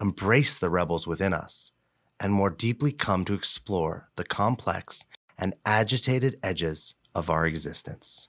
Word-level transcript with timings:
embrace 0.00 0.58
the 0.58 0.70
rebels 0.70 1.06
within 1.06 1.32
us, 1.32 1.72
and 2.18 2.32
more 2.32 2.50
deeply 2.50 2.92
come 2.92 3.24
to 3.24 3.34
explore 3.34 4.08
the 4.16 4.24
complex 4.24 5.04
and 5.38 5.54
agitated 5.64 6.38
edges 6.42 6.94
of 7.14 7.28
our 7.28 7.46
existence. 7.46 8.28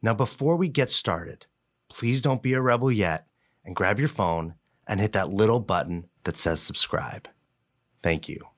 Now, 0.00 0.14
before 0.14 0.56
we 0.56 0.68
get 0.68 0.90
started, 0.90 1.46
please 1.88 2.22
don't 2.22 2.42
be 2.42 2.54
a 2.54 2.60
rebel 2.60 2.92
yet 2.92 3.26
and 3.64 3.74
grab 3.74 3.98
your 3.98 4.08
phone 4.08 4.54
and 4.86 5.00
hit 5.00 5.12
that 5.12 5.30
little 5.30 5.60
button 5.60 6.08
that 6.24 6.38
says 6.38 6.60
subscribe. 6.60 7.28
Thank 8.02 8.28
you. 8.28 8.48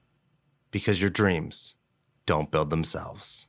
Because 0.71 1.01
your 1.01 1.10
dreams 1.10 1.77
don't 2.27 2.51
build 2.51 2.71
themselves. 2.71 3.48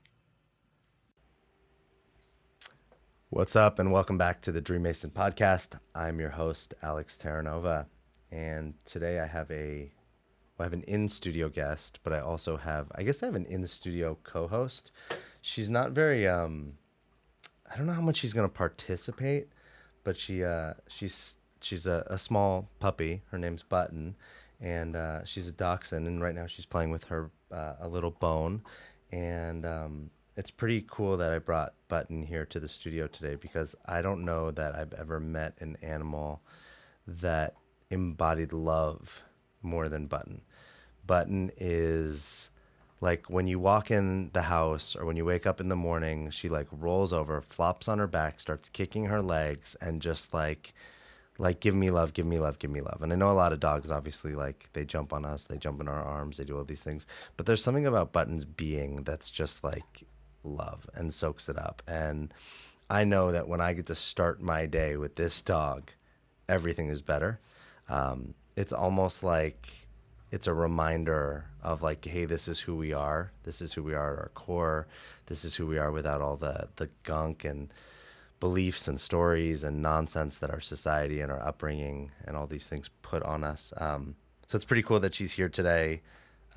What's 3.29 3.55
up, 3.55 3.79
and 3.79 3.91
welcome 3.91 4.17
back 4.17 4.41
to 4.41 4.51
the 4.51 4.59
Dream 4.59 4.83
Mason 4.83 5.09
podcast. 5.09 5.79
I'm 5.95 6.19
your 6.19 6.31
host, 6.31 6.73
Alex 6.81 7.17
Terranova, 7.21 7.85
and 8.31 8.73
today 8.85 9.19
I 9.19 9.27
have 9.27 9.49
a 9.51 9.91
well, 10.57 10.63
I 10.63 10.65
have 10.65 10.73
an 10.73 10.83
in 10.83 11.09
studio 11.09 11.49
guest, 11.49 11.99
but 12.03 12.13
I 12.13 12.19
also 12.19 12.57
have 12.57 12.91
I 12.95 13.03
guess 13.03 13.23
I 13.23 13.27
have 13.27 13.35
an 13.35 13.45
in 13.45 13.65
studio 13.67 14.17
co-host. 14.23 14.91
She's 15.41 15.69
not 15.69 15.91
very 15.91 16.27
um 16.27 16.73
I 17.71 17.77
don't 17.77 17.87
know 17.87 17.93
how 17.93 18.01
much 18.01 18.17
she's 18.17 18.33
gonna 18.33 18.49
participate, 18.49 19.49
but 20.03 20.17
she 20.17 20.43
uh 20.43 20.73
she's 20.87 21.37
she's 21.61 21.87
a, 21.87 22.05
a 22.07 22.17
small 22.17 22.69
puppy. 22.79 23.21
Her 23.31 23.37
name's 23.37 23.63
Button, 23.63 24.15
and 24.59 24.95
uh, 24.95 25.23
she's 25.23 25.47
a 25.47 25.51
dachshund, 25.51 26.07
and 26.07 26.21
right 26.21 26.35
now 26.35 26.47
she's 26.47 26.65
playing 26.65 26.91
with 26.91 27.05
her 27.05 27.31
uh, 27.51 27.75
a 27.79 27.87
little 27.87 28.11
bone, 28.11 28.61
and 29.11 29.65
um, 29.65 30.09
it's 30.35 30.51
pretty 30.51 30.85
cool 30.89 31.17
that 31.17 31.31
I 31.31 31.39
brought 31.39 31.73
Button 31.87 32.23
here 32.23 32.45
to 32.47 32.59
the 32.59 32.67
studio 32.67 33.07
today 33.07 33.35
because 33.35 33.75
I 33.85 34.01
don't 34.01 34.25
know 34.25 34.51
that 34.51 34.75
I've 34.75 34.93
ever 34.93 35.19
met 35.19 35.55
an 35.59 35.77
animal 35.81 36.41
that 37.07 37.55
embodied 37.91 38.53
love 38.53 39.21
more 39.61 39.89
than 39.89 40.07
Button. 40.07 40.41
Button 41.05 41.51
is 41.57 42.49
like 42.99 43.29
when 43.29 43.47
you 43.47 43.59
walk 43.59 43.91
in 43.91 44.31
the 44.33 44.43
house 44.43 44.95
or 44.95 45.05
when 45.05 45.17
you 45.17 45.25
wake 45.25 45.45
up 45.45 45.59
in 45.61 45.69
the 45.69 45.75
morning, 45.75 46.29
she 46.31 46.49
like 46.49 46.67
rolls 46.71 47.13
over, 47.13 47.41
flops 47.41 47.87
on 47.87 47.99
her 47.99 48.07
back, 48.07 48.39
starts 48.39 48.69
kicking 48.69 49.05
her 49.05 49.21
legs, 49.21 49.75
and 49.81 50.01
just 50.01 50.33
like 50.33 50.73
like 51.37 51.59
give 51.59 51.73
me 51.73 51.89
love 51.89 52.13
give 52.13 52.25
me 52.25 52.37
love 52.37 52.59
give 52.59 52.69
me 52.69 52.81
love 52.81 52.99
and 53.01 53.11
i 53.11 53.15
know 53.15 53.31
a 53.31 53.33
lot 53.33 53.53
of 53.53 53.59
dogs 53.59 53.89
obviously 53.89 54.35
like 54.35 54.69
they 54.73 54.83
jump 54.85 55.11
on 55.11 55.25
us 55.25 55.45
they 55.45 55.57
jump 55.57 55.79
in 55.81 55.87
our 55.87 56.03
arms 56.03 56.37
they 56.37 56.43
do 56.43 56.55
all 56.55 56.63
these 56.65 56.83
things 56.83 57.07
but 57.35 57.45
there's 57.45 57.63
something 57.63 57.85
about 57.85 58.11
Button's 58.11 58.45
being 58.45 58.97
that's 58.97 59.31
just 59.31 59.63
like 59.63 60.03
love 60.43 60.89
and 60.93 61.13
soaks 61.13 61.49
it 61.49 61.57
up. 61.57 61.81
And 61.87 62.33
I 62.89 63.03
know 63.03 63.31
that 63.31 63.47
when 63.47 63.61
I 63.61 63.73
get 63.73 63.85
to 63.87 63.95
start 63.95 64.41
my 64.41 64.65
day 64.65 64.97
with 64.97 65.15
this 65.15 65.41
dog, 65.41 65.91
everything 66.47 66.89
is 66.89 67.01
better. 67.01 67.39
Um, 67.91 68.33
it's 68.55 68.73
almost 68.73 69.23
like 69.23 69.69
it's 70.31 70.47
a 70.47 70.53
reminder 70.53 71.45
of 71.61 71.81
like, 71.81 72.05
hey, 72.05 72.25
this 72.25 72.47
is 72.47 72.61
who 72.61 72.75
we 72.75 72.93
are. 72.93 73.31
This 73.43 73.61
is 73.61 73.73
who 73.73 73.83
we 73.83 73.93
are 73.93 74.13
at 74.13 74.19
our 74.19 74.31
core. 74.33 74.87
This 75.25 75.43
is 75.43 75.55
who 75.55 75.67
we 75.67 75.77
are 75.77 75.91
without 75.91 76.21
all 76.21 76.37
the 76.37 76.69
the 76.77 76.89
gunk 77.03 77.43
and 77.43 77.73
beliefs 78.39 78.87
and 78.87 78.99
stories 78.99 79.63
and 79.63 79.81
nonsense 79.81 80.39
that 80.39 80.49
our 80.49 80.61
society 80.61 81.21
and 81.21 81.31
our 81.31 81.41
upbringing 81.43 82.11
and 82.25 82.35
all 82.35 82.47
these 82.47 82.67
things 82.67 82.89
put 83.01 83.21
on 83.23 83.43
us. 83.43 83.71
Um, 83.77 84.15
so 84.47 84.55
it's 84.55 84.65
pretty 84.65 84.81
cool 84.81 84.99
that 84.99 85.13
she's 85.13 85.33
here 85.33 85.49
today 85.49 86.01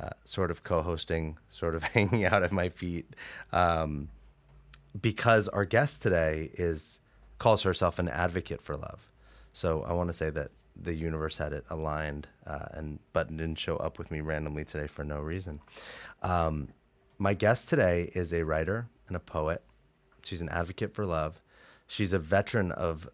uh, 0.01 0.11
sort 0.25 0.51
of 0.51 0.65
co-hosting, 0.65 1.39
sort 1.49 1.75
of 1.75 1.83
hanging 1.95 2.25
out 2.25 2.43
at 2.43 2.53
my 2.53 2.69
feet, 2.69 3.15
um, 3.53 4.09
because 5.01 5.49
our 5.49 5.65
guest 5.65 6.03
today 6.03 6.51
is 6.55 7.01
calls 7.39 7.63
herself 7.63 7.99
an 7.99 8.09
advocate 8.09 8.63
for 8.63 8.77
love. 8.77 9.11
So 9.53 9.85
I 9.87 9.93
want 9.93 10.09
to 10.09 10.13
say 10.13 10.31
that 10.31 10.51
the 10.77 10.95
universe 10.95 11.37
had 11.39 11.53
it 11.53 11.65
aligned, 11.71 12.29
uh, 12.47 12.67
and 12.73 12.99
Button 13.13 13.37
didn't 13.37 13.59
show 13.59 13.77
up 13.77 13.99
with 13.99 14.11
me 14.11 14.21
randomly 14.21 14.65
today 14.65 14.87
for 14.87 15.05
no 15.05 15.21
reason. 15.21 15.61
Um, 16.23 16.69
my 17.19 17.35
guest 17.35 17.69
today 17.69 18.11
is 18.15 18.33
a 18.33 18.45
writer 18.45 18.89
and 19.07 19.17
a 19.17 19.21
poet. 19.21 19.63
She's 20.23 20.41
an 20.41 20.49
advocate 20.49 20.95
for 20.95 21.07
love. 21.07 21.41
She's 21.87 22.13
a 22.13 22.19
veteran 22.19 22.73
of 22.73 23.09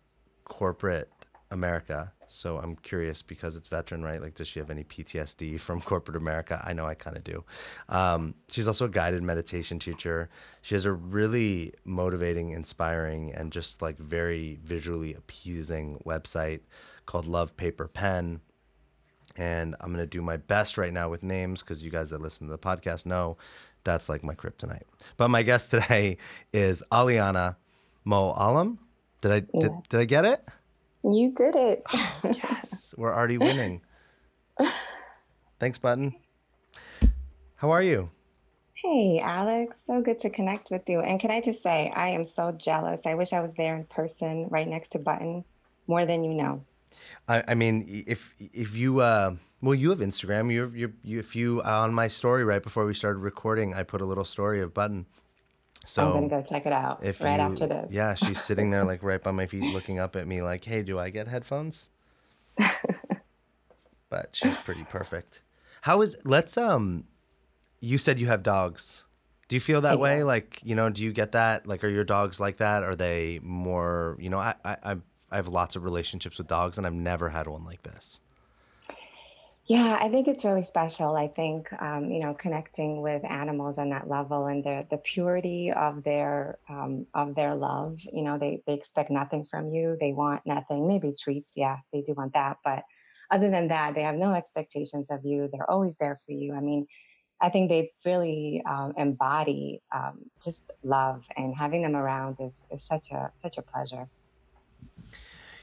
corporate 0.44 1.10
America. 1.50 2.12
So 2.28 2.58
I'm 2.58 2.76
curious 2.76 3.22
because 3.22 3.56
it's 3.56 3.66
veteran, 3.66 4.04
right? 4.04 4.22
Like, 4.22 4.34
does 4.34 4.46
she 4.46 4.60
have 4.60 4.70
any 4.70 4.84
PTSD 4.84 5.60
from 5.66 5.80
corporate 5.80 6.16
America? 6.16 6.62
I 6.64 6.72
know 6.72 6.86
I 6.86 6.94
kind 6.94 7.16
of 7.16 7.24
do. 7.24 7.44
Um, 7.88 8.34
she's 8.50 8.68
also 8.68 8.84
a 8.84 8.88
guided 8.88 9.22
meditation 9.22 9.78
teacher. 9.78 10.30
She 10.62 10.74
has 10.76 10.84
a 10.84 10.92
really 10.92 11.74
motivating, 11.84 12.50
inspiring, 12.50 13.32
and 13.34 13.52
just 13.52 13.82
like 13.82 13.98
very 13.98 14.60
visually 14.64 15.12
appeasing 15.14 16.00
website 16.06 16.60
called 17.10 17.26
Love 17.26 17.56
Paper 17.56 17.88
Pen. 17.88 18.40
And 19.36 19.74
I'm 19.80 19.92
going 19.92 19.98
to 19.98 20.06
do 20.06 20.22
my 20.22 20.36
best 20.36 20.78
right 20.78 20.92
now 20.92 21.08
with 21.08 21.24
names 21.24 21.60
because 21.60 21.82
you 21.82 21.90
guys 21.90 22.10
that 22.10 22.20
listen 22.20 22.46
to 22.46 22.52
the 22.52 22.58
podcast 22.58 23.04
know 23.04 23.36
that's 23.82 24.08
like 24.08 24.22
my 24.22 24.34
kryptonite. 24.34 24.84
But 25.16 25.28
my 25.28 25.42
guest 25.42 25.72
today 25.72 26.18
is 26.52 26.84
Aliana 26.92 27.56
Mo 28.04 28.32
Alam. 28.36 28.78
Did 29.22 29.32
I 29.32 29.34
yeah. 29.34 29.60
did, 29.60 29.72
did 29.88 30.00
I 30.00 30.04
get 30.04 30.24
it? 30.24 30.48
You 31.02 31.32
did 31.32 31.56
it. 31.56 31.82
oh, 31.92 32.20
yes, 32.24 32.94
we're 32.96 33.12
already 33.12 33.38
winning. 33.38 33.80
Thanks, 35.58 35.78
Button. 35.78 36.14
How 37.56 37.70
are 37.70 37.82
you? 37.82 38.10
Hey, 38.74 39.18
Alex. 39.18 39.84
So 39.84 40.00
good 40.00 40.20
to 40.20 40.30
connect 40.30 40.70
with 40.70 40.88
you. 40.88 41.00
And 41.00 41.18
can 41.18 41.30
I 41.30 41.40
just 41.40 41.62
say, 41.62 41.92
I 41.94 42.10
am 42.10 42.24
so 42.24 42.52
jealous. 42.52 43.04
I 43.04 43.14
wish 43.14 43.32
I 43.32 43.40
was 43.40 43.54
there 43.54 43.76
in 43.76 43.84
person, 43.84 44.46
right 44.48 44.68
next 44.68 44.90
to 44.90 44.98
Button, 44.98 45.44
more 45.86 46.04
than 46.04 46.24
you 46.24 46.34
know. 46.34 46.64
I, 47.28 47.42
I 47.48 47.54
mean, 47.54 48.04
if 48.06 48.32
if 48.38 48.74
you 48.74 49.00
uh, 49.00 49.34
well, 49.60 49.74
you 49.74 49.90
have 49.90 50.00
Instagram. 50.00 50.52
You're, 50.52 50.74
you're 50.74 50.92
you 51.02 51.18
if 51.18 51.36
you 51.36 51.62
on 51.62 51.94
my 51.94 52.08
story 52.08 52.44
right 52.44 52.62
before 52.62 52.86
we 52.86 52.94
started 52.94 53.18
recording, 53.18 53.74
I 53.74 53.82
put 53.82 54.00
a 54.00 54.06
little 54.06 54.24
story 54.24 54.60
of 54.60 54.74
Button 54.74 55.06
so 55.84 56.06
I'm 56.06 56.12
gonna 56.12 56.28
go 56.28 56.42
check 56.42 56.66
it 56.66 56.72
out 56.72 57.00
if 57.02 57.20
right 57.20 57.36
you, 57.36 57.40
after 57.40 57.66
this. 57.66 57.92
Yeah, 57.92 58.14
she's 58.14 58.40
sitting 58.40 58.70
there 58.70 58.84
like 58.84 59.02
right 59.02 59.22
by 59.22 59.30
my 59.30 59.46
feet, 59.46 59.62
looking 59.74 59.98
up 59.98 60.14
at 60.14 60.26
me, 60.26 60.42
like, 60.42 60.64
"Hey, 60.64 60.82
do 60.82 60.98
I 60.98 61.10
get 61.10 61.28
headphones?" 61.28 61.90
but 64.10 64.30
she's 64.32 64.56
pretty 64.58 64.84
perfect. 64.84 65.42
How 65.82 66.02
is? 66.02 66.16
Let's 66.24 66.58
um. 66.58 67.04
You 67.80 67.96
said 67.96 68.18
you 68.18 68.26
have 68.26 68.42
dogs. 68.42 69.06
Do 69.48 69.56
you 69.56 69.60
feel 69.60 69.80
that 69.80 69.98
way? 69.98 70.22
Like, 70.22 70.60
you 70.62 70.76
know, 70.76 70.90
do 70.90 71.02
you 71.02 71.12
get 71.12 71.32
that? 71.32 71.66
Like, 71.66 71.82
are 71.82 71.88
your 71.88 72.04
dogs 72.04 72.38
like 72.38 72.58
that? 72.58 72.84
Are 72.84 72.94
they 72.94 73.40
more? 73.42 74.16
You 74.20 74.28
know, 74.28 74.38
I 74.38 74.54
I 74.64 74.96
I 75.30 75.36
have 75.36 75.48
lots 75.48 75.76
of 75.76 75.84
relationships 75.84 76.38
with 76.38 76.48
dogs, 76.48 76.78
and 76.78 76.86
I've 76.86 76.92
never 76.92 77.28
had 77.28 77.46
one 77.46 77.64
like 77.64 77.82
this. 77.82 78.20
Yeah, 79.66 79.98
I 80.00 80.08
think 80.08 80.26
it's 80.26 80.44
really 80.44 80.62
special. 80.62 81.14
I 81.14 81.28
think 81.28 81.72
um, 81.80 82.10
you 82.10 82.18
know 82.18 82.34
connecting 82.34 83.02
with 83.02 83.24
animals 83.24 83.78
on 83.78 83.90
that 83.90 84.08
level 84.08 84.46
and 84.46 84.64
the 84.64 84.86
the 84.90 84.98
purity 84.98 85.70
of 85.70 86.02
their 86.02 86.58
um, 86.68 87.06
of 87.14 87.36
their 87.36 87.54
love. 87.54 88.00
You 88.12 88.22
know, 88.22 88.36
they 88.36 88.62
they 88.66 88.74
expect 88.74 89.10
nothing 89.10 89.44
from 89.44 89.68
you. 89.70 89.96
They 90.00 90.12
want 90.12 90.42
nothing. 90.44 90.88
Maybe 90.88 91.14
treats. 91.16 91.52
Yeah, 91.56 91.76
they 91.92 92.02
do 92.02 92.14
want 92.14 92.32
that, 92.34 92.56
but 92.64 92.82
other 93.30 93.48
than 93.48 93.68
that, 93.68 93.94
they 93.94 94.02
have 94.02 94.16
no 94.16 94.34
expectations 94.34 95.08
of 95.08 95.20
you. 95.24 95.48
They're 95.52 95.70
always 95.70 95.94
there 95.96 96.18
for 96.26 96.32
you. 96.32 96.52
I 96.52 96.60
mean, 96.60 96.88
I 97.40 97.48
think 97.48 97.68
they 97.68 97.92
really 98.04 98.62
um, 98.68 98.92
embody 98.96 99.82
um, 99.94 100.24
just 100.42 100.64
love, 100.82 101.28
and 101.36 101.54
having 101.54 101.82
them 101.82 101.94
around 101.94 102.38
is 102.40 102.66
is 102.72 102.82
such 102.82 103.12
a 103.12 103.30
such 103.36 103.56
a 103.56 103.62
pleasure. 103.62 104.08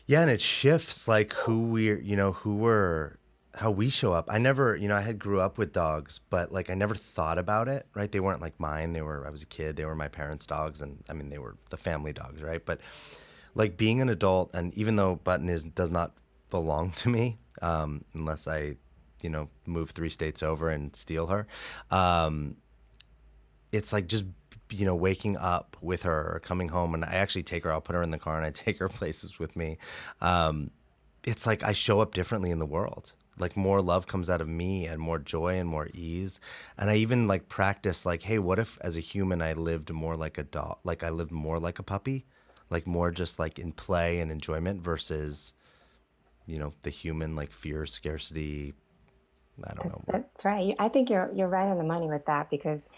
Yeah, 0.07 0.21
and 0.21 0.31
it 0.31 0.41
shifts 0.41 1.07
like 1.07 1.33
who 1.33 1.63
we're 1.63 1.99
you 1.99 2.15
know 2.15 2.31
who 2.31 2.55
we're 2.55 3.17
how 3.55 3.71
we 3.71 3.89
show 3.89 4.13
up. 4.13 4.27
I 4.29 4.37
never, 4.37 4.75
you 4.75 4.87
know, 4.87 4.95
I 4.95 5.01
had 5.01 5.17
grew 5.19 5.41
up 5.41 5.57
with 5.57 5.73
dogs, 5.73 6.19
but 6.29 6.51
like 6.51 6.69
I 6.69 6.75
never 6.75 6.95
thought 6.95 7.37
about 7.37 7.67
it, 7.67 7.87
right? 7.95 8.11
They 8.11 8.19
weren't 8.19 8.41
like 8.41 8.59
mine. 8.59 8.93
They 8.93 9.01
were 9.01 9.25
I 9.27 9.29
was 9.29 9.41
a 9.43 9.47
kid. 9.47 9.75
They 9.75 9.85
were 9.85 9.95
my 9.95 10.07
parents' 10.07 10.45
dogs 10.45 10.81
and 10.81 11.03
I 11.09 11.13
mean 11.13 11.29
they 11.29 11.39
were 11.39 11.57
the 11.69 11.77
family 11.77 12.13
dogs, 12.13 12.41
right? 12.41 12.65
But 12.65 12.79
like 13.53 13.75
being 13.75 14.01
an 14.01 14.09
adult 14.09 14.51
and 14.53 14.73
even 14.75 14.95
though 14.95 15.15
Button 15.15 15.49
is 15.49 15.63
does 15.63 15.91
not 15.91 16.13
belong 16.49 16.91
to 16.91 17.09
me 17.09 17.39
um, 17.61 18.05
unless 18.13 18.47
I, 18.47 18.77
you 19.21 19.29
know, 19.29 19.49
move 19.65 19.89
3 19.91 20.09
states 20.09 20.41
over 20.41 20.69
and 20.69 20.95
steal 20.95 21.27
her. 21.27 21.47
Um, 21.91 22.57
it's 23.71 23.91
like 23.91 24.07
just 24.07 24.23
you 24.69 24.85
know 24.85 24.95
waking 24.95 25.37
up 25.37 25.77
with 25.81 26.03
her 26.03 26.33
or 26.33 26.39
coming 26.39 26.69
home 26.69 26.93
and 26.93 27.03
I 27.05 27.13
actually 27.13 27.43
take 27.43 27.63
her 27.63 27.71
I'll 27.71 27.81
put 27.81 27.95
her 27.95 28.01
in 28.01 28.11
the 28.11 28.17
car 28.17 28.37
and 28.37 28.45
I 28.45 28.51
take 28.53 28.79
her 28.79 28.89
places 28.89 29.39
with 29.39 29.55
me. 29.55 29.77
Um, 30.21 30.71
it's 31.23 31.45
like 31.45 31.63
I 31.63 31.73
show 31.73 31.99
up 31.99 32.13
differently 32.13 32.51
in 32.51 32.59
the 32.59 32.65
world. 32.65 33.13
Like 33.39 33.55
more 33.55 33.81
love 33.81 34.07
comes 34.07 34.29
out 34.29 34.41
of 34.41 34.47
me 34.47 34.87
and 34.87 34.99
more 34.99 35.19
joy 35.19 35.59
and 35.59 35.69
more 35.69 35.89
ease. 35.93 36.39
And 36.77 36.89
i 36.89 36.95
even 36.95 37.27
like 37.27 37.49
practice 37.49 38.05
like 38.05 38.23
hey 38.23 38.39
what 38.39 38.59
if 38.59 38.77
as 38.81 38.97
a 38.97 39.01
human 39.01 39.41
i 39.41 39.53
lived 39.53 39.91
more 39.91 40.15
like 40.15 40.37
a 40.37 40.43
dog 40.43 40.77
like 40.83 41.03
i 41.03 41.09
lived 41.09 41.31
more 41.31 41.59
like 41.59 41.79
a 41.79 41.83
puppy? 41.83 42.25
Like 42.69 42.85
more 42.85 43.11
just 43.11 43.39
like 43.39 43.59
in 43.59 43.71
play 43.71 44.19
and 44.19 44.31
enjoyment 44.31 44.81
versus 44.81 45.53
you 46.45 46.57
know 46.57 46.73
the 46.81 46.89
human 46.89 47.35
like 47.35 47.51
fear 47.51 47.85
scarcity 47.85 48.73
i 49.63 49.73
don't 49.73 49.89
know. 49.89 50.03
That's 50.07 50.45
right. 50.45 50.75
I 50.79 50.89
think 50.89 51.09
you're 51.09 51.31
you're 51.33 51.47
right 51.47 51.67
on 51.67 51.77
the 51.77 51.83
money 51.83 52.07
with 52.07 52.25
that 52.25 52.49
because 52.49 52.89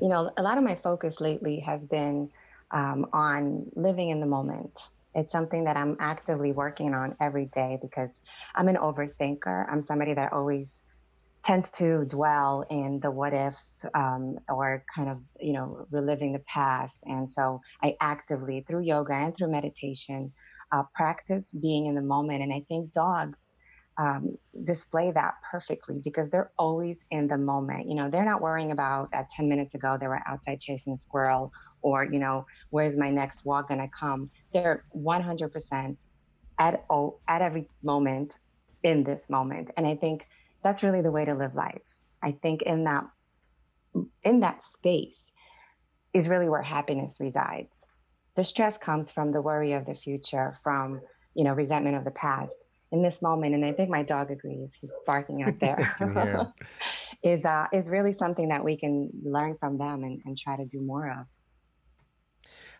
you 0.00 0.08
know 0.08 0.30
a 0.36 0.42
lot 0.42 0.58
of 0.58 0.64
my 0.64 0.74
focus 0.74 1.20
lately 1.20 1.60
has 1.60 1.86
been 1.86 2.30
um, 2.70 3.06
on 3.12 3.66
living 3.74 4.10
in 4.10 4.20
the 4.20 4.26
moment. 4.26 4.78
It's 5.14 5.32
something 5.32 5.64
that 5.64 5.76
I'm 5.76 5.96
actively 5.98 6.52
working 6.52 6.94
on 6.94 7.16
every 7.20 7.46
day 7.46 7.78
because 7.80 8.20
I'm 8.54 8.68
an 8.68 8.76
overthinker. 8.76 9.66
I'm 9.70 9.82
somebody 9.82 10.14
that 10.14 10.32
always 10.32 10.84
tends 11.44 11.70
to 11.70 12.04
dwell 12.04 12.64
in 12.68 13.00
the 13.00 13.10
what 13.10 13.32
ifs 13.32 13.86
um, 13.94 14.38
or 14.48 14.84
kind 14.94 15.08
of 15.08 15.18
you 15.40 15.52
know 15.52 15.86
reliving 15.90 16.32
the 16.32 16.40
past. 16.40 17.02
And 17.04 17.28
so 17.30 17.60
i 17.82 17.96
actively 18.00 18.64
through 18.66 18.82
yoga 18.82 19.14
and 19.14 19.34
through 19.36 19.50
meditation 19.50 20.32
uh, 20.72 20.82
practice 20.94 21.54
being 21.54 21.86
in 21.86 21.94
the 21.94 22.02
moment. 22.02 22.42
And 22.42 22.52
i 22.52 22.64
think 22.68 22.92
dogs 22.92 23.54
um, 23.98 24.38
display 24.64 25.10
that 25.10 25.34
perfectly 25.50 26.00
because 26.02 26.30
they're 26.30 26.52
always 26.56 27.04
in 27.10 27.26
the 27.26 27.36
moment. 27.36 27.88
You 27.88 27.96
know 27.96 28.08
they're 28.08 28.24
not 28.24 28.40
worrying 28.40 28.70
about 28.70 29.10
that 29.10 29.28
10 29.30 29.48
minutes 29.48 29.74
ago 29.74 29.98
they 30.00 30.06
were 30.06 30.22
outside 30.26 30.60
chasing 30.60 30.92
a 30.92 30.96
squirrel 30.96 31.52
or 31.82 32.04
you 32.04 32.18
know 32.18 32.46
where's 32.70 32.96
my 32.96 33.10
next 33.10 33.44
walk 33.44 33.68
going 33.68 33.80
to 33.80 33.88
come? 33.88 34.30
They're 34.52 34.84
100% 34.96 35.96
at 36.58 36.84
all, 36.88 37.20
at 37.28 37.42
every 37.42 37.68
moment 37.82 38.38
in 38.82 39.04
this 39.04 39.28
moment. 39.28 39.70
And 39.76 39.86
i 39.86 39.94
think 39.94 40.26
that's 40.62 40.82
really 40.82 41.02
the 41.02 41.10
way 41.10 41.24
to 41.24 41.34
live 41.34 41.54
life. 41.54 41.98
I 42.22 42.32
think 42.32 42.62
in 42.62 42.84
that 42.84 43.04
in 44.22 44.40
that 44.40 44.62
space 44.62 45.32
is 46.12 46.28
really 46.28 46.48
where 46.48 46.62
happiness 46.62 47.18
resides. 47.20 47.86
The 48.34 48.44
stress 48.44 48.78
comes 48.78 49.10
from 49.10 49.32
the 49.32 49.40
worry 49.40 49.72
of 49.72 49.86
the 49.86 49.94
future 49.94 50.56
from 50.62 51.00
you 51.34 51.44
know 51.44 51.52
resentment 51.52 51.96
of 51.96 52.04
the 52.04 52.10
past 52.10 52.58
in 52.92 53.02
this 53.02 53.20
moment 53.20 53.54
and 53.54 53.64
i 53.64 53.72
think 53.72 53.90
my 53.90 54.02
dog 54.02 54.30
agrees 54.30 54.78
he's 54.80 54.92
barking 55.06 55.42
out 55.42 55.58
there 55.60 55.78
is 57.22 57.44
uh, 57.44 57.66
is 57.72 57.90
really 57.90 58.12
something 58.12 58.48
that 58.48 58.64
we 58.64 58.76
can 58.76 59.10
learn 59.22 59.56
from 59.58 59.78
them 59.78 60.04
and, 60.04 60.20
and 60.24 60.38
try 60.38 60.56
to 60.56 60.64
do 60.64 60.80
more 60.80 61.10
of 61.10 61.26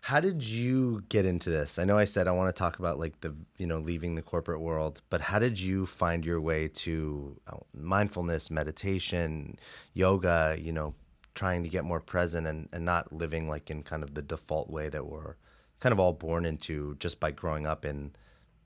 how 0.03 0.21
did 0.21 0.43
you 0.43 1.03
get 1.09 1.27
into 1.27 1.51
this? 1.51 1.79
I 1.79 1.85
know 1.85 1.99
I 1.99 2.05
said 2.05 2.29
I 2.29 2.33
want 2.33 2.55
to 2.55 2.59
talk 2.59 2.79
about 2.79 2.99
like 2.99 3.21
the, 3.21 3.35
you 3.59 3.67
know, 3.67 3.79
leaving 3.79 4.15
the 4.15 4.23
corporate 4.23 4.61
world, 4.61 5.03
but 5.11 5.21
how 5.21 5.39
did 5.39 5.59
you 5.59 5.87
find 5.87 6.25
your 6.25 6.41
way 6.41 6.69
to 6.69 7.41
uh, 7.47 7.57
mindfulness, 7.75 8.51
meditation, 8.51 9.59
yoga, 9.95 10.57
you 10.59 10.73
know, 10.73 10.95
trying 11.35 11.63
to 11.63 11.69
get 11.69 11.85
more 11.85 12.01
present 12.01 12.47
and, 12.47 12.69
and 12.73 12.85
not 12.85 13.13
living 13.13 13.49
like 13.49 13.71
in 13.71 13.83
kind 13.83 14.03
of 14.03 14.15
the 14.15 14.23
default 14.23 14.71
way 14.71 14.89
that 14.89 15.07
we're 15.07 15.37
kind 15.81 15.93
of 15.93 16.01
all 16.01 16.13
born 16.13 16.45
into 16.45 16.97
just 16.99 17.21
by 17.21 17.31
growing 17.31 17.67
up 17.67 17.85
in 17.85 18.13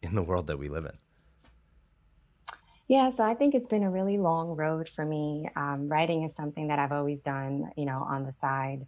in 0.03 0.15
the 0.15 0.23
world 0.23 0.47
that 0.49 0.59
we 0.59 0.69
live 0.69 0.85
in? 0.85 0.97
Yeah, 2.93 3.09
so 3.09 3.25
I 3.25 3.33
think 3.33 3.55
it's 3.55 3.69
been 3.69 3.85
a 3.85 3.91
really 3.91 4.19
long 4.19 4.49
road 4.49 4.87
for 4.87 5.07
me. 5.07 5.49
Um, 5.57 5.89
writing 5.89 6.25
is 6.25 6.37
something 6.37 6.69
that 6.69 6.79
I've 6.79 6.93
always 6.93 7.23
done, 7.23 7.71
you 7.75 7.87
know, 7.87 8.07
on 8.07 8.27
the 8.27 8.33
side. 8.33 8.87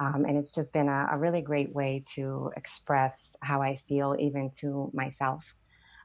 Um, 0.00 0.24
and 0.26 0.38
it's 0.38 0.52
just 0.52 0.72
been 0.72 0.88
a, 0.88 1.08
a, 1.12 1.18
really 1.18 1.42
great 1.42 1.74
way 1.74 2.02
to 2.14 2.50
express 2.56 3.36
how 3.42 3.60
I 3.60 3.76
feel, 3.76 4.16
even 4.18 4.50
to 4.60 4.90
myself. 4.94 5.54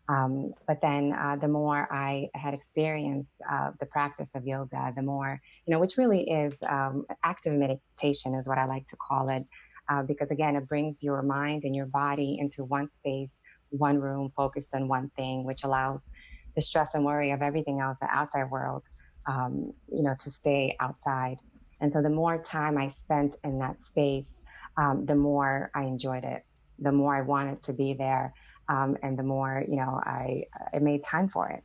Um, 0.10 0.56
but 0.68 0.82
then 0.82 1.14
uh, 1.14 1.38
the 1.38 1.48
more 1.48 1.88
I 1.90 2.28
had 2.34 2.54
experienced 2.54 3.38
uh, 3.50 3.72
the 3.80 3.86
practice 3.86 4.36
of 4.36 4.46
yoga, 4.46 4.92
the 4.94 5.02
more, 5.02 5.40
you 5.66 5.72
know, 5.72 5.80
which 5.80 5.96
really 5.96 6.30
is 6.30 6.62
um, 6.64 7.06
active 7.24 7.54
meditation, 7.54 8.34
is 8.34 8.46
what 8.46 8.58
I 8.58 8.66
like 8.66 8.88
to 8.88 8.98
call 8.98 9.30
it. 9.30 9.46
Uh, 9.88 10.04
because 10.04 10.32
again, 10.32 10.58
it 10.58 10.68
brings 10.68 11.02
your 11.02 11.22
mind 11.22 11.64
and 11.64 11.74
your 11.74 11.86
body 11.86 12.40
into 12.42 12.66
one 12.66 12.90
space, 12.90 13.40
one 13.70 14.02
room, 14.02 14.34
focused 14.36 14.76
on 14.76 14.90
one 14.90 15.12
thing, 15.16 15.46
which 15.46 15.64
allows 15.64 16.12
the 16.58 16.62
stress 16.64 16.96
and 16.96 17.06
worry 17.06 17.30
of 17.30 17.44
everything 17.44 17.80
else, 17.80 18.00
the 18.00 18.10
outside 18.10 18.50
world, 18.50 18.82
um, 19.28 19.72
you 19.94 20.02
know, 20.02 20.16
to 20.20 20.32
stay 20.32 20.76
outside. 20.80 21.38
And 21.80 21.94
so 21.94 22.02
the 22.02 22.10
more 22.10 22.40
time 22.40 22.80
I 22.80 22.88
spent 22.88 23.36
in 23.44 23.60
that 23.60 23.80
space, 23.80 24.42
um, 24.76 25.06
the 25.06 25.16
more 25.16 25.70
I 25.76 25.84
enjoyed 25.84 26.24
it, 26.24 26.44
the 26.80 26.92
more 26.92 27.16
I 27.16 27.22
wanted 27.22 27.62
to 27.62 27.74
be 27.74 27.94
there, 27.94 28.34
um, 28.70 28.98
and 29.04 29.18
the 29.18 29.24
more 29.24 29.64
you 29.68 29.78
know 29.78 30.02
I 30.04 30.46
I 30.74 30.80
made 30.80 31.04
time 31.04 31.30
for 31.30 31.48
it. 31.48 31.64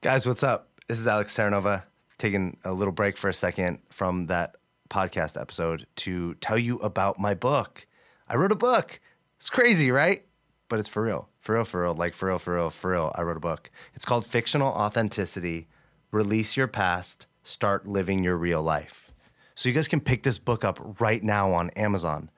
Guys, 0.00 0.26
what's 0.26 0.42
up? 0.42 0.70
This 0.88 0.98
is 0.98 1.06
Alex 1.06 1.34
Terranova 1.34 1.84
taking 2.18 2.58
a 2.64 2.72
little 2.72 2.92
break 2.92 3.16
for 3.16 3.28
a 3.28 3.34
second 3.34 3.78
from 3.90 4.26
that 4.26 4.56
podcast 4.90 5.40
episode 5.40 5.86
to 5.96 6.34
tell 6.34 6.58
you 6.58 6.78
about 6.78 7.20
my 7.20 7.34
book. 7.34 7.86
I 8.28 8.34
wrote 8.34 8.52
a 8.52 8.56
book. 8.56 9.00
It's 9.36 9.50
crazy, 9.50 9.92
right? 9.92 10.24
But 10.68 10.78
it's 10.78 10.88
for 10.88 11.02
real. 11.02 11.28
For 11.38 11.54
real, 11.54 11.64
for 11.64 11.82
real. 11.82 11.94
Like 11.94 12.14
for 12.14 12.28
real, 12.28 12.38
for 12.38 12.54
real, 12.54 12.70
for 12.70 12.92
real. 12.92 13.12
I 13.14 13.22
wrote 13.22 13.36
a 13.36 13.40
book. 13.40 13.70
It's 13.94 14.04
called 14.04 14.26
Fictional 14.26 14.68
Authenticity 14.68 15.68
Release 16.10 16.56
Your 16.56 16.68
Past, 16.68 17.26
Start 17.42 17.86
Living 17.86 18.22
Your 18.22 18.36
Real 18.36 18.62
Life. 18.62 19.12
So 19.54 19.68
you 19.68 19.74
guys 19.74 19.88
can 19.88 20.00
pick 20.00 20.22
this 20.22 20.38
book 20.38 20.64
up 20.64 21.00
right 21.00 21.22
now 21.22 21.52
on 21.52 21.70
Amazon. 21.70 22.30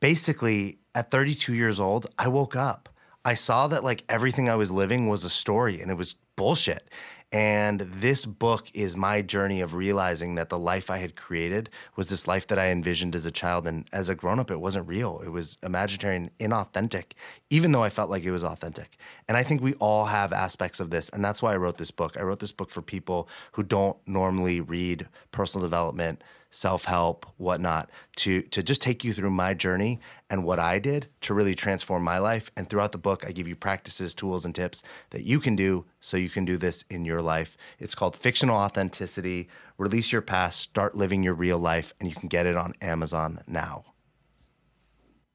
Basically, 0.00 0.78
at 0.94 1.10
32 1.10 1.54
years 1.54 1.78
old, 1.78 2.06
I 2.18 2.28
woke 2.28 2.56
up. 2.56 2.88
I 3.24 3.34
saw 3.34 3.68
that 3.68 3.84
like 3.84 4.04
everything 4.08 4.48
I 4.48 4.56
was 4.56 4.70
living 4.70 5.08
was 5.08 5.24
a 5.24 5.30
story 5.30 5.80
and 5.80 5.90
it 5.90 5.96
was 5.96 6.14
bullshit. 6.36 6.88
And 7.32 7.80
this 7.80 8.26
book 8.26 8.66
is 8.74 8.96
my 8.96 9.22
journey 9.22 9.60
of 9.60 9.74
realizing 9.74 10.34
that 10.34 10.48
the 10.48 10.58
life 10.58 10.90
I 10.90 10.98
had 10.98 11.14
created 11.14 11.70
was 11.94 12.08
this 12.08 12.26
life 12.26 12.48
that 12.48 12.58
I 12.58 12.70
envisioned 12.70 13.14
as 13.14 13.24
a 13.24 13.30
child. 13.30 13.68
And 13.68 13.86
as 13.92 14.08
a 14.08 14.16
grown 14.16 14.40
up, 14.40 14.50
it 14.50 14.60
wasn't 14.60 14.88
real. 14.88 15.20
It 15.24 15.28
was 15.28 15.56
imaginary 15.62 16.16
and 16.16 16.38
inauthentic, 16.38 17.12
even 17.48 17.70
though 17.70 17.84
I 17.84 17.90
felt 17.90 18.10
like 18.10 18.24
it 18.24 18.32
was 18.32 18.42
authentic. 18.42 18.96
And 19.28 19.36
I 19.36 19.44
think 19.44 19.62
we 19.62 19.74
all 19.74 20.06
have 20.06 20.32
aspects 20.32 20.80
of 20.80 20.90
this. 20.90 21.08
And 21.10 21.24
that's 21.24 21.40
why 21.40 21.52
I 21.52 21.56
wrote 21.56 21.78
this 21.78 21.92
book. 21.92 22.16
I 22.18 22.22
wrote 22.22 22.40
this 22.40 22.52
book 22.52 22.70
for 22.70 22.82
people 22.82 23.28
who 23.52 23.62
don't 23.62 23.96
normally 24.08 24.60
read 24.60 25.06
personal 25.30 25.64
development 25.64 26.22
self 26.50 26.84
help, 26.84 27.26
whatnot, 27.36 27.90
to 28.16 28.42
to 28.42 28.62
just 28.62 28.82
take 28.82 29.04
you 29.04 29.12
through 29.12 29.30
my 29.30 29.54
journey 29.54 30.00
and 30.28 30.44
what 30.44 30.58
I 30.58 30.78
did 30.78 31.08
to 31.22 31.34
really 31.34 31.54
transform 31.54 32.02
my 32.02 32.18
life. 32.18 32.50
And 32.56 32.68
throughout 32.68 32.92
the 32.92 32.98
book, 32.98 33.24
I 33.26 33.32
give 33.32 33.48
you 33.48 33.56
practices, 33.56 34.14
tools, 34.14 34.44
and 34.44 34.54
tips 34.54 34.82
that 35.10 35.24
you 35.24 35.40
can 35.40 35.56
do 35.56 35.86
so 36.00 36.16
you 36.16 36.28
can 36.28 36.44
do 36.44 36.56
this 36.56 36.84
in 36.90 37.04
your 37.04 37.22
life. 37.22 37.56
It's 37.78 37.94
called 37.94 38.16
Fictional 38.16 38.56
Authenticity. 38.56 39.48
Release 39.78 40.12
your 40.12 40.22
past, 40.22 40.60
start 40.60 40.96
living 40.96 41.22
your 41.22 41.34
real 41.34 41.58
life, 41.58 41.94
and 42.00 42.08
you 42.08 42.14
can 42.14 42.28
get 42.28 42.46
it 42.46 42.56
on 42.56 42.74
Amazon 42.80 43.42
now. 43.46 43.84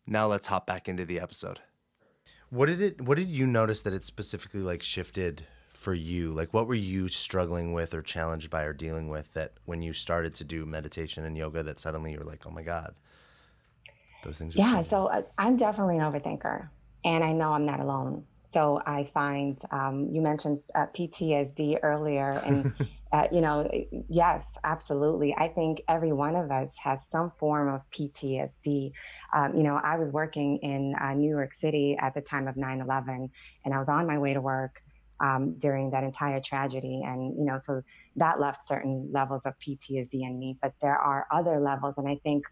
Now 0.07 0.27
let's 0.27 0.47
hop 0.47 0.67
back 0.67 0.87
into 0.87 1.05
the 1.05 1.19
episode. 1.19 1.61
What 2.49 2.67
did 2.67 2.81
it 2.81 3.01
what 3.01 3.17
did 3.17 3.29
you 3.29 3.47
notice 3.47 3.81
that 3.81 3.93
it 3.93 4.03
specifically 4.03 4.61
like 4.61 4.83
shifted 4.83 5.47
for 5.85 5.93
you? 5.93 6.33
Like, 6.33 6.51
what 6.51 6.67
were 6.67 6.73
you 6.73 7.07
struggling 7.09 7.71
with 7.71 7.93
or 7.93 8.01
challenged 8.01 8.49
by 8.49 8.63
or 8.63 8.73
dealing 8.73 9.07
with 9.07 9.31
that 9.33 9.53
when 9.65 9.83
you 9.83 9.93
started 9.93 10.33
to 10.35 10.43
do 10.43 10.65
meditation 10.65 11.23
and 11.25 11.37
yoga 11.37 11.61
that 11.61 11.79
suddenly 11.79 12.11
you 12.11 12.17
were 12.17 12.25
like, 12.25 12.47
oh 12.47 12.49
my 12.49 12.63
God, 12.63 12.95
those 14.23 14.39
things 14.39 14.55
Yeah. 14.55 14.65
Changing. 14.65 14.83
So 14.83 15.05
uh, 15.05 15.21
I'm 15.37 15.57
definitely 15.57 15.99
an 15.99 16.11
overthinker 16.11 16.69
and 17.05 17.23
I 17.23 17.33
know 17.33 17.53
I'm 17.53 17.67
not 17.67 17.79
alone. 17.79 18.25
So 18.43 18.81
I 18.83 19.03
find 19.03 19.55
um, 19.71 20.07
you 20.11 20.21
mentioned 20.21 20.59
uh, 20.73 20.87
PTSD 20.87 21.79
earlier, 21.81 22.31
and 22.45 22.73
uh, 23.11 23.27
you 23.31 23.41
know, 23.41 23.69
yes, 24.09 24.57
absolutely. 24.63 25.35
I 25.35 25.47
think 25.47 25.81
every 25.87 26.13
one 26.13 26.35
of 26.35 26.51
us 26.51 26.77
has 26.83 27.07
some 27.07 27.31
form 27.39 27.73
of 27.73 27.89
PTSD. 27.91 28.91
Um, 29.33 29.55
you 29.55 29.63
know, 29.63 29.79
I 29.83 29.97
was 29.97 30.11
working 30.11 30.57
in 30.57 30.95
uh, 30.99 31.13
New 31.13 31.29
York 31.29 31.53
City 31.53 31.97
at 31.99 32.13
the 32.13 32.21
time 32.21 32.47
of 32.47 32.55
9/11, 32.55 33.29
and 33.65 33.73
I 33.73 33.77
was 33.77 33.89
on 33.89 34.05
my 34.05 34.17
way 34.17 34.33
to 34.33 34.41
work, 34.41 34.81
um, 35.19 35.55
during 35.57 35.91
that 35.91 36.03
entire 36.03 36.39
tragedy. 36.39 37.01
And, 37.05 37.37
you 37.37 37.45
know, 37.45 37.57
so 37.57 37.81
that 38.15 38.39
left 38.39 38.67
certain 38.67 39.09
levels 39.11 39.45
of 39.45 39.53
PTSD 39.59 40.13
in 40.13 40.39
me. 40.39 40.57
But 40.61 40.73
there 40.81 40.97
are 40.97 41.27
other 41.31 41.59
levels. 41.59 41.97
And 41.97 42.07
I 42.07 42.19
think 42.23 42.45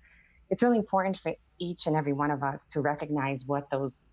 it's 0.49 0.63
really 0.63 0.77
important 0.77 1.17
for 1.17 1.33
each 1.59 1.87
and 1.87 1.95
every 1.95 2.13
one 2.13 2.31
of 2.31 2.43
us 2.43 2.67
to 2.67 2.81
recognize 2.81 3.45
what 3.45 3.69
those 3.69 4.07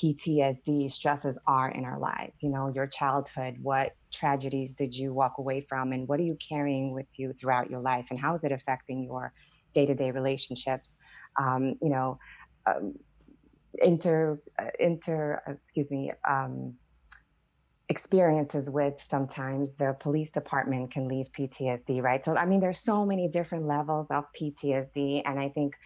PTSD 0.00 0.90
stresses 0.90 1.38
are 1.46 1.70
in 1.70 1.84
our 1.84 1.98
lives. 1.98 2.42
You 2.42 2.50
know, 2.50 2.72
your 2.74 2.86
childhood, 2.86 3.58
what 3.60 3.94
tragedies 4.10 4.74
did 4.74 4.94
you 4.94 5.12
walk 5.12 5.34
away 5.38 5.60
from, 5.60 5.92
and 5.92 6.08
what 6.08 6.18
are 6.20 6.24
you 6.24 6.36
carrying 6.36 6.92
with 6.92 7.06
you 7.18 7.32
throughout 7.32 7.70
your 7.70 7.80
life, 7.80 8.06
and 8.10 8.18
how 8.18 8.34
is 8.34 8.44
it 8.44 8.52
affecting 8.52 9.04
your 9.04 9.32
day 9.74 9.86
to 9.86 9.94
day 9.94 10.10
relationships? 10.10 10.96
Um, 11.38 11.74
you 11.82 11.90
know, 11.90 12.18
um, 12.66 12.94
inter, 13.74 14.40
uh, 14.58 14.70
inter, 14.78 15.42
uh, 15.46 15.52
excuse 15.52 15.90
me, 15.90 16.12
um, 16.28 16.74
experiences 17.92 18.70
with 18.70 18.98
sometimes 18.98 19.74
the 19.74 19.94
police 20.00 20.30
department 20.30 20.90
can 20.90 21.06
leave 21.08 21.30
PTSD, 21.30 22.02
right? 22.02 22.24
So, 22.24 22.34
I 22.34 22.46
mean, 22.46 22.60
there's 22.60 22.80
so 22.80 23.04
many 23.04 23.28
different 23.28 23.66
levels 23.66 24.10
of 24.10 24.24
PTSD. 24.32 25.22
And 25.26 25.38
I 25.38 25.50
think 25.50 25.76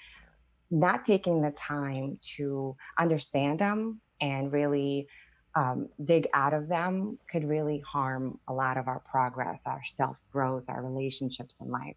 not 0.70 1.04
taking 1.04 1.42
the 1.42 1.50
time 1.50 2.18
to 2.36 2.76
understand 2.96 3.58
them 3.58 4.00
and 4.20 4.52
really 4.52 5.08
um, 5.56 5.88
dig 6.04 6.28
out 6.32 6.54
of 6.54 6.68
them 6.68 7.18
could 7.28 7.42
really 7.42 7.80
harm 7.80 8.38
a 8.46 8.54
lot 8.54 8.76
of 8.76 8.86
our 8.86 9.00
progress, 9.00 9.64
our 9.66 9.82
self 9.84 10.16
growth, 10.30 10.64
our 10.68 10.84
relationships 10.84 11.56
in 11.60 11.72
life. 11.72 11.96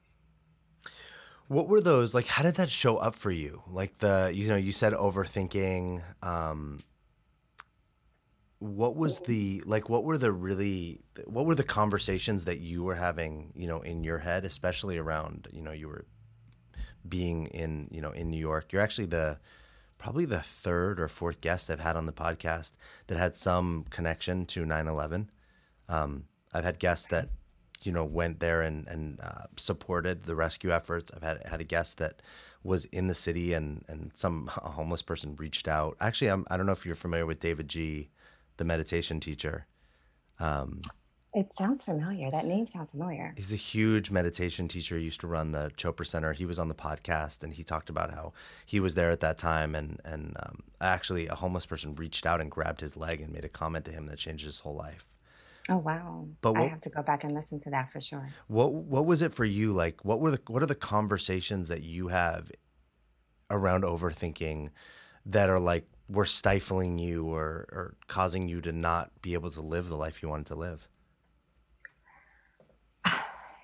What 1.50 1.68
were 1.68 1.82
those 1.82 2.16
like? 2.16 2.28
How 2.28 2.42
did 2.42 2.56
that 2.56 2.72
show 2.72 2.98
up 2.98 3.16
for 3.16 3.32
you? 3.32 3.62
Like 3.68 4.00
the 4.00 4.32
you 4.34 4.48
know 4.48 4.56
you 4.56 4.72
said 4.72 4.94
overthinking. 4.94 6.02
Um, 6.24 6.80
what 8.60 8.96
was 8.98 9.20
the 9.20 9.64
like? 9.66 9.90
What 9.90 10.04
were 10.04 10.18
the 10.18 10.32
really? 10.32 11.02
What 11.26 11.46
were 11.46 11.56
the 11.56 11.64
conversations 11.64 12.46
that 12.46 12.60
you 12.60 12.84
were 12.84 12.96
having? 12.96 13.54
You 13.56 13.68
know, 13.68 13.82
in 13.82 14.04
your 14.04 14.20
head, 14.20 14.44
especially 14.46 14.98
around 14.98 15.48
you 15.52 15.62
know 15.62 15.72
you 15.72 15.88
were 15.88 16.06
being 17.08 17.48
in 17.48 17.88
you 17.92 18.02
know 18.02 18.12
in 18.12 18.30
New 18.30 18.38
York. 18.38 18.72
You're 18.74 18.82
actually 18.82 19.08
the 19.08 19.40
probably 19.98 20.26
the 20.26 20.42
third 20.42 21.00
or 21.00 21.08
fourth 21.08 21.42
guest 21.42 21.70
I've 21.70 21.80
had 21.80 21.96
on 21.96 22.06
the 22.06 22.12
podcast 22.12 22.74
that 23.08 23.18
had 23.18 23.38
some 23.38 23.86
connection 23.90 24.46
to 24.48 24.66
9/11. 24.66 25.30
Um, 25.88 26.26
I've 26.54 26.66
had 26.66 26.80
guests 26.80 27.08
that 27.08 27.30
you 27.82 27.94
know 27.94 28.04
went 28.04 28.42
there 28.42 28.62
and 28.62 28.86
and 28.90 29.22
uh, 29.22 29.44
supported 29.56 30.24
the 30.24 30.36
rescue 30.36 30.72
efforts. 30.72 31.12
I've 31.16 31.24
had 31.24 31.48
had 31.48 31.62
a 31.62 31.66
guest 31.66 31.98
that 32.00 32.22
was 32.62 32.84
in 32.86 33.08
the 33.08 33.16
city 33.16 33.54
and 33.54 33.86
and 33.88 34.12
some 34.16 34.48
homeless 34.48 35.02
person 35.02 35.38
reached 35.38 35.70
out. 35.70 35.96
Actually, 36.02 36.30
I'm, 36.30 36.46
I 36.52 36.58
don't 36.58 36.66
know 36.66 36.74
if 36.74 36.86
you're 36.86 36.96
familiar 36.96 37.26
with 37.26 37.40
davidji, 37.40 38.10
the 38.60 38.66
meditation 38.66 39.20
teacher. 39.20 39.66
Um, 40.40 40.82
it 41.34 41.54
sounds 41.54 41.84
familiar. 41.84 42.32
That 42.32 42.46
name 42.46 42.66
sounds 42.66 42.92
familiar. 42.92 43.34
He's 43.36 43.54
a 43.54 43.58
huge 43.58 44.10
meditation 44.10 44.68
teacher. 44.68 44.98
He 44.98 45.04
used 45.04 45.22
to 45.22 45.28
run 45.28 45.52
the 45.52 45.72
Chopra 45.78 46.06
Center. 46.06 46.34
He 46.34 46.46
was 46.46 46.58
on 46.58 46.70
the 46.70 46.76
podcast 46.76 47.44
and 47.44 47.54
he 47.54 47.64
talked 47.64 47.90
about 47.90 48.12
how 48.12 48.34
he 48.66 48.80
was 48.80 48.96
there 48.96 49.12
at 49.12 49.20
that 49.20 49.38
time. 49.38 49.76
And, 49.76 50.00
and 50.04 50.36
um, 50.40 50.64
actually, 50.82 51.28
a 51.28 51.36
homeless 51.36 51.66
person 51.66 51.94
reached 51.96 52.26
out 52.26 52.42
and 52.42 52.50
grabbed 52.50 52.82
his 52.82 52.98
leg 52.98 53.22
and 53.22 53.32
made 53.32 53.46
a 53.46 53.50
comment 53.50 53.86
to 53.86 53.92
him 53.92 54.08
that 54.08 54.18
changed 54.18 54.46
his 54.46 54.60
whole 54.60 54.76
life. 54.76 55.14
Oh 55.72 55.78
wow! 55.78 56.26
But 56.42 56.54
what, 56.54 56.64
I 56.64 56.68
have 56.68 56.82
to 56.82 56.90
go 56.90 57.04
back 57.04 57.24
and 57.24 57.32
listen 57.32 57.60
to 57.60 57.70
that 57.70 57.92
for 57.92 58.02
sure. 58.02 58.28
What 58.48 58.74
What 58.74 59.06
was 59.06 59.22
it 59.22 59.32
for 59.32 59.46
you? 59.46 59.72
Like, 59.72 60.04
what 60.04 60.20
were 60.20 60.32
the 60.32 60.42
What 60.48 60.64
are 60.64 60.66
the 60.66 60.74
conversations 60.74 61.68
that 61.68 61.84
you 61.84 62.08
have 62.08 62.52
around 63.52 63.84
overthinking 63.84 64.70
that 65.28 65.48
are 65.48 65.60
like 65.60 65.86
were 66.10 66.26
stifling 66.26 66.98
you 66.98 67.28
or 67.28 67.68
or 67.72 67.96
causing 68.08 68.48
you 68.48 68.62
to 68.62 68.72
not 68.72 69.22
be 69.22 69.34
able 69.34 69.52
to 69.52 69.62
live 69.62 69.88
the 69.90 69.96
life 69.96 70.22
you 70.22 70.30
wanted 70.30 70.48
to 70.48 70.56
live? 70.56 70.88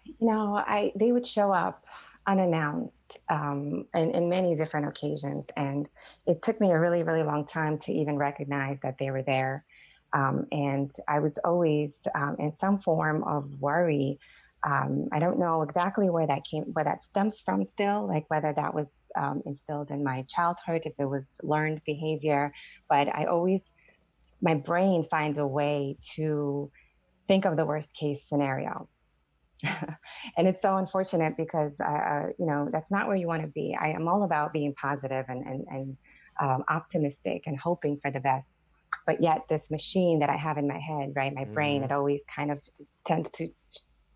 you 0.04 0.28
know, 0.28 0.56
I 0.56 0.92
they 0.96 1.12
would 1.12 1.26
show 1.26 1.52
up 1.52 1.86
unannounced 2.28 3.20
um, 3.30 3.86
in, 3.94 4.12
in 4.12 4.30
many 4.30 4.56
different 4.56 4.88
occasions, 4.88 5.50
and 5.58 5.90
it 6.26 6.42
took 6.42 6.60
me 6.60 6.72
a 6.72 6.80
really, 6.80 7.04
really 7.04 7.24
long 7.24 7.46
time 7.46 7.78
to 7.80 7.92
even 7.92 8.18
recognize 8.18 8.80
that 8.82 8.98
they 8.98 9.12
were 9.12 9.24
there. 9.24 9.66
Um, 10.14 10.48
and 10.52 10.92
I 11.08 11.20
was 11.20 11.38
always 11.40 12.08
um, 12.16 12.38
in 12.40 12.52
some 12.52 12.80
form 12.80 13.24
of 13.24 13.60
worry. 13.60 14.20
Um, 14.66 15.08
I 15.12 15.20
don't 15.20 15.40
know 15.40 15.62
exactly 15.62 16.10
where 16.10 16.28
that 16.28 16.44
came, 16.44 16.64
where 16.74 16.86
that 16.86 17.02
stems 17.02 17.40
from. 17.40 17.64
Still, 17.64 18.08
like 18.08 18.26
whether 18.30 18.52
that 18.54 18.74
was 18.74 19.04
um, 19.16 19.42
instilled 19.46 19.92
in 19.92 20.04
my 20.04 20.26
childhood, 20.28 20.82
if 20.86 20.94
it 21.00 21.06
was 21.06 21.40
learned 21.44 21.82
behavior, 21.86 22.52
but 22.90 23.08
I 23.16 23.26
always, 23.26 23.74
my 24.42 24.56
brain 24.56 25.04
finds 25.04 25.38
a 25.38 25.48
way 25.48 25.98
to 26.16 26.72
think 27.28 27.46
of 27.46 27.58
the 27.58 27.66
worst 27.66 27.96
case 27.96 28.24
scenario 28.28 28.88
and 30.38 30.48
it's 30.48 30.62
so 30.62 30.78
unfortunate 30.78 31.38
because 31.38 31.80
uh, 31.80 31.86
uh, 31.86 32.26
you 32.38 32.46
know 32.46 32.68
that's 32.72 32.92
not 32.92 33.08
where 33.08 33.16
you 33.16 33.28
want 33.28 33.42
to 33.42 33.48
be. 33.48 33.78
I 33.80 33.90
am 33.90 34.08
all 34.08 34.24
about 34.24 34.54
being 34.54 34.74
positive 34.74 35.26
and 35.30 35.46
and, 35.46 35.66
and 35.70 35.98
um, 36.42 36.64
optimistic 36.70 37.44
and 37.46 37.58
hoping 37.58 37.98
for 38.02 38.12
the 38.12 38.20
best. 38.20 38.52
But 39.06 39.22
yet, 39.22 39.48
this 39.50 39.70
machine 39.70 40.20
that 40.20 40.30
I 40.30 40.36
have 40.36 40.58
in 40.58 40.68
my 40.68 40.80
head, 40.80 41.14
right, 41.16 41.34
my 41.34 41.44
mm-hmm. 41.44 41.54
brain, 41.54 41.84
it 41.84 41.92
always 41.92 42.24
kind 42.34 42.52
of 42.52 42.62
tends 43.06 43.30
to 43.32 43.48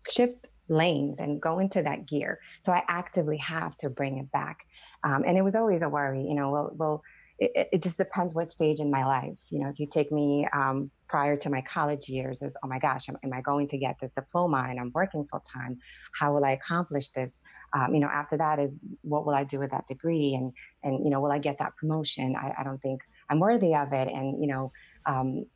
shift 0.08 0.48
lanes 0.68 1.20
and 1.20 1.42
go 1.42 1.58
into 1.58 1.82
that 1.82 2.06
gear. 2.06 2.38
So 2.62 2.72
I 2.72 2.82
actively 2.88 3.36
have 3.38 3.76
to 3.78 3.90
bring 3.90 4.18
it 4.18 4.30
back. 4.30 4.60
Um, 5.04 5.24
and 5.26 5.36
it 5.36 5.42
was 5.42 5.56
always 5.56 5.82
a 5.82 5.88
worry, 5.88 6.22
you 6.22 6.34
know. 6.34 6.50
Well, 6.50 6.72
well 6.76 7.02
it, 7.40 7.68
it, 7.72 7.82
just 7.82 7.96
depends 7.96 8.34
what 8.34 8.48
stage 8.48 8.80
in 8.80 8.90
my 8.90 9.04
life. 9.04 9.38
You 9.50 9.60
know, 9.60 9.68
if 9.70 9.80
you 9.80 9.86
take 9.90 10.12
me 10.12 10.46
um, 10.52 10.90
prior 11.08 11.36
to 11.38 11.48
my 11.48 11.62
college 11.62 12.08
years, 12.08 12.42
is 12.42 12.54
oh 12.62 12.68
my 12.68 12.78
gosh, 12.78 13.08
am, 13.08 13.16
am, 13.24 13.32
I 13.32 13.40
going 13.40 13.66
to 13.68 13.78
get 13.78 13.96
this 13.98 14.10
diploma 14.10 14.66
and 14.68 14.78
I'm 14.78 14.92
working 14.94 15.24
full 15.24 15.40
time? 15.40 15.78
How 16.18 16.34
will 16.34 16.44
I 16.44 16.50
accomplish 16.50 17.08
this? 17.08 17.32
Um, 17.72 17.94
you 17.94 18.00
know, 18.00 18.08
after 18.08 18.36
that 18.36 18.58
is 18.58 18.78
what 19.00 19.24
will 19.24 19.34
I 19.34 19.44
do 19.44 19.58
with 19.58 19.70
that 19.70 19.88
degree? 19.88 20.34
And 20.34 20.52
and 20.82 21.02
you 21.02 21.10
know, 21.10 21.20
will 21.20 21.32
I 21.32 21.38
get 21.38 21.58
that 21.58 21.76
promotion? 21.76 22.36
I, 22.36 22.52
I 22.58 22.62
don't 22.62 22.80
think 22.82 23.00
I'm 23.30 23.40
worthy 23.40 23.74
of 23.74 23.92
it. 23.94 24.08
And 24.08 24.40
you 24.40 24.48
know, 24.48 24.70
um, 25.06 25.46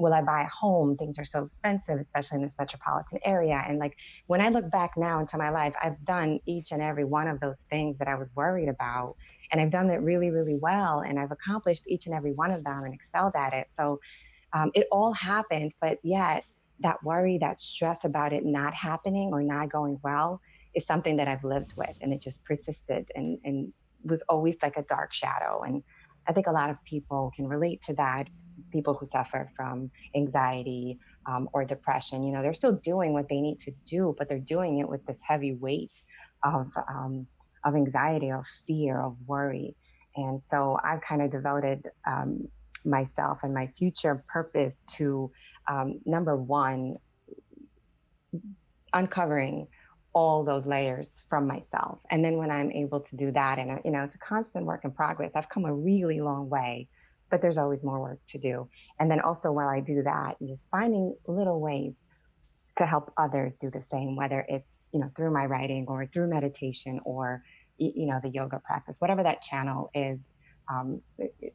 will 0.00 0.14
I 0.14 0.22
buy 0.22 0.42
a 0.42 0.48
home? 0.48 0.96
Things 0.96 1.18
are 1.18 1.24
so 1.24 1.44
expensive, 1.44 1.98
especially 1.98 2.36
in 2.36 2.42
this 2.42 2.56
metropolitan 2.58 3.18
area. 3.24 3.62
And 3.66 3.78
like 3.78 3.96
when 4.26 4.40
I 4.40 4.48
look 4.48 4.70
back 4.70 4.92
now 4.96 5.20
into 5.20 5.36
my 5.36 5.50
life, 5.50 5.74
I've 5.82 6.04
done 6.04 6.40
each 6.46 6.72
and 6.72 6.82
every 6.82 7.04
one 7.04 7.28
of 7.28 7.40
those 7.40 7.62
things 7.70 7.98
that 7.98 8.08
I 8.08 8.14
was 8.14 8.34
worried 8.34 8.68
about 8.68 9.16
and 9.52 9.60
I've 9.60 9.70
done 9.70 9.90
it 9.90 9.96
really, 9.96 10.30
really 10.30 10.56
well. 10.56 11.00
And 11.00 11.18
I've 11.18 11.32
accomplished 11.32 11.88
each 11.88 12.06
and 12.06 12.14
every 12.14 12.32
one 12.32 12.50
of 12.50 12.64
them 12.64 12.84
and 12.84 12.94
excelled 12.94 13.34
at 13.36 13.52
it. 13.52 13.70
So 13.70 14.00
um, 14.52 14.70
it 14.74 14.86
all 14.90 15.12
happened, 15.12 15.74
but 15.80 15.98
yet 16.02 16.44
that 16.80 17.02
worry, 17.04 17.38
that 17.38 17.58
stress 17.58 18.04
about 18.04 18.32
it 18.32 18.44
not 18.44 18.74
happening 18.74 19.30
or 19.32 19.42
not 19.42 19.70
going 19.70 20.00
well 20.02 20.40
is 20.74 20.86
something 20.86 21.16
that 21.16 21.28
I've 21.28 21.44
lived 21.44 21.74
with. 21.76 21.96
And 22.00 22.12
it 22.12 22.20
just 22.20 22.44
persisted 22.44 23.10
and, 23.14 23.38
and 23.44 23.72
was 24.04 24.22
always 24.22 24.58
like 24.62 24.76
a 24.76 24.82
dark 24.82 25.12
shadow. 25.12 25.62
And 25.62 25.82
I 26.26 26.32
think 26.32 26.46
a 26.46 26.52
lot 26.52 26.70
of 26.70 26.82
people 26.84 27.32
can 27.34 27.46
relate 27.46 27.80
to 27.82 27.94
that. 27.94 28.28
People 28.70 28.94
who 28.94 29.06
suffer 29.06 29.50
from 29.56 29.90
anxiety 30.14 30.98
um, 31.26 31.48
or 31.52 31.64
depression, 31.64 32.22
you 32.24 32.32
know, 32.32 32.42
they're 32.42 32.54
still 32.54 32.72
doing 32.72 33.12
what 33.12 33.28
they 33.28 33.40
need 33.40 33.58
to 33.60 33.72
do, 33.86 34.14
but 34.18 34.28
they're 34.28 34.38
doing 34.38 34.78
it 34.78 34.88
with 34.88 35.04
this 35.06 35.20
heavy 35.26 35.52
weight 35.52 36.02
of 36.42 36.72
um, 36.88 37.26
of 37.64 37.74
anxiety, 37.74 38.30
of 38.30 38.46
fear, 38.66 39.00
of 39.00 39.16
worry. 39.26 39.76
And 40.16 40.40
so 40.44 40.78
I've 40.82 41.00
kind 41.00 41.22
of 41.22 41.30
devoted 41.30 41.88
um, 42.06 42.48
myself 42.84 43.42
and 43.42 43.54
my 43.54 43.66
future 43.66 44.24
purpose 44.28 44.82
to 44.96 45.30
um, 45.68 46.00
number 46.04 46.36
one, 46.36 46.96
uncovering 48.92 49.68
all 50.12 50.42
those 50.42 50.66
layers 50.66 51.22
from 51.28 51.46
myself. 51.46 52.02
And 52.10 52.24
then 52.24 52.36
when 52.36 52.50
I'm 52.50 52.72
able 52.72 53.00
to 53.00 53.16
do 53.16 53.30
that, 53.32 53.58
and 53.58 53.78
you 53.84 53.90
know, 53.90 54.02
it's 54.02 54.16
a 54.16 54.18
constant 54.18 54.66
work 54.66 54.84
in 54.84 54.90
progress. 54.90 55.36
I've 55.36 55.48
come 55.48 55.64
a 55.64 55.74
really 55.74 56.20
long 56.20 56.48
way, 56.48 56.88
but 57.30 57.40
there's 57.40 57.58
always 57.58 57.84
more 57.84 58.00
work 58.00 58.20
to 58.28 58.38
do. 58.38 58.68
And 58.98 59.10
then 59.10 59.20
also 59.20 59.52
while 59.52 59.68
I 59.68 59.80
do 59.80 60.02
that, 60.02 60.36
just 60.40 60.70
finding 60.70 61.14
little 61.26 61.60
ways 61.60 62.06
to 62.76 62.86
help 62.86 63.12
others 63.16 63.56
do 63.56 63.70
the 63.70 63.82
same, 63.82 64.16
whether 64.16 64.44
it's, 64.48 64.82
you 64.92 65.00
know, 65.00 65.10
through 65.16 65.32
my 65.32 65.46
writing 65.46 65.86
or 65.88 66.06
through 66.06 66.28
meditation 66.28 67.00
or, 67.04 67.42
you 67.78 68.06
know, 68.06 68.20
the 68.22 68.30
yoga 68.30 68.60
practice, 68.64 69.00
whatever 69.00 69.22
that 69.22 69.42
channel 69.42 69.90
is, 69.94 70.34
um, 70.68 71.00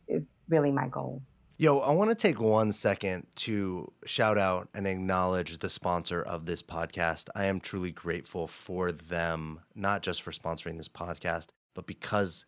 is 0.08 0.34
really 0.50 0.72
my 0.72 0.88
goal. 0.88 1.22
Yo, 1.58 1.80
I 1.80 1.92
want 1.92 2.12
to 2.12 2.16
take 2.16 2.38
one 2.38 2.74
second 2.74 3.28
to 3.36 3.90
shout 4.06 4.38
out 4.38 4.68
and 4.74 4.86
acknowledge 4.86 5.58
the 5.60 5.70
sponsor 5.70 6.22
of 6.22 6.46
this 6.46 6.62
podcast. 6.62 7.30
I 7.34 7.46
am 7.46 7.62
truly 7.62 7.92
grateful 7.92 8.46
for 8.46 8.92
them, 8.92 9.62
not 9.74 10.04
just 10.04 10.22
for 10.22 10.32
sponsoring 10.32 10.76
this 10.76 10.90
podcast, 10.90 11.52
but 11.74 11.88
because 11.88 12.46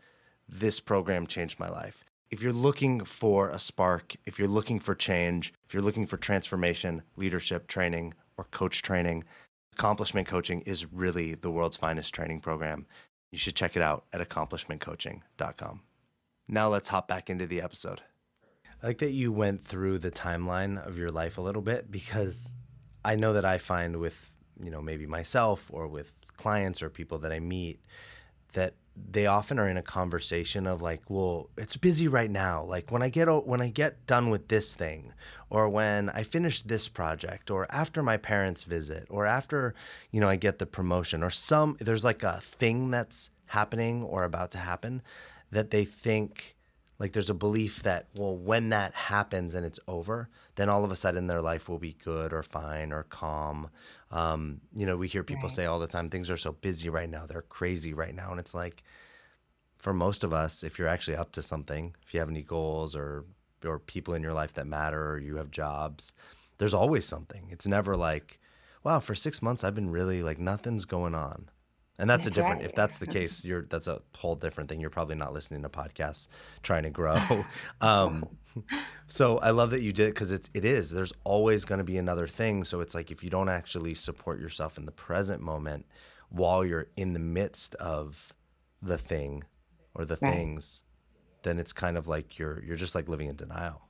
this 0.50 0.82
program 0.82 1.26
changed 1.26 1.58
my 1.58 1.70
life. 1.70 2.04
If 2.30 2.42
you're 2.42 2.52
looking 2.52 3.06
for 3.06 3.50
a 3.50 3.58
spark, 3.58 4.16
if 4.26 4.38
you're 4.38 4.50
looking 4.50 4.80
for 4.80 4.94
change, 4.94 5.54
if 5.66 5.74
you're 5.74 5.84
looking 5.84 6.06
for 6.06 6.18
transformation, 6.18 7.04
leadership 7.16 7.68
training, 7.68 8.16
or 8.38 8.44
coach 8.52 8.82
training, 8.82 9.24
accomplishment 9.74 10.28
coaching 10.28 10.60
is 10.62 10.92
really 10.92 11.36
the 11.36 11.50
world's 11.50 11.78
finest 11.78 12.14
training 12.14 12.42
program. 12.42 12.86
You 13.32 13.38
should 13.38 13.56
check 13.56 13.78
it 13.78 13.82
out 13.82 14.06
at 14.12 14.20
accomplishmentcoaching.com. 14.20 15.82
Now 16.50 16.68
let's 16.68 16.90
hop 16.90 17.08
back 17.08 17.30
into 17.30 17.48
the 17.48 17.62
episode. 17.62 18.02
I 18.84 18.88
like 18.88 18.98
that 18.98 19.12
you 19.12 19.32
went 19.32 19.62
through 19.62 20.00
the 20.00 20.12
timeline 20.12 20.86
of 20.86 20.98
your 20.98 21.12
life 21.12 21.38
a 21.38 21.42
little 21.42 21.62
bit 21.62 21.90
because 21.90 22.54
I 23.06 23.16
know 23.16 23.32
that 23.34 23.46
I 23.46 23.58
find 23.58 23.98
with, 23.98 24.34
you 24.62 24.70
know, 24.70 24.82
maybe 24.82 25.06
myself 25.06 25.68
or 25.72 25.88
with 25.88 26.14
clients 26.36 26.84
or 26.84 26.90
people 26.90 27.20
that 27.20 27.32
I 27.32 27.40
meet 27.40 27.80
that 28.52 28.76
they 29.12 29.26
often 29.26 29.60
are 29.60 29.70
in 29.70 29.78
a 29.78 29.82
conversation 29.82 30.68
of 30.68 30.82
like, 30.82 31.02
well, 31.10 31.50
it's 31.58 31.78
busy 31.78 32.08
right 32.08 32.30
now. 32.30 32.64
Like 32.64 32.92
when 32.92 33.02
I 33.02 33.10
get 33.10 33.28
when 33.46 33.62
I 33.62 33.70
get 33.70 34.06
done 34.08 34.30
with 34.30 34.48
this 34.48 34.76
thing, 34.76 35.14
or 35.50 35.70
when 35.70 36.10
I 36.10 36.24
finish 36.24 36.62
this 36.62 36.88
project, 36.88 37.52
or 37.52 37.68
after 37.72 38.02
my 38.02 38.18
parents 38.18 38.64
visit, 38.64 39.06
or 39.10 39.26
after 39.26 39.76
you 40.12 40.20
know 40.20 40.30
I 40.30 40.36
get 40.36 40.60
the 40.60 40.66
promotion, 40.66 41.24
or 41.24 41.30
some 41.30 41.78
there's 41.80 42.04
like 42.04 42.24
a 42.24 42.42
thing 42.42 42.92
that's 42.92 43.32
happening 43.48 44.04
or 44.04 44.24
about 44.24 44.52
to 44.52 44.58
happen 44.58 45.02
that 45.52 45.72
they 45.72 45.86
think 45.86 46.56
like 47.00 47.14
there's 47.14 47.30
a 47.30 47.34
belief 47.34 47.84
that 47.84 48.08
well 48.16 48.36
when 48.36 48.70
that 48.70 48.94
happens 48.94 49.56
and 49.56 49.66
it's 49.66 49.80
over 49.88 50.30
then 50.56 50.70
all 50.70 50.84
of 50.84 50.92
a 50.92 50.96
sudden 50.96 51.28
their 51.28 51.42
life 51.42 51.70
will 51.70 51.80
be 51.80 51.96
good 52.04 52.34
or 52.34 52.44
fine 52.44 52.92
or 52.92 53.04
calm 53.04 53.70
um, 54.12 54.62
you 54.76 54.86
know 54.86 54.98
we 54.98 55.08
hear 55.08 55.24
people 55.24 55.44
right. 55.44 55.52
say 55.52 55.66
all 55.66 55.80
the 55.80 55.88
time 55.88 56.10
things 56.10 56.30
are 56.30 56.38
so 56.38 56.52
busy 56.52 56.90
right 56.90 57.10
now 57.10 57.26
they're 57.26 57.42
crazy 57.42 57.94
right 57.94 58.16
now 58.16 58.32
and 58.32 58.40
it's 58.40 58.54
like 58.54 58.84
for 59.78 59.94
most 59.94 60.24
of 60.24 60.34
us 60.34 60.64
if 60.64 60.80
you're 60.80 60.88
actually 60.88 61.18
up 61.18 61.32
to 61.32 61.42
something 61.42 61.94
if 62.06 62.14
you 62.14 62.20
have 62.20 62.30
any 62.30 62.42
goals 62.42 62.96
or 62.96 63.26
or 63.66 63.80
people 63.80 64.14
in 64.14 64.24
your 64.24 64.34
life 64.34 64.54
that 64.54 64.68
matter 64.68 65.12
or 65.12 65.18
you 65.18 65.38
have 65.38 65.52
jobs, 65.52 66.14
there's 66.58 66.74
always 66.74 67.06
something. 67.06 67.48
It's 67.50 67.68
never 67.68 67.96
like, 67.96 68.40
wow, 68.84 69.00
for 69.00 69.16
six 69.16 69.42
months 69.42 69.64
I've 69.64 69.76
been 69.76 69.90
really 69.90 70.24
like 70.24 70.40
nothing's 70.40 70.86
going 70.86 71.16
on. 71.16 71.50
And 72.00 72.10
that's, 72.10 72.26
that's 72.26 72.38
a 72.38 72.40
different. 72.40 72.62
Right. 72.62 72.70
If 72.70 72.76
that's 72.76 73.00
the 73.00 73.08
case, 73.18 73.44
you're 73.44 73.64
that's 73.64 73.88
a 73.88 74.02
whole 74.16 74.36
different 74.36 74.70
thing. 74.70 74.80
You're 74.80 74.90
probably 74.90 75.16
not 75.16 75.34
listening 75.34 75.64
to 75.64 75.70
podcasts, 75.70 76.28
trying 76.62 76.84
to 76.84 76.90
grow. 76.90 77.18
um, 77.82 78.26
so 79.08 79.38
I 79.40 79.52
love 79.52 79.72
that 79.72 79.82
you 79.82 79.94
did 79.94 80.14
because 80.14 80.32
it's 80.32 80.50
it 80.54 80.66
is. 80.66 80.92
There's 80.92 81.14
always 81.24 81.66
going 81.66 81.80
to 81.80 81.84
be 81.84 81.98
another 81.98 82.28
thing. 82.28 82.64
So 82.64 82.82
it's 82.82 82.94
like 82.94 83.12
if 83.12 83.24
you 83.24 83.30
don't 83.30 83.50
actually 83.50 83.94
support 83.94 84.40
yourself 84.40 84.78
in 84.78 84.86
the 84.86 84.92
present 84.92 85.42
moment 85.42 85.86
while 86.30 86.66
you're 86.66 86.88
in 86.96 87.14
the 87.14 87.20
midst 87.20 87.76
of 87.76 88.34
the 88.82 88.98
thing 88.98 89.44
or 89.96 90.06
the 90.06 90.18
right. 90.22 90.34
things, 90.34 90.84
then 91.44 91.58
it's 91.58 91.74
kind 91.74 91.98
of 91.98 92.08
like 92.08 92.38
you're 92.38 92.64
you're 92.64 92.78
just 92.78 92.94
like 92.94 93.08
living 93.08 93.28
in 93.28 93.36
denial. 93.36 93.82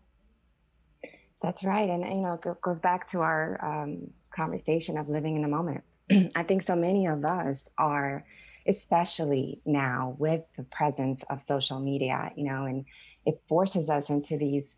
That's 1.41 1.63
right, 1.63 1.89
and 1.89 2.03
you 2.03 2.21
know, 2.21 2.39
it 2.41 2.61
goes 2.61 2.79
back 2.79 3.07
to 3.09 3.21
our 3.21 3.63
um, 3.63 4.11
conversation 4.31 4.97
of 4.97 5.07
living 5.07 5.35
in 5.35 5.41
the 5.41 5.47
moment. 5.47 5.83
I 6.35 6.43
think 6.43 6.61
so 6.61 6.75
many 6.75 7.05
of 7.05 7.25
us 7.25 7.69
are, 7.77 8.25
especially 8.67 9.61
now 9.65 10.15
with 10.17 10.41
the 10.55 10.63
presence 10.63 11.23
of 11.29 11.41
social 11.41 11.79
media, 11.79 12.31
you 12.35 12.45
know, 12.45 12.65
and 12.65 12.85
it 13.25 13.41
forces 13.47 13.89
us 13.89 14.09
into 14.09 14.37
these 14.37 14.77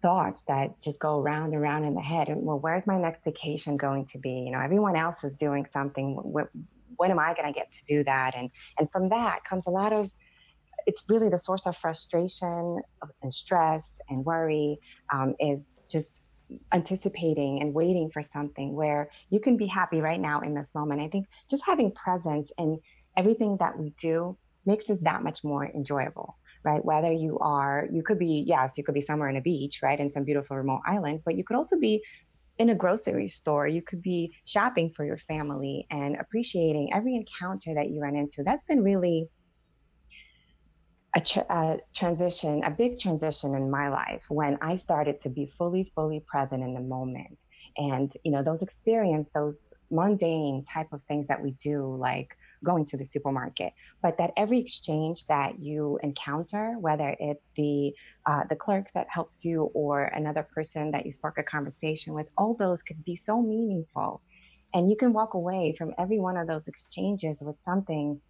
thoughts 0.00 0.42
that 0.44 0.80
just 0.82 1.00
go 1.00 1.18
around 1.18 1.46
and 1.46 1.56
around 1.56 1.84
in 1.84 1.94
the 1.94 2.00
head. 2.00 2.28
And 2.28 2.42
well, 2.42 2.58
where's 2.58 2.86
my 2.86 2.98
next 2.98 3.24
vacation 3.24 3.76
going 3.76 4.04
to 4.06 4.18
be? 4.18 4.30
You 4.30 4.50
know, 4.50 4.60
everyone 4.60 4.96
else 4.96 5.24
is 5.24 5.34
doing 5.36 5.64
something. 5.64 6.16
When, 6.22 6.46
when 6.96 7.10
am 7.10 7.18
I 7.18 7.34
going 7.34 7.46
to 7.46 7.52
get 7.52 7.70
to 7.72 7.84
do 7.84 8.04
that? 8.04 8.34
And 8.36 8.50
and 8.78 8.90
from 8.90 9.08
that 9.10 9.44
comes 9.44 9.66
a 9.66 9.70
lot 9.70 9.92
of 9.92 10.12
it's 10.86 11.04
really 11.08 11.28
the 11.28 11.38
source 11.38 11.66
of 11.66 11.76
frustration 11.76 12.80
and 13.22 13.34
stress 13.34 14.00
and 14.08 14.24
worry 14.24 14.78
um, 15.12 15.34
is 15.40 15.72
just 15.90 16.20
anticipating 16.72 17.60
and 17.60 17.74
waiting 17.74 18.10
for 18.10 18.22
something 18.22 18.74
where 18.74 19.10
you 19.30 19.40
can 19.40 19.56
be 19.56 19.66
happy 19.66 20.00
right 20.00 20.20
now 20.20 20.40
in 20.40 20.54
this 20.54 20.74
moment. 20.74 21.00
I 21.00 21.08
think 21.08 21.26
just 21.50 21.64
having 21.66 21.92
presence 21.92 22.52
in 22.58 22.78
everything 23.16 23.56
that 23.58 23.78
we 23.78 23.90
do 23.98 24.36
makes 24.64 24.90
us 24.90 24.98
that 25.00 25.22
much 25.22 25.42
more 25.42 25.66
enjoyable, 25.66 26.36
right? 26.64 26.84
Whether 26.84 27.12
you 27.12 27.38
are, 27.38 27.88
you 27.90 28.02
could 28.02 28.18
be, 28.18 28.44
yes, 28.46 28.76
you 28.76 28.84
could 28.84 28.94
be 28.94 29.00
somewhere 29.00 29.28
in 29.28 29.36
a 29.36 29.40
beach, 29.40 29.80
right, 29.82 29.98
in 29.98 30.12
some 30.12 30.24
beautiful 30.24 30.56
remote 30.56 30.82
island, 30.86 31.22
but 31.24 31.36
you 31.36 31.44
could 31.44 31.56
also 31.56 31.78
be 31.78 32.02
in 32.58 32.70
a 32.70 32.74
grocery 32.74 33.28
store. 33.28 33.66
You 33.66 33.82
could 33.82 34.02
be 34.02 34.34
shopping 34.44 34.90
for 34.90 35.04
your 35.04 35.18
family 35.18 35.86
and 35.90 36.16
appreciating 36.16 36.92
every 36.92 37.14
encounter 37.14 37.74
that 37.74 37.90
you 37.90 38.00
run 38.00 38.16
into. 38.16 38.42
That's 38.42 38.64
been 38.64 38.82
really 38.82 39.28
a, 41.16 41.20
tra- 41.20 41.46
a, 41.48 41.78
transition, 41.94 42.62
a 42.62 42.70
big 42.70 43.00
transition 43.00 43.54
in 43.54 43.70
my 43.70 43.88
life 43.88 44.26
when 44.28 44.58
I 44.60 44.76
started 44.76 45.18
to 45.20 45.30
be 45.30 45.46
fully, 45.46 45.90
fully 45.94 46.20
present 46.20 46.62
in 46.62 46.74
the 46.74 46.80
moment. 46.80 47.44
And, 47.78 48.12
you 48.22 48.30
know, 48.30 48.42
those 48.42 48.62
experience, 48.62 49.30
those 49.30 49.72
mundane 49.90 50.64
type 50.70 50.92
of 50.92 51.02
things 51.04 51.26
that 51.28 51.42
we 51.42 51.52
do, 51.52 51.96
like 51.96 52.36
going 52.62 52.84
to 52.86 52.98
the 52.98 53.04
supermarket, 53.04 53.72
but 54.02 54.18
that 54.18 54.32
every 54.36 54.58
exchange 54.58 55.26
that 55.26 55.58
you 55.58 55.98
encounter, 56.02 56.76
whether 56.78 57.16
it's 57.18 57.50
the, 57.56 57.94
uh, 58.26 58.44
the 58.50 58.56
clerk 58.56 58.92
that 58.92 59.06
helps 59.08 59.42
you 59.42 59.70
or 59.72 60.04
another 60.04 60.42
person 60.42 60.90
that 60.90 61.06
you 61.06 61.12
spark 61.12 61.38
a 61.38 61.42
conversation 61.42 62.12
with, 62.12 62.28
all 62.36 62.54
those 62.54 62.82
could 62.82 63.02
be 63.04 63.16
so 63.16 63.40
meaningful. 63.40 64.20
And 64.74 64.90
you 64.90 64.96
can 64.96 65.14
walk 65.14 65.32
away 65.32 65.74
from 65.78 65.94
every 65.96 66.18
one 66.18 66.36
of 66.36 66.46
those 66.46 66.68
exchanges 66.68 67.42
with 67.42 67.58
something 67.58 68.20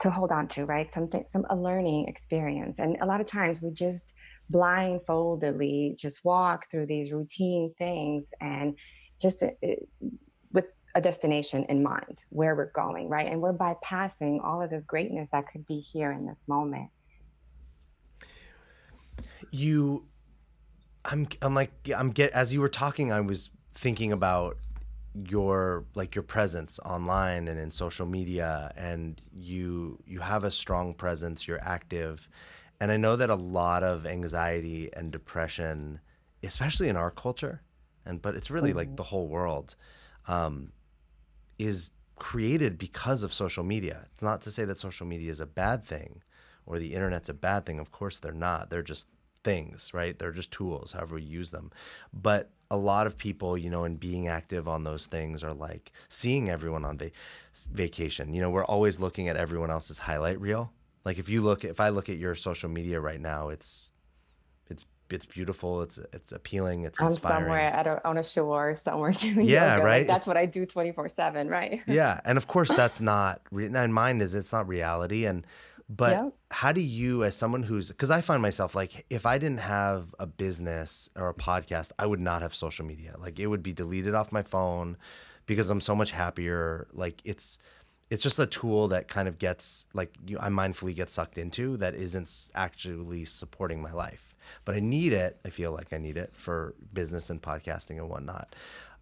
to 0.00 0.10
hold 0.10 0.32
on 0.32 0.48
to, 0.48 0.64
right? 0.64 0.90
Something, 0.90 1.24
some 1.26 1.44
a 1.50 1.56
learning 1.56 2.08
experience. 2.08 2.78
And 2.78 2.96
a 3.00 3.06
lot 3.06 3.20
of 3.20 3.26
times 3.26 3.62
we 3.62 3.70
just 3.70 4.12
blindfoldedly 4.50 5.96
just 5.98 6.24
walk 6.24 6.70
through 6.70 6.86
these 6.86 7.12
routine 7.12 7.72
things 7.78 8.30
and 8.40 8.78
just 9.20 9.42
uh, 9.42 9.48
with 10.52 10.66
a 10.94 11.00
destination 11.00 11.64
in 11.68 11.82
mind, 11.82 12.18
where 12.30 12.54
we're 12.54 12.72
going, 12.72 13.08
right? 13.08 13.30
And 13.30 13.40
we're 13.40 13.56
bypassing 13.56 14.44
all 14.44 14.60
of 14.62 14.70
this 14.70 14.84
greatness 14.84 15.30
that 15.30 15.46
could 15.50 15.66
be 15.66 15.78
here 15.78 16.12
in 16.12 16.26
this 16.26 16.44
moment. 16.48 16.90
You, 19.50 20.06
I'm, 21.04 21.28
I'm 21.40 21.54
like, 21.54 21.72
I'm 21.96 22.10
get 22.10 22.32
as 22.32 22.52
you 22.52 22.60
were 22.60 22.68
talking, 22.68 23.12
I 23.12 23.20
was 23.20 23.50
thinking 23.74 24.12
about 24.12 24.56
your 25.14 25.84
like 25.94 26.14
your 26.14 26.24
presence 26.24 26.80
online 26.84 27.48
and 27.48 27.58
in 27.58 27.70
social 27.70 28.06
media 28.06 28.72
and 28.76 29.22
you 29.32 29.98
you 30.06 30.20
have 30.20 30.44
a 30.44 30.50
strong 30.50 30.94
presence 30.94 31.46
you're 31.46 31.62
active. 31.62 32.28
And 32.80 32.90
i 32.90 32.96
know 32.96 33.16
that 33.16 33.30
a 33.30 33.36
lot 33.36 33.82
of 33.82 34.04
anxiety 34.04 34.90
and 34.94 35.10
depression 35.12 36.00
especially 36.42 36.88
in 36.88 36.96
our 36.96 37.10
culture 37.10 37.62
and 38.04 38.20
but 38.20 38.34
it's 38.34 38.50
really 38.50 38.70
mm-hmm. 38.70 38.78
like 38.78 38.96
the 38.96 39.04
whole 39.04 39.28
world 39.28 39.76
um, 40.26 40.72
is 41.58 41.90
created 42.16 42.78
because 42.78 43.22
of 43.22 43.32
social 43.32 43.64
media. 43.64 44.06
It's 44.14 44.22
not 44.22 44.42
to 44.42 44.50
say 44.50 44.64
that 44.64 44.78
social 44.78 45.06
media 45.06 45.30
is 45.30 45.40
a 45.40 45.46
bad 45.46 45.84
thing 45.84 46.22
or 46.66 46.78
the 46.78 46.94
internet's 46.94 47.28
a 47.28 47.34
bad 47.34 47.66
thing. 47.66 47.78
Of 47.78 47.90
course 47.90 48.20
they're 48.20 48.32
not. 48.32 48.70
They're 48.70 48.82
just 48.82 49.08
things 49.44 49.92
right 49.94 50.18
they're 50.18 50.32
just 50.32 50.50
tools 50.50 50.92
however 50.92 51.16
we 51.16 51.22
use 51.22 51.50
them 51.50 51.70
but 52.12 52.50
a 52.70 52.76
lot 52.76 53.06
of 53.06 53.16
people, 53.16 53.56
you 53.56 53.70
know, 53.70 53.84
in 53.84 53.96
being 53.96 54.26
active 54.28 54.66
on 54.66 54.84
those 54.84 55.06
things 55.06 55.44
are 55.44 55.54
like 55.54 55.92
seeing 56.08 56.48
everyone 56.48 56.84
on 56.84 56.98
va- 56.98 57.10
vacation. 57.72 58.34
You 58.34 58.40
know, 58.40 58.50
we're 58.50 58.64
always 58.64 58.98
looking 58.98 59.28
at 59.28 59.36
everyone 59.36 59.70
else's 59.70 59.98
highlight 59.98 60.40
reel. 60.40 60.72
Like 61.04 61.18
if 61.18 61.28
you 61.28 61.40
look, 61.40 61.64
if 61.64 61.80
I 61.80 61.90
look 61.90 62.08
at 62.08 62.16
your 62.16 62.34
social 62.34 62.68
media 62.68 63.00
right 63.00 63.20
now, 63.20 63.48
it's 63.50 63.92
it's 64.68 64.84
it's 65.10 65.26
beautiful. 65.26 65.82
It's 65.82 65.98
it's 66.12 66.32
appealing. 66.32 66.84
It's 66.84 67.00
I'm 67.00 67.06
inspiring. 67.06 67.44
somewhere 67.44 67.60
at 67.60 67.86
a, 67.86 68.08
on 68.08 68.18
a 68.18 68.24
shore 68.24 68.74
somewhere 68.74 69.12
doing 69.18 69.46
yeah, 69.46 69.74
yoga. 69.74 69.84
right. 69.84 69.98
Like, 69.98 70.06
that's 70.06 70.18
it's, 70.22 70.26
what 70.26 70.36
I 70.36 70.46
do 70.46 70.64
twenty 70.64 70.92
four 70.92 71.08
seven, 71.08 71.48
right? 71.48 71.82
yeah, 71.86 72.20
and 72.24 72.38
of 72.38 72.46
course 72.46 72.72
that's 72.76 73.00
not. 73.00 73.40
And 73.52 73.94
mine 73.94 74.20
is 74.20 74.34
it's 74.34 74.52
not 74.52 74.66
reality, 74.66 75.26
and 75.26 75.46
but 75.88 76.12
yeah. 76.12 76.30
how 76.50 76.72
do 76.72 76.80
you, 76.80 77.24
as 77.24 77.36
someone 77.36 77.62
who's, 77.62 77.88
because 77.88 78.10
I 78.10 78.20
find 78.20 78.40
myself 78.40 78.74
like, 78.74 79.04
if 79.10 79.26
I 79.26 79.38
didn't 79.38 79.60
have 79.60 80.14
a 80.18 80.26
business 80.26 81.10
or 81.14 81.28
a 81.28 81.34
podcast, 81.34 81.92
I 81.98 82.06
would 82.06 82.20
not 82.20 82.42
have 82.42 82.54
social 82.54 82.86
media. 82.86 83.14
Like 83.18 83.38
it 83.38 83.46
would 83.46 83.62
be 83.62 83.72
deleted 83.72 84.14
off 84.14 84.32
my 84.32 84.42
phone 84.42 84.96
because 85.46 85.68
I'm 85.68 85.82
so 85.82 85.94
much 85.94 86.10
happier. 86.10 86.88
Like 86.92 87.20
it's, 87.24 87.58
it's 88.10 88.22
just 88.22 88.38
a 88.38 88.46
tool 88.46 88.88
that 88.88 89.08
kind 89.08 89.28
of 89.28 89.38
gets 89.38 89.86
like 89.92 90.14
you, 90.26 90.38
I 90.38 90.48
mindfully 90.48 90.94
get 90.94 91.10
sucked 91.10 91.36
into 91.36 91.76
that 91.78 91.94
isn't 91.94 92.50
actually 92.54 93.24
supporting 93.26 93.82
my 93.82 93.92
life. 93.92 94.34
But 94.64 94.76
I 94.76 94.80
need 94.80 95.12
it. 95.12 95.38
I 95.44 95.50
feel 95.50 95.72
like 95.72 95.92
I 95.92 95.98
need 95.98 96.16
it 96.16 96.30
for 96.34 96.74
business 96.92 97.28
and 97.28 97.42
podcasting 97.42 97.98
and 97.98 98.08
whatnot. 98.08 98.54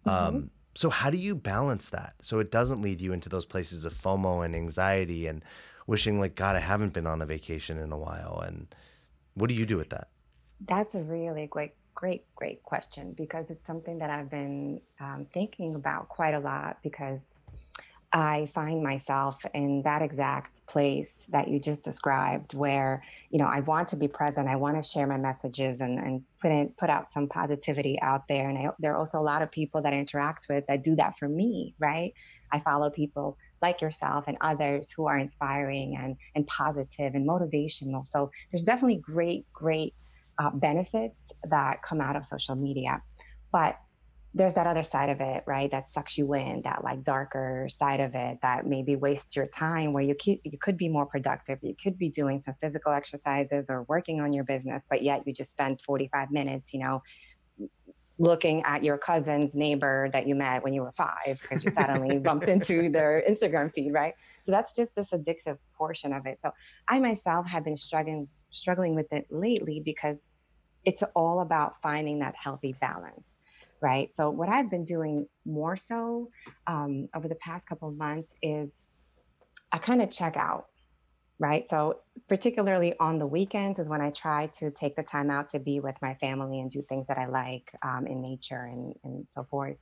Mm-hmm. 0.05 0.35
Um, 0.35 0.49
so 0.75 0.89
how 0.89 1.09
do 1.09 1.17
you 1.17 1.35
balance 1.35 1.89
that 1.89 2.15
so 2.21 2.39
it 2.39 2.51
doesn't 2.51 2.81
lead 2.81 2.99
you 2.99 3.13
into 3.13 3.29
those 3.29 3.45
places 3.45 3.85
of 3.85 3.93
FOMO 3.93 4.43
and 4.43 4.55
anxiety 4.55 5.27
and 5.27 5.43
wishing 5.87 6.19
like 6.19 6.35
God, 6.35 6.55
I 6.55 6.59
haven't 6.59 6.93
been 6.93 7.07
on 7.07 7.21
a 7.21 7.25
vacation 7.25 7.77
in 7.77 7.91
a 7.91 7.97
while. 7.97 8.41
And 8.45 8.73
what 9.33 9.47
do 9.47 9.55
you 9.55 9.65
do 9.65 9.77
with 9.77 9.89
that? 9.89 10.09
That's 10.65 10.95
a 10.95 11.01
really 11.01 11.47
great, 11.47 11.73
great, 11.93 12.23
great 12.35 12.63
question 12.63 13.13
because 13.13 13.51
it's 13.51 13.65
something 13.65 13.99
that 13.99 14.09
I've 14.09 14.29
been 14.29 14.81
um, 14.99 15.25
thinking 15.25 15.75
about 15.75 16.07
quite 16.07 16.33
a 16.33 16.39
lot 16.39 16.77
because 16.83 17.35
I 18.15 18.45
find 18.53 18.83
myself 18.83 19.43
in 19.55 19.81
that 19.81 20.03
exact 20.03 20.63
place 20.67 21.27
that 21.31 21.47
you 21.47 21.59
just 21.59 21.83
described 21.83 22.53
where, 22.53 23.03
you 23.31 23.39
know, 23.39 23.47
I 23.47 23.61
want 23.61 23.87
to 23.89 23.95
be 23.95 24.07
present. 24.07 24.47
I 24.47 24.55
want 24.55 24.75
to 24.75 24.87
share 24.87 25.07
my 25.07 25.17
messages 25.17 25.81
and, 25.81 25.97
and 25.97 26.23
put 26.39 26.51
in, 26.51 26.69
put 26.77 26.91
out 26.91 27.09
some 27.09 27.27
positivity 27.27 27.99
out 28.03 28.27
there. 28.27 28.47
And 28.47 28.57
I, 28.59 28.69
there 28.77 28.93
are 28.93 28.97
also 28.97 29.19
a 29.19 29.23
lot 29.23 29.41
of 29.41 29.49
people 29.49 29.81
that 29.81 29.93
I 29.93 29.97
interact 29.97 30.45
with 30.47 30.67
that 30.67 30.83
do 30.83 30.95
that 30.97 31.17
for 31.17 31.27
me, 31.27 31.73
right? 31.79 32.13
I 32.51 32.59
follow 32.59 32.91
people 32.91 33.35
like 33.63 33.81
yourself 33.81 34.25
and 34.27 34.37
others 34.41 34.91
who 34.95 35.07
are 35.07 35.17
inspiring 35.17 35.97
and, 35.99 36.17
and 36.35 36.45
positive 36.45 37.15
and 37.15 37.27
motivational. 37.27 38.05
So 38.05 38.29
there's 38.51 38.65
definitely 38.65 38.97
great, 38.97 39.47
great 39.53 39.95
uh, 40.37 40.51
benefits 40.53 41.31
that 41.49 41.81
come 41.81 42.01
out 42.01 42.15
of 42.15 42.25
social 42.25 42.55
media. 42.55 43.01
But 43.51 43.77
there's 44.35 44.55
that 44.55 44.65
other 44.65 44.83
side 44.83 45.09
of 45.09 45.21
it, 45.21 45.43
right? 45.45 45.69
That 45.69 45.87
sucks 45.87 46.17
you 46.17 46.33
in, 46.33 46.63
that 46.63 46.83
like 46.83 47.03
darker 47.03 47.67
side 47.69 47.99
of 47.99 48.15
it 48.15 48.39
that 48.41 48.65
maybe 48.65 48.95
wastes 48.95 49.35
your 49.35 49.45
time 49.45 49.93
where 49.93 50.03
you 50.03 50.15
could, 50.15 50.39
you 50.43 50.57
could 50.59 50.75
be 50.75 50.89
more 50.89 51.05
productive. 51.05 51.59
You 51.61 51.75
could 51.81 51.97
be 51.99 52.09
doing 52.09 52.39
some 52.39 52.55
physical 52.59 52.91
exercises 52.91 53.69
or 53.69 53.83
working 53.83 54.21
on 54.21 54.33
your 54.33 54.43
business, 54.43 54.87
but 54.89 55.03
yet 55.03 55.21
you 55.25 55.33
just 55.33 55.51
spent 55.51 55.81
45 55.81 56.31
minutes, 56.31 56.73
you 56.73 56.79
know, 56.79 57.03
looking 58.19 58.61
at 58.63 58.83
your 58.83 58.97
cousin's 58.97 59.55
neighbor 59.55 60.09
that 60.13 60.27
you 60.27 60.35
met 60.35 60.63
when 60.63 60.73
you 60.73 60.81
were 60.81 60.91
five 60.91 61.39
because 61.41 61.63
you 61.63 61.71
suddenly 61.71 62.17
bumped 62.19 62.47
into 62.47 62.89
their 62.89 63.23
Instagram 63.27 63.73
feed, 63.73 63.91
right? 63.91 64.13
So 64.39 64.51
that's 64.51 64.75
just 64.75 64.95
this 64.95 65.11
addictive 65.11 65.57
portion 65.75 66.13
of 66.13 66.25
it. 66.25 66.41
So 66.41 66.51
I 66.87 66.99
myself 66.99 67.47
have 67.47 67.63
been 67.63 67.75
struggling 67.75 68.27
struggling 68.51 68.93
with 68.93 69.11
it 69.11 69.25
lately 69.31 69.81
because 69.83 70.29
it's 70.85 71.03
all 71.15 71.39
about 71.39 71.81
finding 71.81 72.19
that 72.19 72.35
healthy 72.35 72.75
balance, 72.79 73.37
right? 73.81 74.11
So 74.11 74.29
what 74.29 74.47
I've 74.47 74.69
been 74.69 74.85
doing 74.85 75.27
more 75.45 75.75
so 75.75 76.29
um, 76.67 77.09
over 77.15 77.27
the 77.27 77.35
past 77.35 77.67
couple 77.67 77.89
of 77.89 77.97
months 77.97 78.35
is 78.43 78.83
I 79.71 79.79
kind 79.79 80.03
of 80.03 80.11
check 80.11 80.37
out 80.37 80.67
right? 81.39 81.67
So, 81.67 81.99
particularly 82.27 82.93
on 82.99 83.19
the 83.19 83.27
weekends 83.27 83.79
is 83.79 83.89
when 83.89 84.01
I 84.01 84.11
try 84.11 84.47
to 84.59 84.71
take 84.71 84.95
the 84.95 85.03
time 85.03 85.29
out 85.29 85.49
to 85.49 85.59
be 85.59 85.79
with 85.79 85.95
my 86.01 86.13
family 86.15 86.59
and 86.59 86.69
do 86.69 86.81
things 86.81 87.07
that 87.07 87.17
I 87.17 87.25
like 87.27 87.71
um, 87.81 88.07
in 88.07 88.21
nature 88.21 88.63
and, 88.63 88.93
and 89.03 89.27
so 89.27 89.43
forth. 89.43 89.77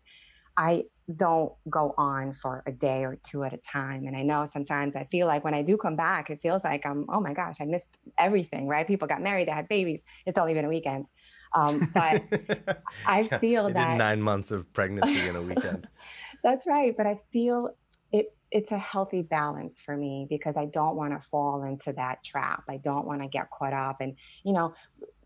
I 0.58 0.84
don't 1.14 1.54
go 1.70 1.94
on 1.98 2.34
for 2.34 2.64
a 2.66 2.72
day 2.72 3.04
or 3.04 3.18
two 3.24 3.44
at 3.44 3.54
a 3.54 3.58
time. 3.58 4.06
And 4.06 4.16
I 4.16 4.24
know 4.24 4.46
sometimes 4.46 4.96
I 4.96 5.06
feel 5.06 5.28
like 5.28 5.44
when 5.44 5.54
I 5.54 5.62
do 5.62 5.78
come 5.78 5.96
back, 5.96 6.30
it 6.30 6.42
feels 6.42 6.64
like 6.64 6.86
I'm, 6.86 7.06
oh 7.10 7.20
my 7.20 7.34
gosh, 7.34 7.56
I 7.62 7.66
missed 7.66 7.98
everything, 8.18 8.68
right? 8.68 8.88
People 8.88 9.08
got 9.08 9.22
married, 9.22 9.48
they 9.48 9.52
had 9.52 9.68
babies. 9.68 10.04
It's 10.26 10.38
only 10.38 10.54
been 10.54 10.66
a 10.66 10.70
weekend. 10.70 11.08
Um, 11.56 11.90
but 11.94 12.22
I 13.06 13.28
yeah, 13.32 13.38
feel 13.40 13.70
that 13.70 13.98
nine 13.98 14.22
months 14.22 14.52
of 14.52 14.72
pregnancy 14.74 15.28
in 15.28 15.36
a 15.36 15.42
weekend. 15.42 15.88
That's 16.44 16.68
right. 16.68 16.96
But 16.96 17.08
I 17.08 17.20
feel 17.32 17.70
it 18.12 18.36
it's 18.52 18.72
a 18.72 18.78
healthy 18.78 19.22
balance 19.22 19.82
for 19.82 19.96
me 19.96 20.28
because 20.30 20.58
I 20.58 20.66
don't 20.66 20.96
want 20.96 21.14
to 21.14 21.28
fall 21.28 21.64
into 21.64 21.94
that 21.94 22.24
trap. 22.24 22.64
I 22.70 22.78
don't 22.78 23.08
want 23.08 23.22
to 23.22 23.28
get 23.28 23.50
caught 23.50 23.74
up. 23.74 24.02
And, 24.02 24.16
you 24.44 24.54
know, 24.54 24.74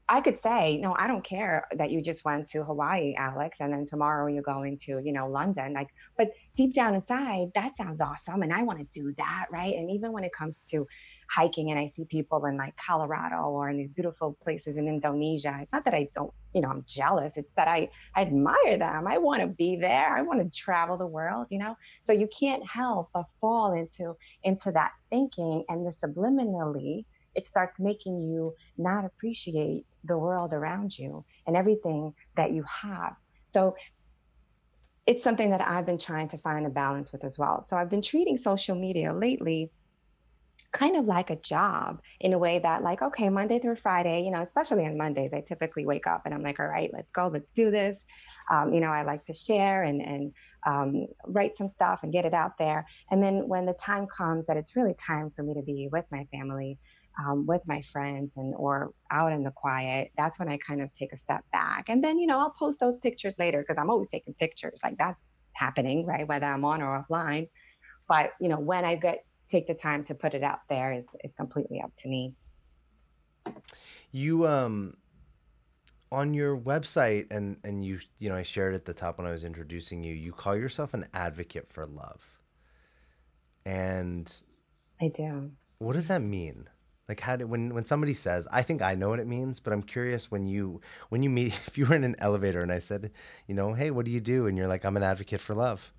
I 0.08 0.22
could 0.22 0.38
say, 0.38 0.78
no, 0.78 0.96
I 0.98 1.08
don't 1.08 1.24
care 1.24 1.66
that 1.78 1.90
you 1.90 2.00
just 2.00 2.24
went 2.26 2.48
to 2.50 2.64
Hawaii, 2.64 3.16
Alex, 3.18 3.60
and 3.60 3.74
then 3.74 3.88
tomorrow 3.88 4.28
you're 4.28 4.44
going 4.44 4.78
to, 4.84 5.02
you 5.04 5.12
know, 5.12 5.28
London. 5.28 5.74
Like, 5.74 5.90
but 6.16 6.30
deep 6.56 6.76
down 6.76 6.94
inside, 6.94 7.48
that 7.56 7.76
sounds 7.76 8.00
awesome. 8.00 8.44
And 8.44 8.54
I 8.54 8.62
want 8.62 8.80
to 8.80 8.86
do 8.94 9.14
that. 9.18 9.48
Right. 9.52 9.74
And 9.76 9.90
even 9.90 10.12
when 10.12 10.24
it 10.24 10.32
comes 10.32 10.60
to 10.70 10.86
hiking 11.32 11.72
and 11.72 11.80
I 11.80 11.88
see 11.88 12.06
people 12.06 12.46
in 12.46 12.56
like 12.56 12.76
Colorado 12.78 13.50
or 13.50 13.68
in 13.70 13.78
these 13.78 13.90
beautiful 13.90 14.38
places 14.44 14.78
in 14.78 14.88
Indonesia, 14.88 15.58
it's 15.62 15.74
not 15.74 15.86
that 15.86 15.96
I 15.96 16.08
don't, 16.14 16.32
you 16.54 16.62
know, 16.62 16.70
I'm 16.70 16.86
jealous. 16.88 17.36
It's 17.36 17.54
that 17.54 17.68
I, 17.68 17.90
I 18.16 18.22
admire 18.22 18.78
them. 18.78 19.08
I 19.08 19.18
want 19.18 19.42
to 19.42 19.48
be 19.48 19.76
there. 19.76 20.16
I 20.16 20.22
want 20.22 20.40
to 20.40 20.56
travel 20.56 20.98
the 20.98 21.08
world, 21.08 21.48
you 21.50 21.58
know? 21.58 21.76
So 22.02 22.14
you 22.14 22.30
can't 22.40 22.66
help 22.68 23.10
but 23.12 23.26
fall 23.42 23.74
into, 23.74 24.16
into 24.44 24.72
that 24.74 24.92
thinking 25.10 25.66
and 25.68 25.84
the 25.84 25.90
subliminally 25.90 27.06
it 27.36 27.48
starts 27.48 27.80
making 27.80 28.22
you 28.22 28.54
not 28.78 29.06
appreciate 29.06 29.86
the 30.04 30.18
world 30.18 30.54
around 30.54 30.98
you 30.98 31.26
and 31.48 31.56
everything 31.56 32.14
that 32.36 32.52
you 32.52 32.64
have. 32.82 33.16
So 33.48 33.76
it's 35.06 35.24
something 35.24 35.52
that 35.52 35.62
I've 35.62 35.86
been 35.86 36.00
trying 36.00 36.30
to 36.30 36.38
find 36.38 36.66
a 36.66 36.70
balance 36.70 37.12
with 37.12 37.24
as 37.24 37.38
well. 37.38 37.62
So 37.62 37.78
I've 37.78 37.90
been 37.90 38.02
treating 38.02 38.38
social 38.38 38.76
media 38.76 39.14
lately 39.14 39.72
kind 40.76 40.98
of 40.98 41.06
like 41.06 41.30
a 41.30 41.38
job 41.38 42.02
in 42.20 42.34
a 42.34 42.38
way 42.38 42.60
that 42.60 42.84
like 42.84 43.02
okay 43.02 43.30
monday 43.30 43.60
through 43.60 43.78
friday 43.78 44.22
you 44.22 44.30
know 44.30 44.42
especially 44.42 44.86
on 44.86 44.98
mondays 44.98 45.34
i 45.34 45.40
typically 45.40 45.86
wake 45.86 46.06
up 46.06 46.24
and 46.26 46.34
i'm 46.34 46.44
like 46.44 46.60
all 46.60 46.68
right 46.68 46.90
let's 46.92 47.14
go 47.14 47.28
let's 47.28 47.52
do 47.52 47.72
this 47.72 48.04
um, 48.52 48.74
you 48.74 48.82
know 48.82 48.90
i 48.90 49.02
like 49.04 49.24
to 49.24 49.34
share 49.34 49.84
and 49.84 50.02
and 50.02 50.34
um, 50.68 51.06
write 51.28 51.56
some 51.56 51.70
stuff 51.70 52.02
and 52.04 52.12
get 52.12 52.26
it 52.26 52.34
out 52.34 52.58
there 52.58 52.86
and 53.10 53.24
then 53.24 53.48
when 53.48 53.66
the 53.66 53.74
time 53.74 54.06
comes 54.06 54.48
that 54.48 54.58
it's 54.58 54.76
really 54.76 54.96
time 54.96 55.32
for 55.34 55.44
me 55.44 55.54
to 55.54 55.62
be 55.62 55.88
with 55.92 56.06
my 56.12 56.28
family 56.32 56.78
um, 57.20 57.46
with 57.46 57.62
my 57.66 57.82
friends 57.82 58.34
and 58.38 58.54
or 58.58 58.92
out 59.12 59.32
in 59.32 59.44
the 59.44 59.52
quiet 59.52 60.12
that's 60.18 60.40
when 60.40 60.50
i 60.50 60.58
kind 60.58 60.82
of 60.82 60.92
take 60.94 61.14
a 61.14 61.18
step 61.18 61.44
back. 61.52 61.90
And 61.90 62.04
then 62.04 62.18
you 62.20 62.28
know 62.28 62.40
i'll 62.40 62.56
post 62.58 62.80
those 62.80 62.98
pictures 62.98 63.36
later 63.40 63.62
because 63.62 63.78
i'm 63.78 63.90
always 63.90 64.10
taking 64.10 64.34
pictures 64.34 64.80
like 64.84 64.98
that's 64.98 65.32
happening 65.54 66.06
right 66.06 66.28
whether 66.28 66.46
i'm 66.46 66.66
on 66.66 66.82
or 66.82 67.06
offline. 67.10 67.50
But 68.08 68.32
you 68.40 68.50
know 68.50 68.60
when 68.60 68.86
i 68.86 68.96
get 68.96 69.26
take 69.48 69.68
the 69.68 69.74
time 69.74 70.04
to 70.06 70.16
put 70.16 70.34
it 70.34 70.44
out 70.44 70.60
there 70.70 70.94
is 70.94 71.08
is 71.24 71.34
completely 71.34 71.82
up 71.82 71.92
to 71.98 72.08
me. 72.08 72.34
You 74.12 74.48
um 74.48 74.98
on 76.12 76.34
your 76.34 76.58
website 76.58 77.28
and 77.32 77.58
and 77.64 77.84
you 77.84 78.00
you 78.20 78.30
know 78.30 78.36
i 78.36 78.44
shared 78.44 78.74
at 78.74 78.86
the 78.86 78.94
top 78.94 79.18
when 79.18 79.28
i 79.28 79.32
was 79.32 79.44
introducing 79.44 80.04
you 80.04 80.14
you 80.14 80.32
call 80.32 80.56
yourself 80.56 80.94
an 80.94 81.06
advocate 81.14 81.68
for 81.68 81.86
love. 81.86 82.40
And 83.66 84.32
i 85.02 85.10
do. 85.10 85.52
what 85.80 85.94
does 85.94 86.08
that 86.08 86.22
mean 86.22 86.70
like 87.08 87.20
how 87.20 87.36
do 87.36 87.46
when 87.46 87.74
when 87.74 87.86
somebody 87.86 88.14
says, 88.14 88.48
I 88.52 88.64
think 88.64 88.82
I 88.82 88.96
know 88.96 89.10
what 89.10 89.20
it 89.20 89.28
means, 89.28 89.60
but 89.60 89.74
I'm 89.74 89.84
curious 89.84 90.32
when 90.32 90.48
you 90.48 90.82
when 91.10 91.22
you 91.24 91.30
meet 91.30 91.54
if 91.68 91.78
you 91.78 91.86
were 91.86 91.96
in 91.96 92.04
an 92.04 92.16
elevator 92.20 92.62
and 92.62 92.72
I 92.72 92.80
said, 92.80 93.12
you 93.48 93.56
know, 93.56 93.74
hey, 93.74 93.92
what 93.92 94.06
do 94.06 94.12
you 94.12 94.22
do? 94.22 94.48
And 94.48 94.58
you're 94.58 94.68
like, 94.68 94.86
I'm 94.86 94.98
an 94.98 95.04
advocate 95.04 95.42
for 95.42 95.54
love. 95.54 95.92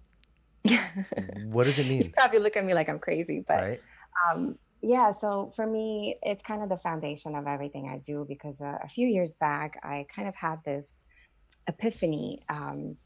what 1.45 1.64
does 1.64 1.79
it 1.79 1.87
mean? 1.87 2.03
You 2.03 2.11
probably 2.16 2.40
look 2.40 2.57
at 2.57 2.64
me 2.64 2.75
like 2.75 2.88
I'm 2.88 2.99
crazy, 2.99 3.45
but 3.47 3.62
right? 3.62 3.81
um, 4.29 4.59
yeah. 4.83 5.12
So 5.12 5.53
for 5.55 5.66
me, 5.66 6.19
it's 6.23 6.42
kind 6.42 6.62
of 6.62 6.69
the 6.69 6.77
foundation 6.77 7.37
of 7.37 7.47
everything 7.47 7.88
I 7.88 7.99
do 7.99 8.25
because 8.29 8.61
uh, 8.61 8.79
a 8.83 8.88
few 8.88 9.07
years 9.07 9.33
back, 9.35 9.79
I 9.85 10.07
kind 10.14 10.27
of 10.27 10.35
had 10.35 10.64
this 10.64 11.05
epiphany, 11.69 12.42
um, 12.49 12.97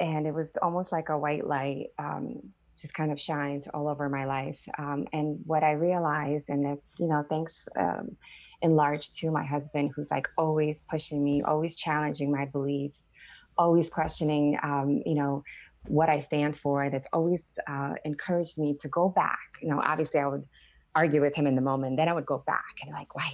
and 0.00 0.26
it 0.26 0.34
was 0.34 0.56
almost 0.60 0.90
like 0.90 1.08
a 1.08 1.18
white 1.18 1.46
light. 1.46 1.88
Um, 1.98 2.52
just 2.82 2.94
kind 2.94 3.12
of 3.12 3.20
shined 3.20 3.64
all 3.72 3.88
over 3.88 4.08
my 4.08 4.24
life. 4.26 4.60
Um, 4.76 5.06
and 5.12 5.38
what 5.46 5.62
I 5.62 5.72
realized, 5.72 6.50
and 6.50 6.66
it's, 6.66 6.98
you 7.00 7.06
know, 7.06 7.24
thanks 7.26 7.66
um, 7.78 8.16
in 8.60 8.76
large 8.76 9.12
to 9.12 9.30
my 9.30 9.44
husband, 9.44 9.92
who's 9.94 10.10
like 10.10 10.28
always 10.36 10.82
pushing 10.82 11.22
me, 11.24 11.42
always 11.42 11.76
challenging 11.76 12.30
my 12.30 12.44
beliefs, 12.44 13.08
always 13.56 13.88
questioning, 13.88 14.58
um, 14.62 15.00
you 15.06 15.14
know, 15.14 15.44
what 15.86 16.08
I 16.08 16.18
stand 16.18 16.56
for. 16.56 16.90
That's 16.90 17.08
always 17.12 17.58
uh, 17.68 17.94
encouraged 18.04 18.58
me 18.58 18.76
to 18.80 18.88
go 18.88 19.08
back. 19.08 19.48
You 19.62 19.68
know, 19.70 19.80
obviously 19.80 20.20
I 20.20 20.26
would 20.26 20.46
argue 20.94 21.20
with 21.20 21.34
him 21.34 21.46
in 21.46 21.54
the 21.54 21.62
moment, 21.62 21.96
then 21.96 22.08
I 22.08 22.12
would 22.12 22.26
go 22.26 22.42
back 22.46 22.74
and 22.82 22.92
like, 22.92 23.14
why? 23.14 23.30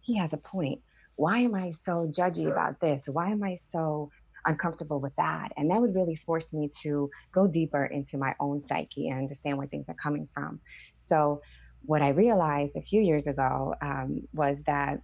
He 0.00 0.16
has 0.16 0.32
a 0.32 0.38
point. 0.38 0.80
Why 1.16 1.38
am 1.38 1.54
I 1.54 1.70
so 1.70 2.08
judgy 2.10 2.50
about 2.50 2.80
this? 2.80 3.08
Why 3.08 3.30
am 3.30 3.42
I 3.42 3.54
so 3.56 4.10
uncomfortable 4.46 5.00
with 5.00 5.14
that. 5.16 5.52
And 5.56 5.70
that 5.70 5.80
would 5.80 5.94
really 5.94 6.16
force 6.16 6.52
me 6.52 6.70
to 6.82 7.10
go 7.32 7.46
deeper 7.46 7.84
into 7.84 8.16
my 8.18 8.34
own 8.40 8.60
psyche 8.60 9.08
and 9.08 9.18
understand 9.18 9.58
where 9.58 9.66
things 9.66 9.88
are 9.88 9.94
coming 9.94 10.28
from. 10.32 10.60
So, 10.98 11.42
what 11.84 12.02
I 12.02 12.08
realized 12.08 12.76
a 12.76 12.82
few 12.82 13.00
years 13.00 13.28
ago 13.28 13.74
um, 13.80 14.26
was 14.32 14.64
that 14.64 15.02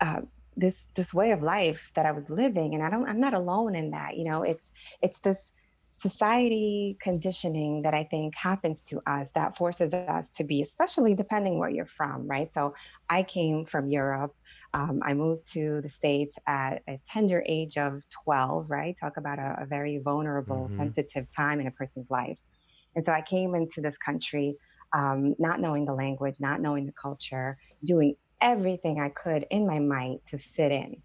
uh, 0.00 0.22
this 0.56 0.88
this 0.94 1.14
way 1.14 1.30
of 1.30 1.42
life 1.42 1.92
that 1.94 2.06
I 2.06 2.12
was 2.12 2.28
living, 2.28 2.74
and 2.74 2.82
I 2.82 2.90
don't, 2.90 3.08
I'm 3.08 3.20
not 3.20 3.34
alone 3.34 3.74
in 3.74 3.90
that. 3.92 4.16
You 4.16 4.24
know, 4.24 4.42
it's 4.42 4.72
it's 5.00 5.20
this 5.20 5.52
society 5.94 6.96
conditioning 7.00 7.82
that 7.82 7.94
I 7.94 8.04
think 8.04 8.34
happens 8.34 8.82
to 8.82 9.00
us 9.06 9.32
that 9.32 9.56
forces 9.56 9.92
us 9.92 10.30
to 10.32 10.44
be, 10.44 10.62
especially 10.62 11.14
depending 11.14 11.58
where 11.58 11.68
you're 11.68 11.86
from, 11.86 12.26
right? 12.26 12.52
So 12.52 12.74
I 13.10 13.22
came 13.22 13.66
from 13.66 13.90
Europe. 13.90 14.34
Um, 14.74 15.00
I 15.04 15.12
moved 15.14 15.44
to 15.52 15.80
the 15.82 15.88
States 15.88 16.38
at 16.46 16.82
a 16.88 16.98
tender 17.06 17.42
age 17.46 17.76
of 17.76 18.02
12, 18.24 18.70
right? 18.70 18.96
Talk 18.98 19.16
about 19.18 19.38
a, 19.38 19.56
a 19.62 19.66
very 19.66 19.98
vulnerable, 19.98 20.64
mm-hmm. 20.64 20.76
sensitive 20.76 21.26
time 21.34 21.60
in 21.60 21.66
a 21.66 21.70
person's 21.70 22.10
life. 22.10 22.38
And 22.94 23.04
so 23.04 23.12
I 23.12 23.22
came 23.22 23.54
into 23.54 23.80
this 23.80 23.98
country 23.98 24.56
um, 24.94 25.34
not 25.38 25.60
knowing 25.60 25.84
the 25.84 25.94
language, 25.94 26.40
not 26.40 26.60
knowing 26.60 26.86
the 26.86 26.92
culture, 26.92 27.56
doing 27.84 28.16
everything 28.40 29.00
I 29.00 29.08
could 29.08 29.46
in 29.50 29.66
my 29.66 29.78
might 29.78 30.24
to 30.26 30.38
fit 30.38 30.72
in. 30.72 30.96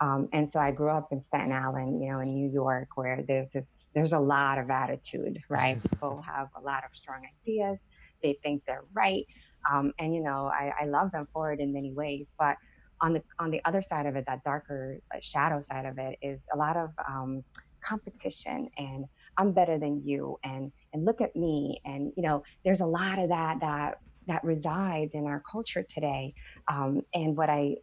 Um, 0.00 0.28
and 0.32 0.48
so 0.48 0.60
I 0.60 0.70
grew 0.70 0.90
up 0.90 1.08
in 1.12 1.20
Staten 1.20 1.52
Island, 1.52 1.90
you 2.00 2.10
know, 2.10 2.18
in 2.18 2.34
New 2.34 2.50
York, 2.50 2.88
where 2.96 3.22
there's 3.26 3.50
this, 3.50 3.88
there's 3.94 4.12
a 4.12 4.18
lot 4.18 4.58
of 4.58 4.70
attitude, 4.70 5.40
right? 5.48 5.80
People 5.90 6.22
have 6.22 6.48
a 6.56 6.60
lot 6.60 6.84
of 6.84 6.90
strong 6.94 7.22
ideas. 7.40 7.88
They 8.22 8.34
think 8.34 8.64
they're 8.64 8.84
right. 8.92 9.24
Um, 9.70 9.92
and, 9.98 10.14
you 10.14 10.22
know, 10.22 10.50
I, 10.52 10.72
I 10.80 10.84
love 10.86 11.12
them 11.12 11.26
for 11.32 11.52
it 11.52 11.60
in 11.60 11.72
many 11.72 11.92
ways. 11.92 12.32
But 12.38 12.56
on 13.04 13.12
the 13.12 13.22
on 13.38 13.50
the 13.50 13.60
other 13.66 13.82
side 13.82 14.06
of 14.06 14.16
it, 14.16 14.24
that 14.26 14.42
darker 14.42 14.98
uh, 15.14 15.18
shadow 15.20 15.60
side 15.60 15.84
of 15.84 15.98
it 15.98 16.18
is 16.22 16.40
a 16.54 16.56
lot 16.56 16.76
of 16.76 16.88
um, 17.06 17.44
competition 17.82 18.70
and 18.78 19.04
I'm 19.36 19.52
better 19.52 19.78
than 19.78 20.00
you 20.02 20.36
and 20.42 20.72
and 20.92 21.04
look 21.04 21.20
at 21.20 21.36
me 21.36 21.78
and 21.84 22.12
you 22.16 22.22
know 22.22 22.42
there's 22.64 22.80
a 22.80 22.86
lot 22.86 23.18
of 23.18 23.28
that 23.28 23.60
that 23.60 23.98
that 24.26 24.42
resides 24.42 25.14
in 25.14 25.26
our 25.26 25.42
culture 25.50 25.84
today. 25.86 26.32
Um, 26.66 27.02
and 27.12 27.36
what 27.36 27.50
I 27.50 27.76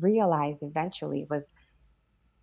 realized 0.00 0.60
eventually 0.62 1.26
was 1.28 1.50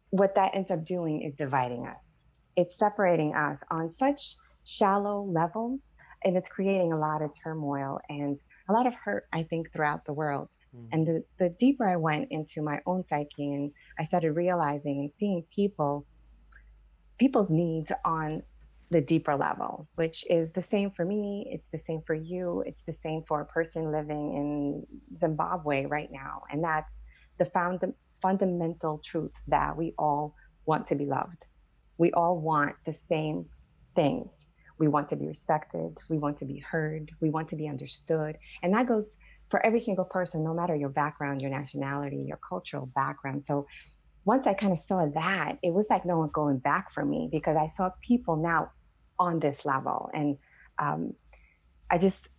what 0.10 0.36
that 0.36 0.52
ends 0.54 0.72
up 0.72 0.84
doing 0.84 1.22
is 1.22 1.38
dividing 1.38 1.88
us. 1.88 2.26
It's 2.58 2.78
separating 2.78 3.34
us 3.34 3.64
on 3.72 3.90
such 3.90 4.36
shallow 4.66 5.24
levels 5.24 5.94
and 6.26 6.36
it's 6.36 6.50
creating 6.50 6.92
a 6.92 7.00
lot 7.00 7.22
of 7.22 7.32
turmoil 7.42 8.00
and 8.10 8.42
a 8.68 8.74
lot 8.74 8.88
of 8.88 8.96
hurt, 8.96 9.26
I 9.32 9.44
think, 9.44 9.72
throughout 9.72 10.06
the 10.06 10.14
world. 10.14 10.50
Mm-hmm. 10.76 10.88
And 10.92 11.08
the, 11.08 11.24
the 11.38 11.50
deeper 11.50 11.88
I 11.88 11.98
went 11.98 12.32
into 12.32 12.62
my 12.62 12.82
own 12.86 13.04
psyche 13.04 13.54
and 13.54 13.72
I 14.00 14.04
started 14.04 14.32
realizing 14.32 15.00
and 15.00 15.12
seeing 15.12 15.44
people, 15.54 16.06
people's 17.20 17.52
needs 17.52 17.92
on 18.04 18.44
the 18.90 19.02
deeper 19.02 19.36
level, 19.36 19.88
which 19.96 20.26
is 20.30 20.52
the 20.52 20.62
same 20.62 20.92
for 20.92 21.06
me. 21.06 21.48
It's 21.52 21.70
the 21.70 21.78
same 21.78 22.02
for 22.06 22.16
you. 22.16 22.64
It's 22.66 22.84
the 22.84 22.94
same 22.94 23.24
for 23.28 23.42
a 23.42 23.46
person 23.46 23.92
living 23.92 24.34
in 24.34 24.82
Zimbabwe 25.18 25.86
right 25.86 26.10
now. 26.12 26.44
And 26.52 26.64
that's 26.64 27.04
the 27.38 27.46
found, 27.46 27.82
fundamental 28.22 29.00
truth 29.04 29.46
that 29.48 29.76
we 29.76 29.94
all 29.98 30.36
want 30.66 30.86
to 30.88 30.96
be 30.96 31.06
loved. 31.06 31.48
We 31.98 32.12
all 32.12 32.40
want 32.40 32.76
the 32.86 32.94
same 32.94 33.46
things 33.96 34.50
we 34.78 34.88
want 34.88 35.10
to 35.10 35.16
be 35.16 35.28
respected. 35.28 35.98
We 36.10 36.18
want 36.18 36.38
to 36.38 36.46
be 36.46 36.60
heard. 36.60 37.12
We 37.22 37.30
want 37.30 37.48
to 37.50 37.56
be 37.56 37.68
understood. 37.68 38.38
And 38.62 38.74
that 38.74 38.88
goes 38.88 39.18
for 39.50 39.66
every 39.66 39.80
single 39.80 40.06
person, 40.06 40.44
no 40.44 40.54
matter 40.54 40.76
your 40.76 40.90
background, 40.90 41.42
your 41.42 41.52
nationality, 41.52 42.24
your 42.28 42.40
cultural 42.48 42.88
background. 42.88 43.44
So 43.44 43.68
once 44.26 44.48
I 44.48 44.54
kind 44.54 44.74
of 44.74 44.80
saw 44.80 45.06
that, 45.06 45.60
it 45.62 45.74
was 45.74 45.90
like 45.90 46.06
no 46.06 46.18
one 46.18 46.30
going 46.34 46.58
back 46.58 46.90
for 46.90 47.06
me 47.06 47.30
because 47.32 47.56
I 47.56 47.68
saw 47.68 47.92
people 48.02 48.36
now 48.36 48.70
on 49.20 49.40
this 49.40 49.66
level. 49.66 50.10
And 50.14 50.38
um, 50.80 51.14
I 51.90 51.98
just, 51.98 52.30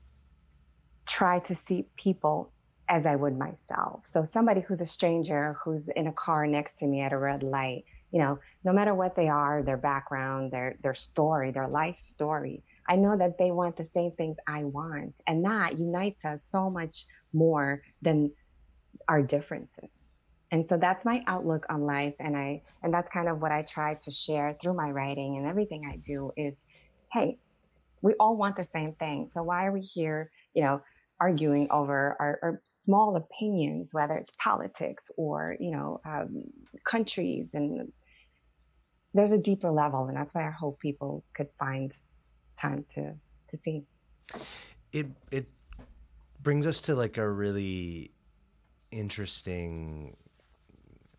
try 1.06 1.38
to 1.38 1.54
see 1.54 1.86
people 1.96 2.52
as 2.88 3.06
I 3.06 3.16
would 3.16 3.38
myself. 3.38 4.00
So 4.04 4.22
somebody 4.22 4.60
who's 4.60 4.80
a 4.80 4.86
stranger 4.86 5.56
who's 5.64 5.88
in 5.88 6.06
a 6.06 6.12
car 6.12 6.46
next 6.46 6.76
to 6.78 6.86
me 6.86 7.00
at 7.00 7.12
a 7.12 7.18
red 7.18 7.42
light, 7.42 7.84
you 8.10 8.20
know, 8.20 8.38
no 8.64 8.72
matter 8.72 8.94
what 8.94 9.16
they 9.16 9.28
are, 9.28 9.62
their 9.62 9.76
background, 9.76 10.52
their 10.52 10.76
their 10.82 10.94
story, 10.94 11.50
their 11.50 11.68
life 11.68 11.96
story, 11.96 12.62
I 12.88 12.96
know 12.96 13.16
that 13.16 13.38
they 13.38 13.50
want 13.50 13.76
the 13.76 13.84
same 13.84 14.12
things 14.12 14.36
I 14.46 14.64
want. 14.64 15.20
And 15.26 15.44
that 15.44 15.78
unites 15.78 16.24
us 16.24 16.44
so 16.44 16.70
much 16.70 17.04
more 17.32 17.82
than 18.02 18.32
our 19.08 19.22
differences. 19.22 20.08
And 20.50 20.66
so 20.66 20.78
that's 20.78 21.04
my 21.04 21.24
outlook 21.26 21.66
on 21.68 21.82
life. 21.82 22.14
And 22.20 22.36
I 22.36 22.62
and 22.82 22.92
that's 22.92 23.10
kind 23.10 23.28
of 23.28 23.40
what 23.40 23.52
I 23.52 23.62
try 23.62 23.94
to 23.94 24.10
share 24.10 24.56
through 24.60 24.74
my 24.74 24.90
writing 24.90 25.36
and 25.36 25.46
everything 25.46 25.88
I 25.90 25.96
do 26.04 26.32
is, 26.36 26.64
hey, 27.12 27.36
we 28.02 28.14
all 28.20 28.36
want 28.36 28.56
the 28.56 28.64
same 28.64 28.92
thing. 28.92 29.28
So 29.30 29.42
why 29.42 29.66
are 29.66 29.72
we 29.72 29.80
here, 29.80 30.28
you 30.54 30.62
know, 30.62 30.82
arguing 31.20 31.66
over 31.70 32.16
our, 32.20 32.38
our 32.42 32.60
small 32.64 33.16
opinions, 33.16 33.90
whether 33.92 34.14
it's 34.14 34.34
politics 34.42 35.10
or, 35.16 35.56
you 35.58 35.70
know, 35.70 36.00
um, 36.04 36.44
countries 36.84 37.50
and 37.54 37.92
there's 39.14 39.32
a 39.32 39.38
deeper 39.38 39.70
level. 39.70 40.06
And 40.06 40.16
that's 40.16 40.34
why 40.34 40.46
I 40.46 40.50
hope 40.50 40.78
people 40.80 41.24
could 41.34 41.48
find 41.58 41.90
time 42.60 42.84
to 42.94 43.14
to 43.48 43.56
see. 43.56 43.84
It 44.92 45.06
it 45.30 45.46
brings 46.42 46.66
us 46.66 46.82
to 46.82 46.94
like 46.94 47.16
a 47.16 47.28
really 47.28 48.12
interesting 48.90 50.16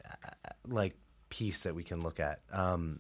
uh, 0.05 0.49
like 0.67 0.95
piece 1.29 1.61
that 1.61 1.73
we 1.73 1.83
can 1.83 2.01
look 2.01 2.19
at. 2.19 2.41
Um, 2.51 2.99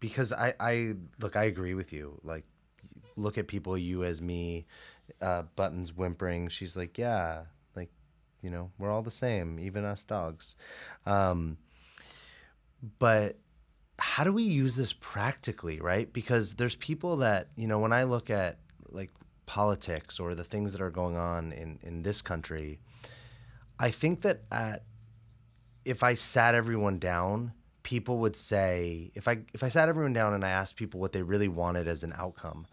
because 0.00 0.32
I 0.32 0.54
I 0.58 0.94
look 1.20 1.36
I 1.36 1.44
agree 1.44 1.74
with 1.74 1.92
you. 1.92 2.18
Like 2.24 2.44
look 3.16 3.38
at 3.38 3.46
people 3.46 3.76
you 3.76 4.04
as 4.04 4.20
me, 4.20 4.66
uh, 5.20 5.42
Button's 5.56 5.92
whimpering. 5.92 6.48
She's 6.48 6.76
like, 6.76 6.98
yeah, 6.98 7.44
like 7.76 7.90
you 8.42 8.50
know 8.50 8.70
we're 8.78 8.90
all 8.90 9.02
the 9.02 9.10
same, 9.10 9.58
even 9.58 9.84
us 9.84 10.04
dogs. 10.04 10.56
Um, 11.06 11.58
but 12.98 13.38
how 13.98 14.24
do 14.24 14.32
we 14.32 14.42
use 14.42 14.76
this 14.76 14.94
practically, 14.94 15.78
right? 15.78 16.10
Because 16.10 16.54
there's 16.54 16.74
people 16.76 17.18
that, 17.18 17.48
you 17.54 17.66
know, 17.68 17.78
when 17.78 17.92
I 17.92 18.04
look 18.04 18.30
at 18.30 18.58
like 18.90 19.10
politics 19.44 20.18
or 20.18 20.34
the 20.34 20.44
things 20.44 20.72
that 20.72 20.80
are 20.80 20.90
going 20.90 21.16
on 21.16 21.52
in, 21.52 21.78
in 21.82 22.02
this 22.02 22.22
country, 22.22 22.80
I 23.78 23.90
think 23.90 24.22
that 24.22 24.42
at 24.50 24.84
if 25.84 26.02
I 26.02 26.14
sat 26.14 26.54
everyone 26.54 26.98
down, 26.98 27.52
people 27.82 28.18
would 28.18 28.36
say 28.36 29.10
if 29.14 29.28
I 29.28 29.40
if 29.52 29.62
I 29.62 29.68
sat 29.68 29.88
everyone 29.88 30.12
down 30.12 30.32
and 30.32 30.44
I 30.44 30.50
asked 30.50 30.76
people 30.76 31.00
what 31.00 31.12
they 31.12 31.22
really 31.22 31.48
wanted 31.48 31.86
as 31.86 32.02
an 32.02 32.14
outcome, 32.16 32.66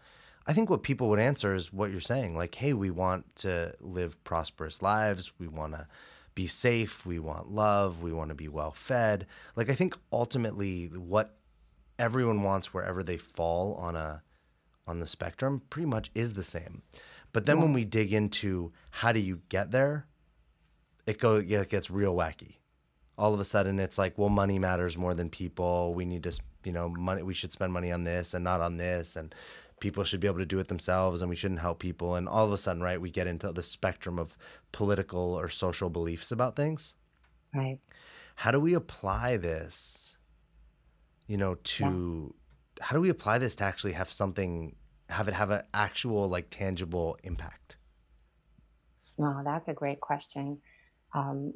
I 0.48 0.54
think 0.54 0.70
what 0.70 0.82
people 0.82 1.10
would 1.10 1.20
answer 1.20 1.54
is 1.54 1.72
what 1.72 1.90
you're 1.90 2.00
saying, 2.00 2.34
like, 2.34 2.54
hey, 2.54 2.72
we 2.72 2.90
want 2.90 3.36
to 3.36 3.74
live 3.80 4.22
prosperous 4.24 4.80
lives, 4.80 5.30
we 5.38 5.46
want 5.46 5.74
to 5.74 5.86
be 6.34 6.46
safe, 6.46 7.04
we 7.04 7.18
want 7.18 7.50
love, 7.50 8.00
we 8.00 8.12
want 8.12 8.30
to 8.30 8.34
be 8.34 8.48
well 8.48 8.70
fed. 8.70 9.26
Like 9.56 9.68
I 9.68 9.74
think 9.74 9.96
ultimately 10.10 10.86
what 10.86 11.36
everyone 11.98 12.44
wants 12.44 12.72
wherever 12.72 13.02
they 13.02 13.16
fall 13.16 13.74
on 13.74 13.96
a 13.96 14.22
on 14.86 15.00
the 15.00 15.06
spectrum 15.06 15.60
pretty 15.68 15.86
much 15.86 16.10
is 16.14 16.32
the 16.32 16.44
same. 16.44 16.82
But 17.32 17.44
then 17.44 17.56
yeah. 17.56 17.64
when 17.64 17.72
we 17.74 17.84
dig 17.84 18.12
into 18.12 18.72
how 18.90 19.12
do 19.12 19.20
you 19.20 19.42
get 19.50 19.70
there, 19.70 20.06
it 21.06 21.18
go 21.18 21.36
it 21.36 21.68
gets 21.68 21.90
real 21.90 22.14
wacky. 22.14 22.54
All 23.18 23.34
of 23.34 23.40
a 23.40 23.44
sudden 23.44 23.78
it's 23.78 23.98
like, 23.98 24.16
well, 24.16 24.28
money 24.28 24.58
matters 24.58 24.96
more 24.96 25.12
than 25.12 25.28
people. 25.28 25.92
We 25.92 26.04
need 26.04 26.22
to, 26.22 26.32
you 26.64 26.72
know, 26.72 26.88
money 26.88 27.22
we 27.22 27.34
should 27.34 27.52
spend 27.52 27.72
money 27.72 27.92
on 27.92 28.04
this 28.04 28.32
and 28.32 28.44
not 28.44 28.60
on 28.60 28.76
this 28.76 29.16
and 29.16 29.34
people 29.80 30.04
should 30.04 30.20
be 30.20 30.26
able 30.26 30.38
to 30.38 30.46
do 30.46 30.58
it 30.58 30.68
themselves 30.68 31.22
and 31.22 31.28
we 31.28 31.36
shouldn't 31.36 31.60
help 31.60 31.78
people. 31.78 32.14
And 32.14 32.28
all 32.28 32.44
of 32.44 32.52
a 32.52 32.58
sudden 32.58 32.82
right 32.82 33.00
we 33.00 33.10
get 33.10 33.26
into 33.26 33.52
the 33.52 33.62
spectrum 33.62 34.18
of 34.18 34.36
political 34.72 35.34
or 35.34 35.48
social 35.48 35.90
beliefs 35.90 36.30
about 36.32 36.56
things. 36.56 36.94
Right. 37.54 37.78
How 38.36 38.50
do 38.50 38.60
we 38.60 38.74
apply 38.74 39.36
this 39.36 40.16
you 41.28 41.36
know 41.36 41.54
to 41.54 42.34
yeah. 42.34 42.84
how 42.84 42.96
do 42.96 43.00
we 43.00 43.10
apply 43.10 43.38
this 43.38 43.54
to 43.56 43.64
actually 43.64 43.92
have 43.92 44.10
something 44.10 44.74
have 45.08 45.28
it 45.28 45.34
have 45.34 45.50
an 45.50 45.62
actual 45.72 46.28
like 46.28 46.48
tangible 46.50 47.16
impact? 47.22 47.76
Well 49.16 49.42
that's 49.44 49.68
a 49.68 49.74
great 49.74 50.00
question. 50.00 50.58
Um, 51.14 51.54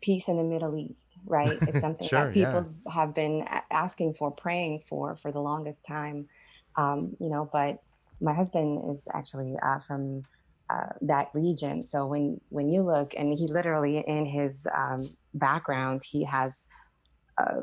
peace 0.00 0.28
in 0.28 0.36
the 0.36 0.42
middle 0.42 0.76
east 0.76 1.14
right? 1.26 1.56
It's 1.62 1.80
something 1.86 2.08
sure, 2.08 2.26
that 2.26 2.34
people 2.34 2.74
yeah. 2.86 2.92
have 2.92 3.14
been 3.14 3.46
asking 3.70 4.14
for 4.14 4.30
praying 4.30 4.82
for 4.88 5.16
for 5.16 5.30
the 5.30 5.40
longest 5.40 5.84
time 5.84 6.28
um, 6.76 7.16
you 7.20 7.28
know, 7.28 7.48
but 7.52 7.78
my 8.20 8.32
husband 8.32 8.94
is 8.94 9.06
actually 9.12 9.56
uh, 9.62 9.80
from 9.80 10.22
uh, 10.70 10.88
that 11.02 11.28
region. 11.34 11.82
So 11.82 12.06
when 12.06 12.40
when 12.48 12.68
you 12.68 12.82
look, 12.82 13.12
and 13.16 13.36
he 13.38 13.46
literally 13.48 13.98
in 13.98 14.26
his 14.26 14.66
um, 14.76 15.14
background, 15.34 16.02
he 16.08 16.24
has 16.24 16.66
uh, 17.38 17.62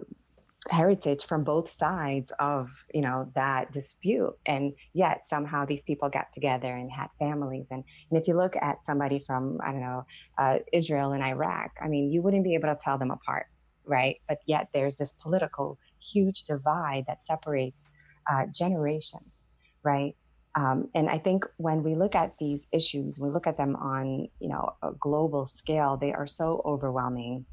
heritage 0.70 1.26
from 1.26 1.44
both 1.44 1.68
sides 1.68 2.32
of 2.40 2.70
you 2.94 3.02
know 3.02 3.32
that 3.36 3.72
dispute, 3.72 4.34
and 4.46 4.74
yet 4.94 5.26
somehow 5.26 5.66
these 5.66 5.84
people 5.84 6.10
got 6.10 6.32
together 6.32 6.74
and 6.76 6.92
had 6.92 7.08
families. 7.18 7.70
And 7.72 7.84
and 8.10 8.22
if 8.22 8.28
you 8.28 8.36
look 8.36 8.56
at 8.56 8.84
somebody 8.84 9.20
from 9.20 9.60
I 9.64 9.72
don't 9.72 9.82
know 9.82 10.06
uh, 10.38 10.60
Israel 10.72 11.14
and 11.14 11.24
Iraq, 11.24 11.72
I 11.82 11.88
mean, 11.88 12.12
you 12.12 12.22
wouldn't 12.22 12.44
be 12.44 12.54
able 12.54 12.70
to 12.70 12.78
tell 12.80 12.98
them 12.98 13.12
apart, 13.12 13.48
right? 13.86 14.18
But 14.28 14.40
yet 14.46 14.68
there's 14.74 14.98
this 14.98 15.14
political 15.14 15.80
huge 16.00 16.44
divide 16.44 17.06
that 17.08 17.22
separates 17.22 17.88
uh, 18.30 18.46
generations, 18.54 19.46
right? 19.84 20.16
Um, 20.56 20.90
and 20.94 21.10
I 21.10 21.18
think 21.18 21.46
when 21.58 21.82
we 21.82 21.96
look 21.96 22.14
at 22.14 22.38
these 22.40 22.68
issues, 22.74 23.20
we 23.20 23.30
look 23.30 23.48
at 23.48 23.58
them 23.58 23.76
on 23.78 24.28
you 24.40 24.50
know 24.50 24.72
a 24.84 24.92
global 25.00 25.46
scale, 25.46 25.98
they 25.98 26.14
are 26.14 26.28
so 26.28 26.62
overwhelming. 26.66 27.46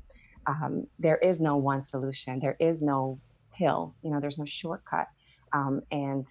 Um, 0.47 0.87
there 0.99 1.19
is 1.19 1.41
no 1.41 1.57
one 1.57 1.83
solution. 1.83 2.41
There 2.41 2.57
is 2.59 2.83
no 2.83 3.21
pill. 3.53 3.95
You 4.03 4.11
know, 4.11 4.21
there's 4.21 4.39
no 4.39 4.47
shortcut. 4.47 5.09
Um, 5.53 5.83
and 5.91 6.27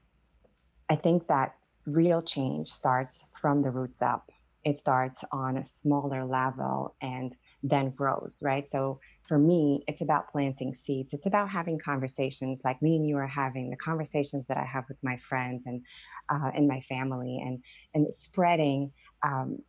I 0.89 0.95
think 0.95 1.27
that 1.27 1.53
real 1.85 2.21
change 2.21 2.69
starts 2.69 3.25
from 3.33 3.61
the 3.61 3.71
roots 3.71 4.01
up. 4.01 4.31
It 4.63 4.77
starts 4.77 5.23
on 5.31 5.57
a 5.57 5.63
smaller 5.63 6.25
level 6.25 6.95
and 7.01 7.35
then 7.63 7.91
grows, 7.91 8.41
right? 8.43 8.67
So 8.67 8.99
for 9.27 9.37
me, 9.37 9.83
it's 9.87 10.01
about 10.01 10.29
planting 10.29 10.73
seeds. 10.73 11.13
It's 11.13 11.25
about 11.25 11.49
having 11.49 11.77
conversations 11.77 12.61
like 12.63 12.81
me 12.81 12.95
and 12.95 13.05
you 13.05 13.17
are 13.17 13.27
having, 13.27 13.69
the 13.69 13.75
conversations 13.75 14.45
that 14.47 14.57
I 14.57 14.63
have 14.63 14.85
with 14.87 14.97
my 15.03 15.17
friends 15.17 15.65
and 15.65 15.83
uh, 16.29 16.51
and 16.55 16.67
my 16.67 16.79
family, 16.81 17.41
and 17.45 17.63
and 17.93 18.13
spreading 18.13 18.91
um, 19.23 19.59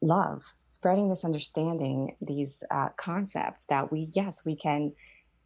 love, 0.00 0.42
spreading 0.68 1.08
this 1.08 1.24
understanding, 1.24 2.16
these 2.20 2.64
uh, 2.70 2.88
concepts 2.96 3.66
that 3.66 3.92
we 3.92 4.08
yes 4.14 4.42
we 4.46 4.56
can 4.56 4.92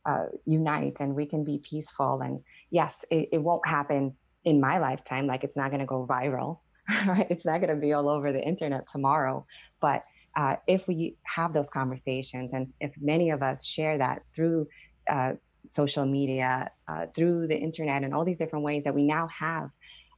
uh, 0.07 0.27
unite 0.45 1.01
and 1.01 1.15
we 1.15 1.27
can 1.27 1.45
be 1.45 1.59
peaceful, 1.59 2.21
and 2.21 2.41
yes 2.71 3.05
it, 3.11 3.29
it 3.33 3.39
won't 3.39 3.67
happen 3.67 4.17
in 4.45 4.61
my 4.61 4.79
lifetime. 4.79 5.27
Like 5.27 5.43
it's 5.43 5.57
not 5.57 5.71
going 5.71 5.81
to 5.81 5.87
go 5.87 6.07
viral, 6.07 6.61
right? 7.07 7.27
It's 7.31 7.47
not 7.47 7.61
going 7.61 7.75
to 7.75 7.81
be 7.81 7.93
all 7.93 8.09
over 8.09 8.33
the 8.33 8.43
internet 8.43 8.87
tomorrow, 8.87 9.45
but 9.81 10.05
uh, 10.37 10.57
if 10.67 10.89
we 10.89 11.17
have 11.25 11.53
those 11.53 11.69
conversations 11.69 12.53
and 12.53 12.73
if 12.81 12.95
many 13.01 13.31
of 13.31 13.43
us 13.43 13.67
share 13.67 13.99
that 13.99 14.23
through 14.35 14.67
uh, 15.09 15.35
social 15.67 16.07
media, 16.07 16.71
uh, 16.89 17.07
through 17.15 17.47
the 17.47 17.57
internet, 17.57 18.03
and 18.03 18.15
all 18.15 18.25
these 18.25 18.39
different 18.39 18.65
ways 18.65 18.85
that 18.85 18.95
we 18.95 19.05
now 19.05 19.29
have 19.29 19.71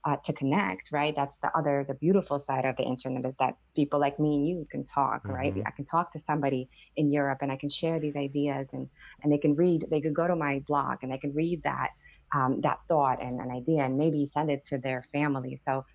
uh, 0.05 0.17
to 0.25 0.33
connect, 0.33 0.91
right? 0.93 1.15
That's 1.17 1.39
the 1.39 1.51
other, 1.57 1.85
the 1.87 1.95
beautiful 1.95 2.39
side 2.39 2.65
of 2.65 2.77
the 2.77 2.83
internet 2.83 3.25
is 3.25 3.37
that 3.37 3.57
people 3.75 3.99
like 3.99 4.21
me 4.21 4.37
and 4.37 4.47
you 4.47 4.65
can 4.71 4.85
talk, 4.85 5.23
mm-hmm. 5.23 5.33
right? 5.33 5.55
I 5.67 5.71
can 5.71 5.85
talk 5.85 6.13
to 6.13 6.19
somebody 6.19 6.69
in 6.97 7.11
Europe 7.11 7.39
and 7.41 7.51
I 7.51 7.57
can 7.57 7.71
share 7.71 7.99
these 7.99 8.17
ideas 8.17 8.69
and, 8.73 8.89
and 9.23 9.33
they 9.33 9.39
can 9.39 9.55
read, 9.55 9.87
they 9.91 10.01
could 10.01 10.15
go 10.15 10.29
to 10.29 10.37
my 10.37 10.63
blog 10.67 10.99
and 11.03 11.11
they 11.11 11.19
can 11.19 11.33
read 11.35 11.63
that, 11.65 11.91
um, 12.35 12.61
that 12.61 12.81
thought 12.87 13.23
and 13.23 13.41
an 13.41 13.51
idea 13.51 13.83
and 13.83 13.97
maybe 13.97 14.27
send 14.27 14.51
it 14.51 14.65
to 14.65 14.79
their 14.79 15.05
family. 15.13 15.57
So 15.57 15.87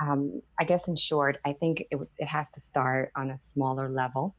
um, 0.00 0.42
I 0.58 0.64
guess 0.64 0.88
in 0.88 0.96
short, 0.96 1.38
I 1.44 1.52
think 1.52 1.84
it, 1.90 1.98
it 2.18 2.26
has 2.26 2.50
to 2.50 2.60
start 2.60 3.10
on 3.16 3.30
a 3.30 3.36
smaller 3.36 3.88
level. 3.88 4.36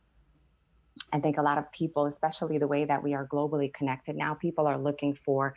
I 1.11 1.19
think 1.19 1.37
a 1.37 1.41
lot 1.41 1.57
of 1.57 1.71
people, 1.71 2.05
especially 2.05 2.57
the 2.57 2.67
way 2.67 2.85
that 2.85 3.03
we 3.03 3.13
are 3.13 3.27
globally 3.27 3.73
connected 3.73 4.15
now, 4.15 4.33
people 4.35 4.67
are 4.67 4.77
looking 4.77 5.15
for 5.15 5.55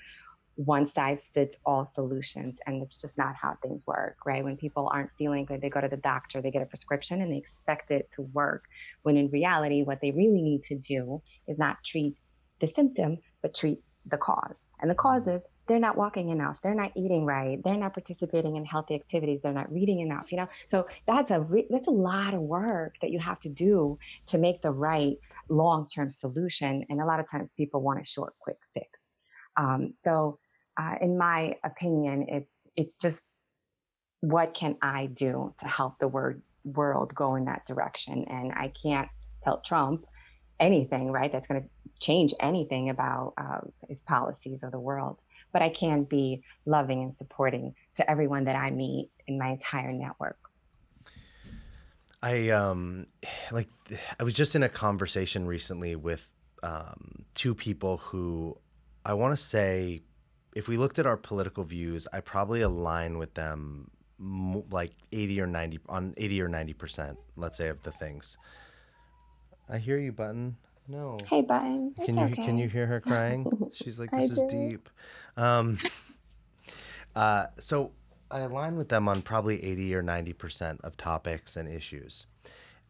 one 0.57 0.85
size 0.87 1.31
fits 1.33 1.59
all 1.65 1.85
solutions. 1.85 2.61
And 2.67 2.83
it's 2.83 3.01
just 3.01 3.17
not 3.17 3.35
how 3.35 3.57
things 3.63 3.87
work, 3.87 4.19
right? 4.27 4.45
When 4.45 4.57
people 4.57 4.91
aren't 4.93 5.11
feeling 5.17 5.45
good, 5.45 5.61
they 5.61 5.71
go 5.71 5.81
to 5.81 5.89
the 5.89 5.97
doctor, 5.97 6.41
they 6.41 6.51
get 6.51 6.63
a 6.63 6.67
prescription, 6.67 7.23
and 7.23 7.33
they 7.33 7.39
expect 7.39 7.91
it 7.91 8.11
to 8.13 8.23
work. 8.23 8.65
When 9.03 9.17
in 9.17 9.29
reality, 9.29 9.83
what 9.83 10.01
they 10.01 10.11
really 10.11 10.43
need 10.43 10.63
to 10.65 10.75
do 10.77 11.23
is 11.49 11.59
not 11.59 11.83
treat 11.85 12.17
the 12.61 12.67
symptom, 12.67 13.19
but 13.41 13.55
treat 13.55 13.81
the 14.07 14.17
cause. 14.17 14.71
And 14.81 14.91
the 14.91 14.95
cause 14.95 15.29
is 15.29 15.49
they're 15.67 15.79
not 15.79 15.97
walking 15.97 16.31
enough, 16.31 16.61
they're 16.63 16.75
not 16.75 16.93
eating 16.97 17.25
right, 17.25 17.63
they're 17.63 17.77
not 17.77 17.95
participating 17.95 18.57
in 18.57 18.65
healthy 18.65 18.95
activities, 18.95 19.41
they're 19.41 19.53
not 19.53 19.73
reading 19.73 20.01
enough, 20.01 20.33
you 20.33 20.39
know. 20.39 20.49
So 20.67 20.87
that's 21.07 21.31
a 21.31 21.41
re- 21.41 21.67
that's 21.71 21.89
a 21.89 21.93
lot 21.93 22.35
of 22.35 22.41
work 22.41 22.97
that 23.01 23.11
you 23.11 23.19
have 23.21 23.39
to 23.41 23.51
do 23.51 23.99
to 24.27 24.39
make 24.39 24.63
the 24.63 24.73
right 24.73 25.17
long-term 25.49 26.11
solution 26.11 26.85
and 26.89 27.01
a 27.01 27.05
lot 27.05 27.21
of 27.21 27.31
times 27.31 27.53
people 27.53 27.83
want 27.83 28.01
a 28.01 28.05
short 28.05 28.35
quick 28.41 28.59
fix. 28.75 29.09
Um, 29.57 29.93
so 29.95 30.39
uh, 30.77 30.97
in 31.01 31.19
my 31.19 31.55
opinion, 31.65 32.27
it's 32.29 32.71
it's 32.77 32.99
just 32.99 33.33
what 34.21 34.55
can 34.55 34.77
I 34.81 35.07
do 35.07 35.53
to 35.61 35.69
help 35.69 35.99
the 35.99 36.09
word 36.09 36.43
world 36.65 37.15
go 37.15 37.35
in 37.35 37.45
that 37.47 37.67
direction. 37.67 38.25
And 38.29 38.53
I 38.53 38.69
can't 38.69 39.09
tell 39.43 39.61
Trump 39.61 40.07
anything, 40.63 41.11
right? 41.11 41.31
That's 41.31 41.47
going 41.47 41.63
to 41.63 41.69
change 42.01 42.33
anything 42.41 42.89
about 42.89 43.35
uh, 43.37 43.61
his 43.89 44.01
policies 44.01 44.65
or 44.65 44.71
the 44.71 44.81
world. 44.81 45.21
But 45.53 45.61
I 45.61 45.69
can 45.69 46.05
be 46.05 46.43
loving 46.65 47.03
and 47.03 47.17
supporting 47.17 47.75
to 47.97 48.11
everyone 48.11 48.45
that 48.45 48.57
I 48.57 48.71
meet 48.71 49.11
in 49.27 49.39
my 49.39 49.49
entire 49.49 49.93
network. 49.93 50.39
I 52.23 52.51
um 52.51 53.09
like 53.53 53.69
I 54.21 54.23
was 54.23 54.35
just 54.35 54.55
in 54.55 54.63
a 54.63 54.69
conversation 54.69 55.47
recently 55.47 55.97
with 55.97 56.33
um, 56.63 57.25
two 57.35 57.55
people 57.55 57.97
who 57.97 58.57
I 59.05 59.15
want 59.15 59.37
to 59.37 59.43
say 59.43 60.03
if 60.55 60.69
we 60.69 60.77
looked 60.77 60.99
at 60.99 61.07
our 61.07 61.17
political 61.17 61.65
views, 61.65 62.07
I 62.13 62.21
probably 62.21 62.61
align 62.61 63.19
with 63.19 63.35
them 63.35 63.91
like 64.71 64.93
80 65.11 65.41
or 65.41 65.47
90 65.47 65.81
on 65.89 66.15
80 66.17 66.43
or 66.43 66.49
90%, 66.49 67.17
let's 67.37 67.59
say 67.59 67.69
of 67.69 67.83
the 67.83 67.91
things. 67.91 68.37
I 69.73 69.79
hear 69.79 69.99
you, 69.99 70.13
Button. 70.13 70.57
No. 70.87 71.17
Hey, 71.27 71.41
Button. 71.41 71.95
Can 72.05 72.19
you 72.19 72.25
okay. 72.25 72.45
can 72.45 72.59
you 72.59 72.69
hear 72.69 72.87
her 72.87 73.01
crying? 73.01 73.71
She's 73.73 73.99
like, 73.99 74.11
this 74.11 74.31
is 74.31 74.43
deep. 74.43 74.91
Um, 75.39 75.79
uh, 77.17 77.47
so 77.59 77.93
I 78.31 78.41
align 78.41 78.77
with 78.77 78.91
them 78.91 79.09
on 79.09 79.23
probably 79.23 79.65
80 79.65 79.95
or 79.95 80.03
90% 80.03 80.81
of 80.83 80.99
topics 80.99 81.57
and 81.57 81.69
issues. 81.69 82.27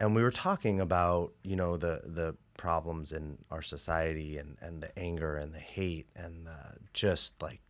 And 0.01 0.17
we 0.17 0.23
were 0.23 0.33
talking 0.33 0.81
about, 0.81 1.33
you 1.45 1.55
know, 1.55 1.77
the 1.77 2.03
the 2.05 2.35
problems 2.57 3.13
in 3.13 3.39
our 3.51 3.63
society 3.63 4.37
and, 4.37 4.57
and 4.61 4.83
the 4.83 4.97
anger 4.99 5.37
and 5.37 5.55
the 5.55 5.61
hate 5.61 6.09
and 6.17 6.47
the 6.47 6.79
just 6.93 7.41
like 7.41 7.61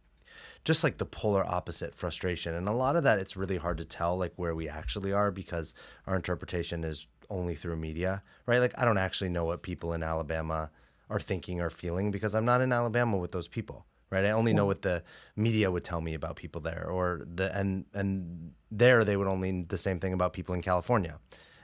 just 0.65 0.83
like 0.83 0.97
the 0.97 1.05
polar 1.05 1.45
opposite 1.45 1.95
frustration. 1.95 2.55
And 2.55 2.67
a 2.67 2.73
lot 2.73 2.97
of 2.97 3.03
that 3.03 3.19
it's 3.19 3.37
really 3.37 3.59
hard 3.59 3.77
to 3.77 3.85
tell 3.85 4.17
like 4.17 4.33
where 4.37 4.55
we 4.55 4.71
actually 4.71 5.13
are 5.13 5.31
because 5.31 5.75
our 6.07 6.17
interpretation 6.17 6.83
is 6.83 7.07
only 7.33 7.55
through 7.55 7.77
media, 7.77 8.23
right? 8.47 8.61
Like 8.61 8.79
I 8.79 8.85
don't 8.85 8.99
actually 8.99 9.31
know 9.31 9.45
what 9.45 9.63
people 9.63 9.93
in 9.95 10.03
Alabama 10.03 10.71
are 11.11 11.19
thinking 11.19 11.61
or 11.61 11.71
feeling 11.71 12.11
because 12.11 12.35
I'm 12.35 12.45
not 12.45 12.61
in 12.61 12.73
Alabama 12.73 13.17
with 13.17 13.33
those 13.33 13.49
people, 13.49 13.87
right? 14.11 14.25
I 14.25 14.31
only 14.31 14.53
know 14.53 14.67
what 14.67 14.83
the 14.83 15.03
media 15.35 15.71
would 15.71 15.83
tell 15.83 16.01
me 16.01 16.15
about 16.15 16.37
people 16.37 16.61
there, 16.61 16.87
or 16.89 17.27
the 17.35 17.57
and 17.59 17.87
and 17.95 18.53
there 18.71 19.05
they 19.05 19.17
would 19.17 19.27
only 19.27 19.63
the 19.63 19.79
same 19.79 19.99
thing 19.99 20.13
about 20.13 20.33
people 20.33 20.55
in 20.55 20.63
California, 20.63 21.19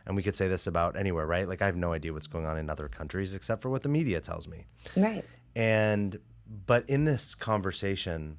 and 0.06 0.16
we 0.16 0.22
could 0.22 0.34
say 0.34 0.48
this 0.48 0.66
about 0.66 0.96
anywhere, 0.96 1.26
right? 1.26 1.48
Like 1.48 1.62
I 1.62 1.66
have 1.66 1.76
no 1.76 1.92
idea 1.92 2.12
what's 2.12 2.26
going 2.26 2.46
on 2.46 2.56
in 2.56 2.68
other 2.70 2.88
countries 2.88 3.34
except 3.34 3.62
for 3.62 3.70
what 3.70 3.82
the 3.82 3.88
media 3.88 4.20
tells 4.20 4.48
me, 4.48 4.66
right? 4.96 5.24
And 5.54 6.18
but 6.66 6.88
in 6.88 7.04
this 7.04 7.34
conversation, 7.34 8.38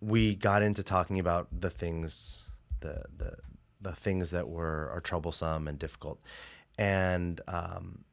we 0.00 0.34
got 0.36 0.62
into 0.62 0.82
talking 0.82 1.18
about 1.18 1.48
the 1.50 1.70
things 1.70 2.44
the 2.80 3.04
the 3.16 3.36
the 3.82 3.92
things 3.92 4.30
that 4.30 4.48
were 4.48 4.90
are 4.92 5.00
troublesome 5.00 5.68
and 5.68 5.78
difficult. 5.78 6.20
And 6.78 7.40
um, 7.48 8.04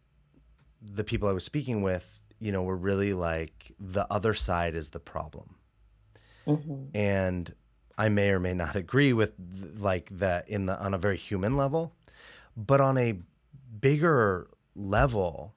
the 0.81 1.03
people 1.03 1.29
I 1.29 1.33
was 1.33 1.43
speaking 1.43 1.81
with, 1.81 2.21
you 2.39 2.51
know, 2.51 2.63
were 2.63 2.75
really 2.75 3.13
like 3.13 3.71
the 3.79 4.05
other 4.11 4.33
side 4.33 4.75
is 4.75 4.89
the 4.89 4.99
problem. 4.99 5.55
Mm-hmm. 6.47 6.95
And 6.95 7.53
I 7.97 8.09
may 8.09 8.29
or 8.31 8.39
may 8.39 8.53
not 8.53 8.75
agree 8.75 9.13
with 9.13 9.33
like 9.77 10.09
that 10.09 10.49
in 10.49 10.65
the 10.65 10.79
on 10.79 10.93
a 10.93 10.97
very 10.97 11.17
human 11.17 11.57
level, 11.57 11.93
but 12.55 12.81
on 12.81 12.97
a 12.97 13.19
bigger 13.79 14.49
level, 14.75 15.53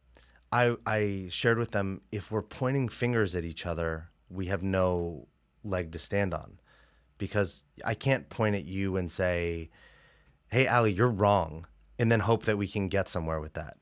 I 0.51 0.77
I 0.87 1.29
shared 1.31 1.59
with 1.59 1.71
them 1.71 2.03
if 2.11 2.31
we're 2.31 2.43
pointing 2.43 2.89
fingers 2.89 3.35
at 3.35 3.45
each 3.45 3.65
other, 3.65 4.11
we 4.29 4.47
have 4.47 4.63
no 4.63 5.29
leg 5.65 5.93
to 5.93 5.99
stand 5.99 6.35
on. 6.35 6.59
Because 7.17 7.65
I 7.85 7.95
can't 7.95 8.29
point 8.29 8.57
at 8.57 8.65
you 8.65 8.97
and 8.97 9.09
say, 9.09 9.71
hey, 10.53 10.67
Ali, 10.67 10.93
you're 10.93 11.09
wrong, 11.09 11.67
and 11.99 12.13
then 12.13 12.21
hope 12.21 12.45
that 12.45 12.59
we 12.59 12.69
can 12.69 12.89
get 12.89 13.09
somewhere 13.09 13.41
with 13.41 13.55
that. 13.55 13.79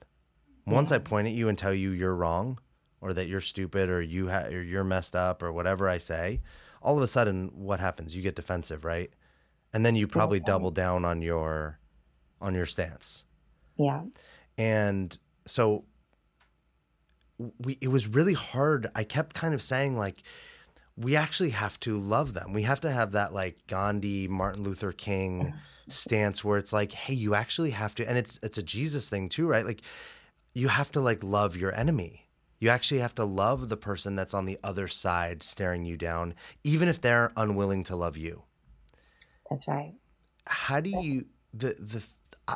Once 0.64 0.92
I 0.92 0.98
mm-hmm. 0.98 1.04
point 1.04 1.26
at 1.26 1.34
you 1.34 1.48
and 1.48 1.58
tell 1.58 1.74
you 1.74 1.90
you're 1.90 2.14
wrong, 2.14 2.60
or 3.00 3.12
that 3.12 3.26
you're 3.26 3.40
stupid, 3.40 3.90
or 3.90 4.00
you 4.00 4.28
ha- 4.28 4.46
or 4.46 4.62
you're 4.62 4.84
messed 4.84 5.16
up, 5.16 5.42
or 5.42 5.52
whatever 5.52 5.88
I 5.88 5.98
say, 5.98 6.40
all 6.80 6.96
of 6.96 7.02
a 7.02 7.08
sudden, 7.08 7.50
what 7.54 7.80
happens? 7.80 8.14
You 8.14 8.22
get 8.22 8.36
defensive, 8.36 8.84
right? 8.84 9.10
And 9.74 9.84
then 9.84 9.96
you 9.96 10.06
probably 10.06 10.38
double 10.38 10.70
down 10.70 11.04
on 11.04 11.22
your 11.22 11.80
on 12.40 12.54
your 12.54 12.66
stance. 12.66 13.24
Yeah. 13.76 14.02
And 14.56 15.18
so 15.46 15.84
we 17.58 17.78
it 17.80 17.88
was 17.88 18.06
really 18.06 18.34
hard. 18.34 18.88
I 18.94 19.02
kept 19.02 19.34
kind 19.34 19.54
of 19.54 19.62
saying 19.62 19.96
like 19.96 20.22
we 20.96 21.16
actually 21.16 21.50
have 21.50 21.80
to 21.80 21.96
love 21.98 22.34
them. 22.34 22.52
We 22.52 22.62
have 22.62 22.80
to 22.82 22.92
have 22.92 23.10
that 23.12 23.34
like 23.34 23.66
Gandhi, 23.66 24.28
Martin 24.28 24.62
Luther 24.62 24.92
King 24.92 25.54
stance 25.92 26.44
where 26.44 26.58
it's 26.58 26.72
like, 26.72 26.92
hey, 26.92 27.14
you 27.14 27.34
actually 27.34 27.70
have 27.70 27.94
to, 27.96 28.08
and 28.08 28.18
it's 28.18 28.38
it's 28.42 28.58
a 28.58 28.62
Jesus 28.62 29.08
thing 29.08 29.28
too, 29.28 29.46
right? 29.46 29.64
Like, 29.64 29.82
you 30.54 30.68
have 30.68 30.90
to 30.92 31.00
like 31.00 31.22
love 31.22 31.56
your 31.56 31.74
enemy. 31.74 32.28
You 32.58 32.68
actually 32.68 33.00
have 33.00 33.14
to 33.14 33.24
love 33.24 33.68
the 33.68 33.76
person 33.76 34.16
that's 34.16 34.34
on 34.34 34.44
the 34.44 34.58
other 34.62 34.86
side 34.86 35.42
staring 35.42 35.84
you 35.84 35.96
down, 35.96 36.34
even 36.62 36.88
if 36.88 37.00
they're 37.00 37.32
unwilling 37.36 37.84
to 37.84 37.96
love 37.96 38.16
you. 38.18 38.42
That's 39.48 39.66
right. 39.66 39.94
How 40.46 40.80
do 40.80 40.90
you 40.90 41.26
the 41.54 41.74
the 41.78 42.02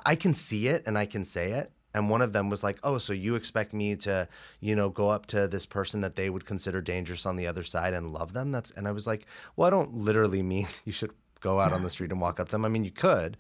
I 0.05 0.17
can 0.17 0.35
see 0.35 0.69
it 0.69 0.83
and 0.87 0.99
I 0.99 1.07
can 1.07 1.25
say 1.25 1.53
it. 1.53 1.73
And 1.97 2.11
one 2.11 2.23
of 2.23 2.33
them 2.33 2.51
was 2.51 2.65
like, 2.65 2.81
"Oh, 2.83 2.99
so 2.99 3.13
you 3.13 3.37
expect 3.37 3.73
me 3.73 3.95
to, 3.97 4.29
you 4.59 4.75
know, 4.75 4.91
go 4.91 5.11
up 5.11 5.27
to 5.27 5.47
this 5.47 5.65
person 5.65 6.01
that 6.01 6.17
they 6.17 6.29
would 6.29 6.45
consider 6.45 6.81
dangerous 6.81 7.25
on 7.25 7.37
the 7.37 7.47
other 7.47 7.63
side 7.63 7.95
and 7.95 8.13
love 8.13 8.33
them?" 8.33 8.51
That's 8.51 8.73
and 8.73 8.89
I 8.89 8.93
was 8.93 9.07
like, 9.07 9.27
"Well, 9.55 9.69
I 9.69 9.71
don't 9.71 9.95
literally 9.95 10.43
mean 10.43 10.67
you 10.85 10.93
should 10.93 11.13
go 11.45 11.61
out 11.61 11.75
on 11.75 11.83
the 11.83 11.91
street 11.91 12.11
and 12.11 12.21
walk 12.21 12.41
up 12.41 12.49
to 12.49 12.53
them. 12.53 12.65
I 12.65 12.69
mean, 12.69 12.85
you 12.85 12.91
could. 12.91 13.37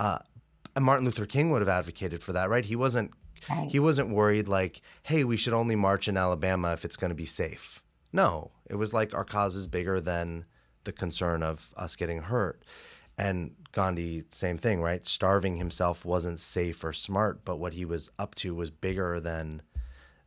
Uh, 0.00 0.18
and 0.74 0.84
Martin 0.84 1.06
Luther 1.06 1.24
King 1.24 1.50
would 1.50 1.62
have 1.62 1.68
advocated 1.68 2.20
for 2.20 2.32
that, 2.32 2.50
right? 2.50 2.64
He 2.64 2.74
wasn't 2.74 3.12
right. 3.48 3.70
he 3.70 3.78
wasn't 3.78 4.10
worried 4.10 4.48
like, 4.48 4.82
hey, 5.04 5.22
we 5.22 5.36
should 5.36 5.52
only 5.54 5.76
march 5.76 6.08
in 6.08 6.16
Alabama 6.16 6.72
if 6.72 6.84
it's 6.84 6.96
going 6.96 7.10
to 7.10 7.14
be 7.14 7.24
safe. 7.24 7.80
No, 8.12 8.50
it 8.68 8.74
was 8.74 8.92
like 8.92 9.14
our 9.14 9.24
cause 9.24 9.54
is 9.54 9.68
bigger 9.68 10.00
than 10.00 10.46
the 10.82 10.92
concern 10.92 11.42
of 11.42 11.72
us 11.76 11.94
getting 11.94 12.22
hurt. 12.22 12.64
And 13.16 13.54
Gandhi, 13.72 14.24
same 14.30 14.58
thing, 14.58 14.80
right? 14.80 15.06
Starving 15.06 15.56
himself 15.56 16.04
wasn't 16.04 16.40
safe 16.40 16.82
or 16.82 16.92
smart, 16.92 17.44
but 17.44 17.58
what 17.58 17.74
he 17.74 17.84
was 17.84 18.10
up 18.18 18.34
to 18.36 18.54
was 18.54 18.70
bigger 18.70 19.20
than 19.20 19.62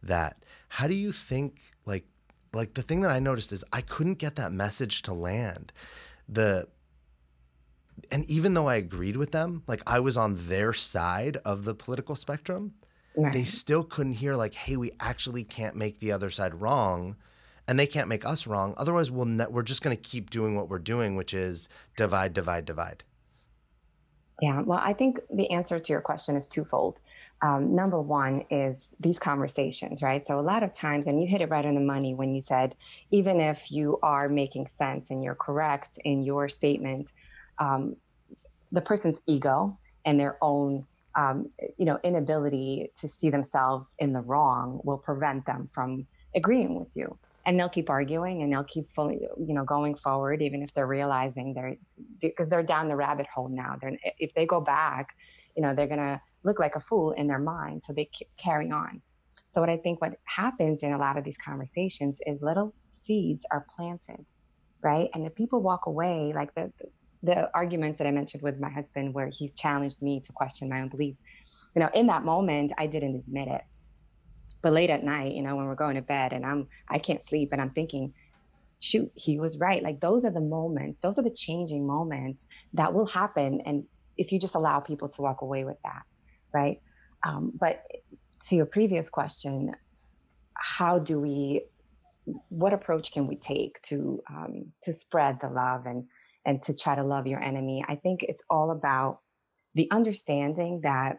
that. 0.02 0.44
How 0.70 0.88
do 0.88 0.94
you 0.94 1.12
think 1.12 1.60
like 1.86 2.06
like 2.54 2.74
the 2.74 2.82
thing 2.82 3.02
that 3.02 3.12
I 3.12 3.20
noticed 3.20 3.52
is 3.52 3.64
I 3.72 3.82
couldn't 3.82 4.16
get 4.16 4.36
that 4.36 4.52
message 4.52 5.02
to 5.04 5.14
land. 5.14 5.72
The 6.28 6.68
and 8.12 8.26
even 8.26 8.54
though 8.54 8.68
I 8.68 8.76
agreed 8.76 9.18
with 9.18 9.32
them, 9.32 9.64
like 9.68 9.82
I 9.86 10.00
was 10.00 10.18
on 10.18 10.48
their 10.48 10.74
side 10.74 11.38
of 11.46 11.66
the 11.66 11.76
political 11.76 12.16
spectrum, 12.16 12.74
right. 13.16 13.34
they 13.34 13.44
still 13.44 13.84
couldn't 13.84 14.14
hear 14.14 14.36
like, 14.36 14.56
"Hey, 14.56 14.76
we 14.78 14.92
actually 15.00 15.44
can't 15.44 15.76
make 15.76 16.00
the 16.00 16.12
other 16.12 16.30
side 16.30 16.62
wrong." 16.62 17.16
And 17.68 17.80
they 17.80 17.88
can't 17.88 18.10
make 18.10 18.26
us 18.26 18.48
wrong. 18.48 18.74
Otherwise, 18.76 19.12
we'll 19.12 19.26
ne- 19.26 19.46
we're 19.46 19.64
just 19.64 19.82
going 19.82 19.96
to 19.96 20.02
keep 20.02 20.30
doing 20.30 20.56
what 20.56 20.68
we're 20.68 20.80
doing, 20.80 21.16
which 21.16 21.34
is 21.34 21.70
divide, 21.96 22.34
divide, 22.34 22.66
divide. 22.66 23.04
Yeah, 24.42 24.62
well, 24.62 24.80
I 24.82 24.94
think 24.94 25.20
the 25.30 25.52
answer 25.52 25.80
to 25.80 25.94
your 25.94 26.02
question 26.02 26.36
is 26.36 26.48
twofold. 26.48 27.00
Um, 27.44 27.76
number 27.76 28.02
one 28.02 28.44
is 28.50 28.94
these 29.00 29.20
conversations, 29.20 30.02
right? 30.02 30.26
So, 30.26 30.40
a 30.40 30.42
lot 30.42 30.64
of 30.64 30.74
times, 30.74 31.06
and 31.06 31.22
you 31.22 31.28
hit 31.28 31.42
it 31.42 31.50
right 31.50 31.66
on 31.66 31.76
the 31.76 31.82
money 31.82 32.16
when 32.16 32.34
you 32.34 32.42
said, 32.42 32.76
even 33.12 33.40
if 33.40 33.72
you 33.72 34.00
are 34.02 34.28
making 34.28 34.66
sense 34.66 35.12
and 35.12 35.24
you're 35.24 35.36
correct 35.36 36.00
in 36.04 36.24
your 36.24 36.50
statement, 36.50 37.14
um, 37.62 37.96
the 38.72 38.82
person's 38.82 39.22
ego 39.28 39.78
and 40.06 40.20
their 40.20 40.38
own 40.42 40.86
um, 41.16 41.50
you 41.78 41.86
know 41.86 42.00
inability 42.04 42.90
to 43.00 43.08
see 43.08 43.30
themselves 43.30 43.96
in 44.00 44.14
the 44.14 44.22
wrong 44.22 44.82
will 44.84 44.98
prevent 44.98 45.46
them 45.46 45.70
from 45.72 46.08
agreeing 46.36 46.80
with 46.80 46.96
you. 46.96 47.18
And 47.46 47.60
they'll 47.60 47.70
keep 47.70 47.90
arguing 47.90 48.44
and 48.44 48.54
they'll 48.54 48.64
keep 48.76 48.90
fully 48.92 49.20
you 49.48 49.54
know 49.54 49.64
going 49.64 49.96
forward 49.96 50.42
even 50.42 50.62
if 50.64 50.74
they're 50.74 50.88
realizing 50.88 51.54
they're 51.54 51.76
because 52.20 52.50
they're 52.50 52.64
down 52.64 52.88
the 52.88 52.96
rabbit 52.96 53.28
hole 53.34 53.50
now. 53.50 53.78
They're 53.80 53.98
if 54.20 54.34
they 54.34 54.46
go 54.46 54.60
back 54.62 55.16
you 55.56 55.62
know 55.62 55.76
they're 55.76 55.88
gonna 55.88 56.22
look 56.44 56.60
like 56.60 56.76
a 56.76 56.80
fool 56.80 57.12
in 57.12 57.28
their 57.28 57.40
mind 57.40 57.84
so 57.84 57.94
they 57.94 58.10
carry 58.38 58.72
on. 58.72 59.02
So 59.54 59.60
what 59.60 59.70
i 59.70 59.76
think 59.76 60.00
what 60.02 60.16
happens 60.24 60.82
in 60.82 60.94
a 60.94 60.98
lot 60.98 61.18
of 61.18 61.26
these 61.26 61.38
conversations 61.38 62.22
is 62.26 62.42
little 62.42 62.74
seeds 62.88 63.46
are 63.52 63.66
planted 63.76 64.26
right? 64.82 65.10
And 65.14 65.26
the 65.26 65.30
people 65.30 65.62
walk 65.62 65.86
away 65.86 66.34
like 66.34 66.54
the 66.56 66.72
the 67.24 67.50
arguments 67.54 67.98
that 68.00 68.08
I 68.08 68.12
mentioned 68.12 68.44
with 68.44 68.60
my 68.60 68.70
husband, 68.70 69.14
where 69.14 69.30
he's 69.32 69.54
challenged 69.54 70.02
me 70.02 70.20
to 70.22 70.34
question 70.34 70.70
my 70.70 70.82
own 70.82 70.90
beliefs, 70.90 71.20
you 71.76 71.80
know, 71.80 71.90
in 71.94 72.08
that 72.08 72.24
moment, 72.24 72.72
I 72.78 72.88
didn't 72.88 73.16
admit 73.16 73.48
it. 73.48 73.62
But 74.62 74.74
late 74.74 74.90
at 74.90 75.04
night, 75.04 75.34
you 75.34 75.42
know, 75.42 75.56
when 75.56 75.66
we're 75.66 75.76
going 75.76 75.96
to 75.96 76.02
bed 76.02 76.34
and 76.34 76.46
I'm, 76.46 76.68
I 76.88 77.00
can't 77.00 77.24
sleep 77.24 77.50
and 77.52 77.62
I'm 77.62 77.72
thinking, 77.72 78.14
shoot, 78.80 79.12
he 79.16 79.40
was 79.40 79.58
right. 79.60 79.82
Like 79.82 80.00
those 80.00 80.26
are 80.26 80.32
the 80.32 80.42
moments, 80.42 81.00
those 81.00 81.18
are 81.18 81.24
the 81.24 81.32
changing 81.32 81.86
moments 81.86 82.48
that 82.74 82.94
will 82.94 83.08
happen. 83.08 83.62
And 83.66 83.86
if 84.18 84.32
you 84.32 84.40
just 84.40 84.56
allow 84.56 84.80
people 84.80 85.08
to 85.10 85.22
walk 85.22 85.42
away 85.42 85.64
with 85.64 85.78
that, 85.84 86.04
right? 86.54 86.80
Um, 87.24 87.54
but 87.60 87.84
to 88.48 88.56
your 88.56 88.66
previous 88.66 89.10
question, 89.10 89.76
how 90.56 91.00
do 91.00 91.20
we, 91.20 91.66
what 92.50 92.74
approach 92.74 93.12
can 93.12 93.28
we 93.28 93.36
take 93.36 93.82
to 93.82 94.22
um, 94.30 94.72
to 94.84 94.94
spread 94.94 95.40
the 95.42 95.50
love 95.50 95.88
and 95.88 96.06
and 96.46 96.62
to 96.64 96.76
try 96.76 96.96
to 96.96 97.04
love 97.04 97.28
your 97.28 97.42
enemy. 97.42 97.84
I 97.88 97.96
think 97.96 98.24
it's 98.24 98.44
all 98.50 98.72
about 98.72 99.20
the 99.76 99.90
understanding 99.92 100.82
that 100.84 101.18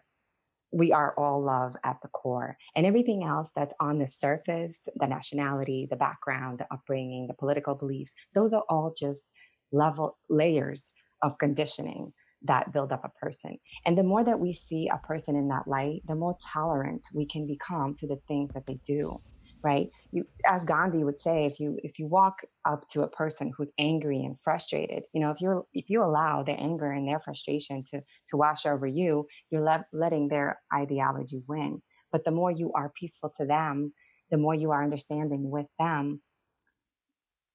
we 0.73 0.91
are 0.91 1.14
all 1.18 1.43
love 1.43 1.77
at 1.85 1.99
the 2.03 2.09
core 2.09 2.57
and 2.75 2.87
everything 2.87 3.23
else 3.23 3.53
that's 3.55 3.75
on 3.79 3.99
the 3.99 4.07
surface 4.07 4.89
the 4.97 5.07
nationality 5.07 5.87
the 5.91 5.97
background 5.97 6.59
the 6.59 6.66
upbringing 6.73 7.27
the 7.27 7.35
political 7.35 7.75
beliefs 7.75 8.14
those 8.35 8.53
are 8.53 8.64
all 8.68 8.93
just 8.97 9.23
level 9.70 10.16
layers 10.31 10.91
of 11.23 11.39
conditioning 11.39 12.12
that 12.43 12.73
build 12.73 12.91
up 12.91 13.05
a 13.05 13.25
person 13.25 13.59
and 13.85 13.97
the 13.97 14.03
more 14.03 14.25
that 14.25 14.41
we 14.41 14.53
see 14.53 14.89
a 14.89 15.07
person 15.07 15.37
in 15.37 15.49
that 15.49 15.68
light 15.68 16.01
the 16.07 16.14
more 16.14 16.37
tolerant 16.53 17.07
we 17.14 17.27
can 17.27 17.47
become 17.47 17.95
to 17.95 18.07
the 18.07 18.18
things 18.27 18.51
that 18.55 18.66
they 18.66 18.79
do 18.85 19.20
right? 19.63 19.89
You 20.11 20.25
as 20.47 20.65
gandhi 20.65 21.05
would 21.05 21.19
say 21.19 21.47
if 21.47 21.61
you 21.61 21.79
if 21.83 21.99
you 21.99 22.07
walk 22.07 22.43
up 22.65 22.87
to 22.89 23.03
a 23.03 23.09
person 23.09 23.53
who's 23.57 23.73
angry 23.79 24.23
and 24.23 24.39
frustrated 24.39 25.05
you 25.13 25.21
know 25.21 25.31
if 25.31 25.41
you're 25.41 25.65
if 25.73 25.89
you 25.89 26.03
allow 26.03 26.43
their 26.43 26.61
anger 26.61 26.91
and 26.91 27.07
their 27.07 27.21
frustration 27.21 27.85
to 27.91 28.03
to 28.29 28.37
wash 28.37 28.67
over 28.67 28.87
you 28.87 29.27
you're 29.51 29.63
le- 29.63 29.87
letting 29.93 30.29
their 30.29 30.61
ideology 30.75 31.43
win. 31.49 31.83
But 32.11 32.25
the 32.25 32.31
more 32.31 32.51
you 32.51 32.73
are 32.75 32.93
peaceful 32.99 33.33
to 33.39 33.47
them 33.47 33.93
the 34.31 34.39
more 34.39 34.55
you 34.55 34.71
are 34.71 34.83
understanding 34.83 35.51
with 35.51 35.67
them 35.79 36.23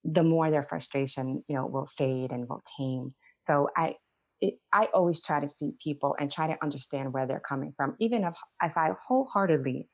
the 0.03 0.23
more 0.23 0.49
their 0.49 0.63
frustration 0.63 1.43
you 1.47 1.55
know 1.55 1.65
will 1.65 1.87
fade 1.87 2.31
and 2.31 2.47
will 2.47 2.61
tame. 2.77 3.13
So 3.41 3.69
i 3.75 3.95
it, 4.39 4.55
I 4.71 4.85
always 4.93 5.21
try 5.21 5.39
to 5.39 5.49
see 5.49 5.73
people 5.83 6.15
and 6.19 6.31
try 6.31 6.47
to 6.47 6.63
understand 6.63 7.11
where 7.11 7.25
they're 7.25 7.39
coming 7.39 7.73
from, 7.75 7.95
even 7.99 8.23
if, 8.23 8.35
if 8.61 8.77
I 8.77 8.91
wholeheartedly 9.07 9.87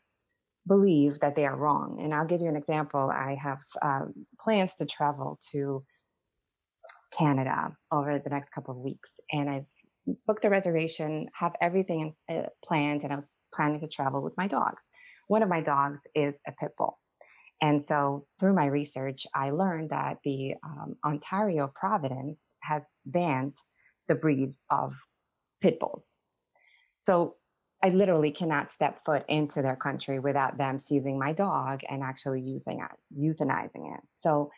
believe 0.68 1.20
that 1.20 1.36
they 1.36 1.46
are 1.46 1.56
wrong. 1.56 2.00
And 2.02 2.14
I'll 2.14 2.26
give 2.26 2.42
you 2.42 2.48
an 2.48 2.56
example. 2.56 3.12
I 3.12 3.36
have 3.36 3.60
um, 3.82 4.14
plans 4.40 4.76
to 4.76 4.86
travel 4.86 5.40
to 5.52 5.84
Canada 7.18 7.76
over 7.92 8.20
the 8.20 8.30
next 8.30 8.52
couple 8.52 8.74
of 8.74 8.80
weeks, 8.80 9.20
and 9.32 9.50
I've 9.50 9.66
booked 10.28 10.46
a 10.46 10.50
reservation, 10.50 11.28
have 11.34 11.54
everything 11.62 12.16
uh, 12.30 12.44
planned, 12.64 13.04
and 13.04 13.14
I 13.14 13.16
was 13.16 13.30
planning 13.54 13.80
to 13.80 13.88
travel 13.88 14.22
with 14.22 14.34
my 14.38 14.48
dogs. 14.48 14.84
One 15.28 15.44
of 15.44 15.50
my 15.50 15.62
dogs 15.62 16.02
is 16.16 16.40
a 16.48 16.52
pit 16.52 16.72
bull. 16.78 17.00
And 17.62 17.82
so 17.82 18.26
through 18.40 18.56
my 18.56 18.66
research, 18.66 19.26
I 19.34 19.52
learned 19.52 19.92
that 19.92 20.18
the 20.26 20.56
um, 20.66 20.96
Ontario 21.06 21.72
Providence 21.74 22.56
has 22.62 22.84
banned 23.06 23.56
the 24.08 24.16
breed 24.16 24.56
of 24.70 24.96
pit 25.62 25.80
bulls. 25.80 26.18
So 27.00 27.36
I 27.84 27.90
literally 27.90 28.32
cannot 28.32 28.72
step 28.72 29.04
foot 29.04 29.26
into 29.28 29.62
their 29.62 29.76
country 29.76 30.18
without 30.18 30.58
them 30.58 30.80
seizing 30.80 31.20
my 31.20 31.34
dog 31.34 31.82
and 31.90 32.02
actually 32.02 32.42
euthanizing 32.42 33.94
it. 33.94 34.02
So 34.16 34.52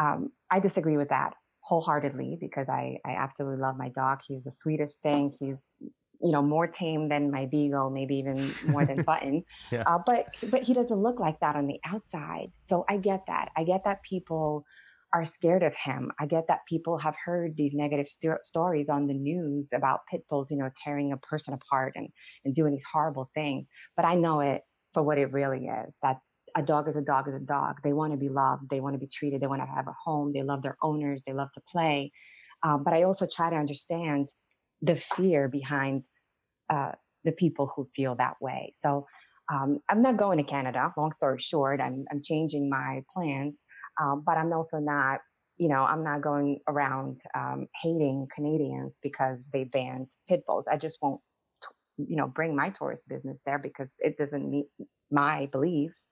um, 0.00 0.32
I 0.50 0.60
disagree 0.60 0.96
with 0.96 1.10
that 1.10 1.34
wholeheartedly 1.60 2.38
because 2.40 2.70
I, 2.70 2.96
I 3.04 3.10
absolutely 3.10 3.60
love 3.60 3.76
my 3.76 3.90
dog. 3.90 4.20
He's 4.26 4.44
the 4.44 4.50
sweetest 4.50 5.02
thing. 5.02 5.30
He's 5.38 5.76
you 6.22 6.32
know 6.32 6.42
more 6.42 6.66
tame 6.66 7.08
than 7.08 7.30
my 7.30 7.46
beagle, 7.46 7.90
maybe 7.90 8.16
even 8.16 8.50
more 8.68 8.84
than 8.86 9.02
Button. 9.06 9.44
yeah. 9.70 9.84
uh, 9.86 9.98
but 10.04 10.26
but 10.50 10.62
he 10.62 10.72
doesn't 10.72 10.98
look 10.98 11.20
like 11.20 11.40
that 11.40 11.56
on 11.56 11.66
the 11.66 11.80
outside. 11.84 12.50
So 12.60 12.86
I 12.88 12.96
get 12.96 13.26
that. 13.26 13.50
I 13.56 13.64
get 13.64 13.84
that 13.84 14.02
people 14.02 14.64
are 15.12 15.24
scared 15.24 15.62
of 15.62 15.74
him. 15.74 16.12
I 16.20 16.26
get 16.26 16.46
that 16.48 16.66
people 16.66 16.98
have 16.98 17.16
heard 17.24 17.56
these 17.56 17.74
negative 17.74 18.06
st- 18.06 18.44
stories 18.44 18.88
on 18.88 19.06
the 19.06 19.14
news 19.14 19.72
about 19.72 20.06
pit 20.08 20.22
bulls, 20.28 20.50
you 20.50 20.56
know, 20.56 20.70
tearing 20.84 21.12
a 21.12 21.16
person 21.16 21.54
apart 21.54 21.94
and, 21.96 22.08
and 22.44 22.54
doing 22.54 22.72
these 22.72 22.84
horrible 22.92 23.30
things. 23.34 23.68
But 23.96 24.04
I 24.04 24.14
know 24.14 24.40
it 24.40 24.62
for 24.94 25.02
what 25.02 25.18
it 25.18 25.32
really 25.32 25.66
is 25.66 25.98
that 26.02 26.18
a 26.56 26.62
dog 26.62 26.88
is 26.88 26.96
a 26.96 27.02
dog 27.02 27.28
is 27.28 27.34
a 27.34 27.44
dog. 27.44 27.76
They 27.82 27.92
want 27.92 28.12
to 28.12 28.18
be 28.18 28.28
loved. 28.28 28.70
They 28.70 28.80
want 28.80 28.94
to 28.94 28.98
be 28.98 29.06
treated. 29.06 29.40
They 29.40 29.46
want 29.46 29.62
to 29.62 29.66
have 29.66 29.86
a 29.86 29.94
home. 30.04 30.32
They 30.32 30.42
love 30.42 30.62
their 30.62 30.76
owners. 30.82 31.22
They 31.22 31.32
love 31.32 31.52
to 31.54 31.60
play. 31.60 32.12
Um, 32.62 32.84
but 32.84 32.92
I 32.92 33.04
also 33.04 33.26
try 33.32 33.50
to 33.50 33.56
understand 33.56 34.28
the 34.82 34.96
fear 34.96 35.48
behind 35.48 36.04
uh, 36.68 36.92
the 37.24 37.32
people 37.32 37.72
who 37.74 37.88
feel 37.94 38.14
that 38.16 38.34
way. 38.40 38.72
So 38.74 39.06
um, 39.52 39.80
I'm 39.88 40.02
not 40.02 40.16
going 40.16 40.38
to 40.38 40.44
Canada. 40.44 40.92
Long 40.96 41.12
story 41.12 41.40
short, 41.40 41.80
I'm 41.80 42.04
I'm 42.10 42.22
changing 42.22 42.70
my 42.70 43.02
plans, 43.12 43.64
um, 44.00 44.22
but 44.24 44.36
I'm 44.36 44.52
also 44.52 44.78
not, 44.78 45.20
you 45.58 45.68
know, 45.68 45.82
I'm 45.82 46.04
not 46.04 46.22
going 46.22 46.60
around 46.68 47.20
um, 47.34 47.66
hating 47.82 48.28
Canadians 48.34 48.98
because 49.02 49.48
they 49.52 49.64
banned 49.64 50.08
pit 50.28 50.44
bulls. 50.46 50.68
I 50.68 50.76
just 50.76 50.98
won't, 51.02 51.20
you 51.98 52.16
know, 52.16 52.28
bring 52.28 52.54
my 52.54 52.70
tourist 52.70 53.08
business 53.08 53.40
there 53.44 53.58
because 53.58 53.94
it 53.98 54.16
doesn't 54.16 54.48
meet 54.48 54.66
my 55.10 55.48
beliefs. 55.50 56.06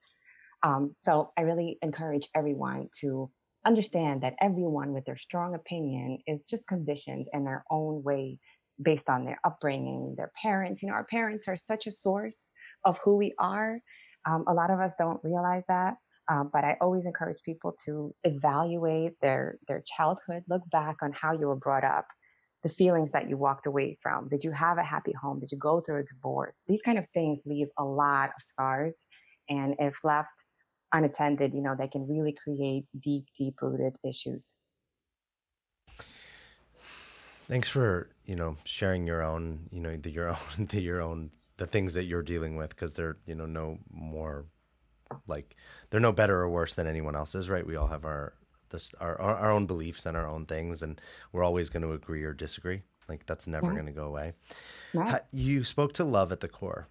Um, 0.61 0.95
so 1.01 1.31
I 1.37 1.41
really 1.41 1.77
encourage 1.81 2.27
everyone 2.35 2.89
to 2.99 3.31
understand 3.65 4.21
that 4.23 4.35
everyone 4.41 4.91
with 4.91 5.05
their 5.05 5.15
strong 5.15 5.55
opinion 5.55 6.19
is 6.27 6.43
just 6.43 6.67
conditioned 6.67 7.27
in 7.31 7.45
their 7.45 7.63
own 7.71 8.03
way 8.03 8.39
based 8.81 9.09
on 9.09 9.25
their 9.25 9.39
upbringing, 9.45 10.15
their 10.17 10.31
parents. 10.41 10.81
You 10.81 10.89
know, 10.89 10.95
our 10.95 11.05
parents 11.05 11.47
are 11.47 11.55
such 11.55 11.87
a 11.87 11.91
source 11.91 12.51
of 12.85 12.99
who 13.03 13.17
we 13.17 13.33
are. 13.39 13.79
Um, 14.25 14.43
a 14.47 14.53
lot 14.53 14.71
of 14.71 14.79
us 14.79 14.95
don't 14.97 15.19
realize 15.23 15.63
that. 15.67 15.95
Um, 16.29 16.49
but 16.53 16.63
I 16.63 16.77
always 16.79 17.07
encourage 17.07 17.41
people 17.43 17.73
to 17.85 18.13
evaluate 18.23 19.13
their 19.19 19.57
their 19.67 19.83
childhood, 19.85 20.43
look 20.47 20.61
back 20.71 20.97
on 21.01 21.11
how 21.11 21.33
you 21.33 21.47
were 21.47 21.55
brought 21.55 21.83
up, 21.83 22.05
the 22.61 22.69
feelings 22.69 23.11
that 23.11 23.27
you 23.27 23.35
walked 23.35 23.65
away 23.65 23.97
from. 23.99 24.29
Did 24.29 24.43
you 24.43 24.51
have 24.51 24.77
a 24.77 24.83
happy 24.83 25.13
home? 25.19 25.39
Did 25.39 25.51
you 25.51 25.57
go 25.57 25.79
through 25.79 26.01
a 26.01 26.03
divorce? 26.03 26.63
These 26.67 26.83
kind 26.83 26.99
of 26.99 27.05
things 27.15 27.41
leave 27.47 27.69
a 27.79 27.83
lot 27.83 28.29
of 28.29 28.43
scars, 28.43 29.07
and 29.49 29.75
if 29.79 30.03
left 30.03 30.45
unattended, 30.93 31.53
you 31.53 31.61
know, 31.61 31.75
they 31.77 31.87
can 31.87 32.07
really 32.07 32.35
create 32.43 32.85
deep, 32.99 33.25
deep 33.37 33.55
rooted 33.61 33.95
issues. 34.07 34.55
Thanks 37.47 37.67
for 37.67 38.09
you 38.25 38.35
know 38.35 38.57
sharing 38.63 39.07
your 39.07 39.23
own 39.23 39.69
you 39.71 39.79
know 39.79 39.97
the, 39.97 40.11
your 40.11 40.29
own 40.29 40.37
the, 40.69 40.81
your 40.81 41.01
own 41.01 41.31
the 41.59 41.67
things 41.67 41.93
that 41.93 42.05
you're 42.05 42.23
dealing 42.23 42.55
with 42.55 42.69
because 42.69 42.93
they're 42.93 43.17
you 43.25 43.35
know 43.35 43.45
no 43.45 43.77
more 43.91 44.45
like 45.27 45.55
they're 45.89 45.99
no 45.99 46.13
better 46.13 46.39
or 46.39 46.49
worse 46.49 46.73
than 46.73 46.87
anyone 46.87 47.15
else's 47.15 47.49
right? 47.49 47.67
We 47.67 47.75
all 47.75 47.87
have 47.87 48.05
our 48.05 48.33
this 48.69 48.91
our 48.99 49.19
our 49.19 49.51
own 49.51 49.67
beliefs 49.67 50.05
and 50.05 50.15
our 50.17 50.27
own 50.27 50.45
things 50.45 50.81
and 50.81 50.99
we're 51.31 51.43
always 51.43 51.69
going 51.69 51.83
to 51.83 51.91
agree 51.91 52.23
or 52.23 52.33
disagree. 52.33 52.81
Like 53.07 53.25
that's 53.25 53.47
never 53.47 53.67
yeah. 53.67 53.73
going 53.73 53.85
to 53.87 53.91
go 53.91 54.05
away. 54.05 54.33
Right. 54.93 55.21
you 55.31 55.63
spoke 55.63 55.93
to 55.93 56.03
love 56.03 56.31
at 56.31 56.39
the 56.39 56.47
core. 56.47 56.87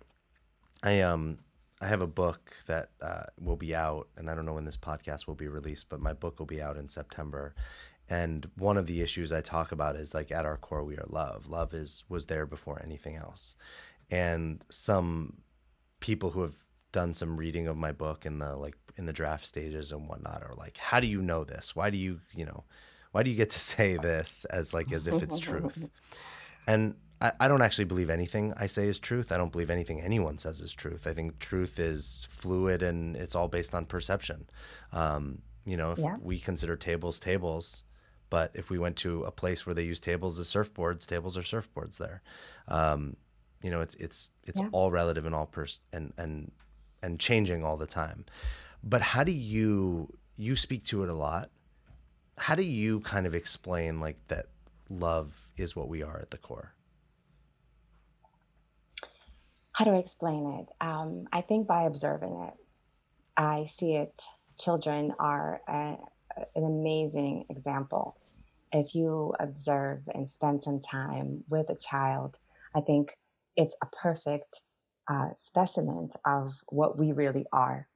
I 0.83 1.01
um 1.01 1.39
i 1.81 1.87
have 1.87 2.03
a 2.03 2.07
book 2.07 2.57
that 2.67 2.91
uh, 3.01 3.23
will 3.41 3.57
be 3.57 3.75
out 3.75 4.09
and 4.17 4.29
i 4.29 4.35
don't 4.35 4.45
know 4.45 4.53
when 4.53 4.65
this 4.65 4.77
podcast 4.77 5.29
will 5.29 5.37
be 5.37 5.47
released 5.47 5.89
but 5.89 6.01
my 6.01 6.13
book 6.13 6.39
will 6.39 6.47
be 6.47 6.63
out 6.63 6.77
in 6.77 6.89
september. 6.89 7.55
And 8.11 8.51
one 8.57 8.79
of 8.79 8.87
the 8.87 9.01
issues 9.03 9.33
i 9.33 9.41
talk 9.41 9.71
about 9.73 9.97
is 9.97 10.15
like 10.15 10.31
at 10.33 10.47
our 10.47 10.57
core 10.57 10.85
we 10.85 10.97
are 10.97 11.07
love. 11.09 11.49
Love 11.49 11.75
is 11.75 12.05
was 12.09 12.27
there 12.27 12.47
before 12.47 12.81
anything 12.83 13.17
else 13.17 13.57
and 14.11 14.65
some 14.71 15.39
people 16.01 16.31
who 16.31 16.43
have 16.43 16.55
done 16.93 17.13
some 17.13 17.37
reading 17.37 17.67
of 17.67 17.77
my 17.77 17.93
book 17.93 18.25
in 18.25 18.39
the 18.39 18.57
like 18.57 18.77
in 18.97 19.07
the 19.07 19.13
draft 19.13 19.47
stages 19.47 19.93
and 19.93 20.09
whatnot 20.09 20.43
are 20.43 20.55
like 20.57 20.77
how 20.79 21.01
do 21.01 21.07
you 21.07 21.21
know 21.21 21.45
this? 21.45 21.77
Why 21.77 21.91
do 21.91 21.99
you 21.99 22.21
you 22.35 22.45
know 22.45 22.65
why 23.13 23.23
do 23.23 23.31
you 23.31 23.37
get 23.37 23.51
to 23.51 23.59
say 23.75 23.97
this 23.97 24.45
as 24.47 24.73
like 24.73 24.93
as 24.93 25.07
if 25.07 25.23
it's 25.23 25.39
truth? 25.39 25.89
And 26.67 26.97
I, 27.21 27.33
I 27.41 27.49
don't 27.49 27.63
actually 27.63 27.87
believe 27.87 28.11
anything 28.11 28.53
i 28.57 28.67
say 28.67 28.87
is 28.87 28.99
truth. 28.99 29.33
I 29.33 29.39
don't 29.39 29.53
believe 29.53 29.71
anything 29.71 30.01
anyone 30.01 30.39
says 30.39 30.61
is 30.61 30.73
truth. 30.73 31.07
I 31.07 31.15
think 31.15 31.39
truth 31.39 31.79
is 31.79 32.27
fluid 32.31 32.83
and 32.83 33.17
it's 33.17 33.35
all 33.35 33.49
based 33.49 33.75
on 33.75 33.87
perception. 33.87 34.49
Um, 34.93 35.43
you 35.65 35.77
know 35.77 35.93
if 35.93 35.99
yeah. 35.99 36.17
we 36.21 36.39
consider 36.39 36.77
tables 36.77 37.21
tables 37.21 37.85
but 38.31 38.51
if 38.55 38.71
we 38.71 38.79
went 38.79 38.97
to 38.97 39.23
a 39.25 39.31
place 39.31 39.67
where 39.67 39.75
they 39.75 39.83
use 39.83 40.01
tables 40.01 40.39
as 40.39 40.47
surfboards 40.49 41.07
tables 41.07 41.37
are 41.37 41.43
surfboards 41.43 41.99
there. 41.99 42.23
Um, 42.69 43.17
you 43.63 43.71
know, 43.71 43.81
it's 43.81 43.95
it's 43.97 44.33
it's 44.45 44.61
yeah. 44.61 44.69
all 44.73 44.91
relative 44.91 45.27
and 45.27 45.35
all 45.35 45.47
pers 45.47 45.81
and 45.93 46.13
and 46.17 46.53
and 47.03 47.19
changing 47.19 47.65
all 47.65 47.77
the 47.77 47.87
time. 47.87 48.25
But 48.83 49.03
how 49.03 49.25
do 49.25 49.33
you 49.33 50.17
you 50.37 50.57
speak 50.57 50.85
to 50.85 51.03
it 51.03 51.09
a 51.09 51.15
lot? 51.15 51.51
How 52.37 52.55
do 52.55 52.63
you 52.63 53.01
kind 53.01 53.27
of 53.27 53.35
explain 53.35 54.01
like 54.01 54.17
that 54.29 54.47
love 54.89 55.49
is 55.57 55.75
what 55.75 55.89
we 55.89 56.03
are 56.03 56.21
at 56.21 56.31
the 56.31 56.39
core? 56.39 56.75
How 59.73 59.85
do 59.85 59.93
I 59.93 59.99
explain 59.99 60.47
it? 60.61 60.69
Um, 60.85 61.29
I 61.33 61.41
think 61.41 61.67
by 61.67 61.83
observing 61.85 62.49
it. 62.49 62.55
I 63.37 63.65
see 63.65 63.95
it. 63.95 64.25
Children 64.59 65.15
are 65.21 65.61
a, 65.69 65.97
an 66.57 66.65
amazing 66.65 67.45
example. 67.49 68.17
If 68.73 68.95
you 68.95 69.35
observe 69.39 70.01
and 70.13 70.29
spend 70.29 70.63
some 70.63 70.81
time 70.81 71.45
with 71.49 71.71
a 71.71 71.77
child, 71.77 72.39
I 72.75 72.81
think 72.81 73.17
it's 73.59 73.77
a 73.83 73.87
perfect 73.87 74.61
uh, 75.11 75.31
specimen 75.35 76.09
of 76.25 76.53
what 76.69 76.97
we 76.99 77.13
really 77.13 77.45
are. 77.53 77.89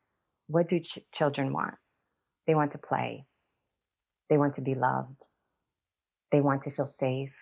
What 0.48 0.68
do 0.68 0.80
ch- 0.80 0.98
children 1.14 1.52
want? 1.52 1.76
They 2.46 2.54
want 2.54 2.72
to 2.72 2.78
play. 2.78 3.26
They 4.28 4.38
want 4.38 4.54
to 4.54 4.62
be 4.62 4.74
loved. 4.74 5.22
They 6.32 6.40
want 6.40 6.62
to 6.62 6.70
feel 6.70 6.86
safe. 6.86 7.40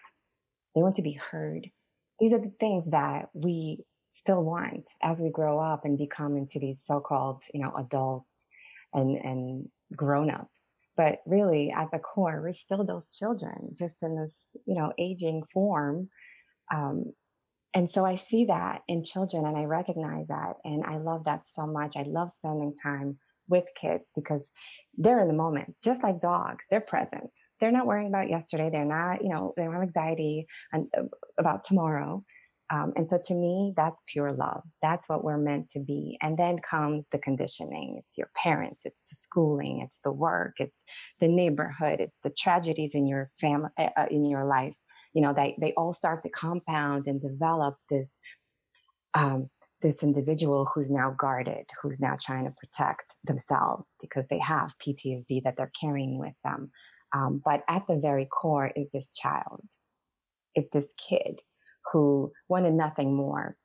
They 0.75 0.83
want 0.83 0.97
to 0.97 1.03
be 1.03 1.13
heard. 1.13 1.71
These 2.19 2.35
are 2.35 2.39
the 2.39 2.53
things 2.61 2.91
that 2.91 3.31
we 3.33 3.85
still 4.11 4.43
want 4.45 4.87
as 5.03 5.21
we 5.21 5.31
grow 5.31 5.59
up 5.59 5.85
and 5.85 5.97
become 5.97 6.37
into 6.37 6.59
these 6.59 6.85
so-called, 6.85 7.43
you 7.55 7.61
know, 7.63 7.73
adults 7.77 8.45
and, 8.93 9.17
and 9.17 9.69
grown-ups. 9.97 10.75
But 10.97 11.21
really 11.25 11.71
at 11.71 11.91
the 11.91 11.99
core, 11.99 12.43
we're 12.43 12.53
still 12.53 12.85
those 12.85 13.17
children, 13.17 13.75
just 13.79 14.03
in 14.03 14.17
this, 14.17 14.55
you 14.67 14.75
know, 14.75 14.93
aging 14.99 15.45
form. 15.55 16.11
Um, 16.75 17.15
and 17.75 17.89
so 17.89 18.05
I 18.05 18.17
see 18.17 18.47
that 18.47 18.83
in 18.89 19.05
children 19.05 19.45
and 19.47 19.57
I 19.57 19.65
recognize 19.65 20.29
that. 20.29 20.55
And 20.65 20.85
I 20.85 20.97
love 20.97 21.25
that 21.25 21.47
so 21.47 21.67
much. 21.67 21.97
I 21.97 22.03
love 22.03 22.31
spending 22.31 22.75
time 22.83 23.19
with 23.49 23.65
kids 23.75 24.11
because 24.15 24.51
they're 24.97 25.21
in 25.21 25.29
the 25.29 25.35
moment, 25.35 25.75
just 25.83 26.03
like 26.03 26.21
dogs. 26.21 26.67
They're 26.71 26.81
present. 26.81 27.31
They're 27.61 27.73
not 27.73 27.87
worrying 27.87 28.09
about 28.09 28.31
yesterday. 28.31 28.71
They're 28.71 28.85
not, 28.85 29.23
you 29.23 29.29
know, 29.29 29.53
they 29.57 29.65
don't 29.65 29.73
have 29.73 29.83
anxiety 29.83 30.47
uh, 30.73 30.81
about 31.39 31.65
tomorrow. 31.65 32.25
Um, 32.71 32.93
and 32.97 33.09
so 33.09 33.19
to 33.27 33.35
me, 33.35 33.73
that's 33.77 34.03
pure 34.07 34.33
love. 34.33 34.63
That's 34.83 35.09
what 35.09 35.25
we're 35.25 35.39
meant 35.39 35.71
to 35.71 35.81
be. 35.81 36.19
And 36.21 36.37
then 36.37 36.59
comes 36.59 37.09
the 37.09 37.19
conditioning. 37.19 37.97
It's 37.99 38.19
your 38.19 38.31
parents, 38.37 38.85
it's 38.85 39.07
the 39.07 39.17
schooling, 39.17 39.81
it's 39.81 40.01
the 40.01 40.13
work, 40.13 40.55
it's 40.59 40.85
the 41.21 41.29
neighborhood, 41.29 42.01
it's 42.01 42.19
the 42.19 42.31
tragedies 42.31 42.95
in 42.95 43.07
your 43.07 43.31
family, 43.41 43.71
uh, 43.79 43.91
uh, 43.97 44.07
in 44.11 44.25
your 44.25 44.45
life. 44.45 44.77
You 45.13 45.23
know, 45.23 45.33
they, 45.33 45.57
they 45.61 45.73
all 45.73 45.93
start 45.93 46.23
to 46.23 46.31
compound 46.31 47.07
and 47.07 47.21
develop 47.21 47.77
this, 47.89 48.21
um, 49.15 49.51
this 49.83 50.03
individual 50.03 50.71
who's 50.73 50.91
now 50.91 51.15
guarded, 51.17 51.67
who's 51.83 52.01
now 52.01 52.17
trying 52.21 52.45
to 52.45 52.53
protect 52.53 53.17
themselves 53.25 53.97
because 54.01 54.29
they 54.29 54.39
have 54.39 54.77
PTSD 54.79 55.43
that 55.43 55.57
they're 55.57 55.73
carrying 55.81 56.19
with 56.19 56.35
them. 56.45 56.71
Um, 57.13 57.43
but 57.45 57.63
at 57.69 57.87
the 57.89 57.99
very 57.99 58.27
core 58.27 58.71
is 58.77 58.91
this 58.91 59.13
child, 59.15 59.63
is 60.55 60.69
this 60.73 60.95
kid 60.95 61.41
who 61.93 62.33
wanted 62.49 62.75
nothing 62.75 63.15
more 63.15 63.57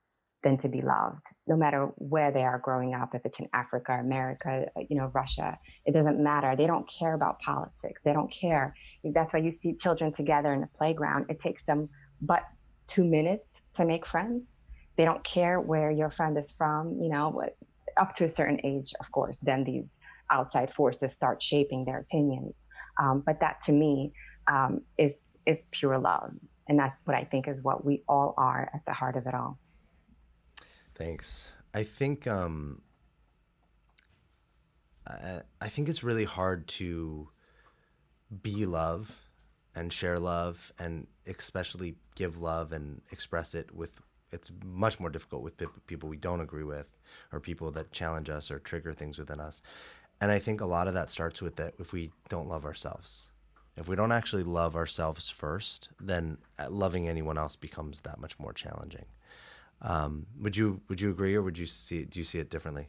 than 0.46 0.58
to 0.58 0.70
be 0.70 0.80
loved, 0.80 1.26
no 1.48 1.58
matter 1.58 1.88
where 1.96 2.32
they 2.32 2.44
are 2.44 2.60
growing 2.60 2.94
up, 2.94 3.16
if 3.16 3.26
it's 3.26 3.40
in 3.40 3.50
Africa, 3.52 3.94
America, 3.94 4.68
you 4.90 4.96
know, 4.96 5.12
Russia, 5.16 5.58
it 5.86 5.92
doesn't 5.92 6.24
matter. 6.24 6.56
They 6.56 6.68
don't 6.68 6.88
care 6.88 7.16
about 7.16 7.40
politics. 7.40 8.04
They 8.04 8.14
don't 8.14 8.32
care. 8.32 8.76
That's 9.04 9.34
why 9.34 9.40
you 9.40 9.50
see 9.50 9.76
children 9.76 10.14
together 10.14 10.54
in 10.54 10.62
the 10.62 10.70
playground. 10.78 11.26
It 11.30 11.40
takes 11.40 11.64
them 11.64 11.90
but 12.22 12.44
two 12.86 13.04
minutes 13.04 13.64
to 13.74 13.86
make 13.86 14.06
friends. 14.06 14.60
They 14.98 15.04
don't 15.04 15.24
care 15.24 15.60
where 15.60 15.90
your 15.90 16.12
friend 16.12 16.38
is 16.38 16.52
from, 16.52 16.96
you 17.00 17.10
know, 17.10 17.42
up 17.98 18.14
to 18.18 18.26
a 18.26 18.30
certain 18.30 18.60
age, 18.64 18.94
of 19.00 19.12
course, 19.12 19.40
then 19.40 19.64
these 19.64 19.98
outside 20.30 20.70
forces 20.70 21.12
start 21.12 21.42
shaping 21.42 21.86
their 21.86 22.00
opinions. 22.00 22.68
Um, 23.02 23.24
but 23.26 23.40
that 23.40 23.64
to 23.66 23.72
me 23.72 24.14
um, 24.48 24.82
is 25.00 25.24
is 25.48 25.66
pure 25.72 25.98
love. 25.98 26.34
And 26.68 26.78
that's 26.78 27.08
what 27.08 27.16
I 27.16 27.24
think 27.24 27.48
is 27.48 27.64
what 27.64 27.84
we 27.84 28.04
all 28.08 28.36
are 28.38 28.70
at 28.74 28.82
the 28.86 28.94
heart 28.94 29.16
of 29.16 29.26
it 29.26 29.34
all. 29.34 29.60
Thanks. 30.96 31.52
I 31.74 31.84
think 31.84 32.26
um, 32.26 32.82
I, 35.08 35.42
I 35.62 35.70
think 35.70 35.90
it's 35.90 36.04
really 36.04 36.24
hard 36.24 36.68
to 36.68 37.30
be 38.42 38.66
love 38.66 39.12
and 39.76 39.92
share 39.92 40.20
love 40.20 40.72
and 40.80 41.08
especially 41.28 41.96
give 42.16 42.40
love 42.40 42.72
and 42.72 43.02
express 43.12 43.54
it 43.54 43.76
with 43.76 44.02
it's 44.32 44.52
much 44.64 45.00
more 45.00 45.10
difficult 45.10 45.44
with 45.44 45.62
people 45.86 46.10
we 46.10 46.18
don't 46.18 46.42
agree 46.42 46.64
with 46.64 46.88
or 47.32 47.40
people 47.40 47.72
that 47.72 47.92
challenge 47.92 48.30
us 48.30 48.50
or 48.50 48.58
trigger 48.58 48.94
things 48.94 49.20
within 49.20 49.40
us 49.40 49.62
and 50.20 50.32
i 50.32 50.40
think 50.40 50.60
a 50.60 50.66
lot 50.66 50.88
of 50.88 50.94
that 50.96 51.12
starts 51.12 51.42
with 51.42 51.56
that 51.58 51.74
if 51.78 51.94
we 51.94 52.12
don't 52.30 52.48
love 52.48 52.66
ourselves 52.66 53.30
if 53.78 53.88
we 53.90 53.96
don't 53.96 54.12
actually 54.12 54.44
love 54.44 54.76
ourselves 54.76 55.30
first, 55.30 55.90
then 56.00 56.38
uh, 56.58 56.70
loving 56.70 57.10
anyone 57.10 57.38
else 57.38 57.56
becomes 57.56 58.02
that 58.02 58.20
much 58.20 58.40
more 58.40 58.54
challenging. 58.54 59.06
Um, 59.82 60.26
would 60.40 60.58
you 60.58 60.82
would 60.90 61.02
you 61.02 61.10
agree, 61.10 61.36
or 61.36 61.42
would 61.42 61.58
you 61.58 61.66
see 61.66 62.06
do 62.06 62.20
you 62.20 62.26
see 62.26 62.40
it 62.40 62.50
differently? 62.50 62.88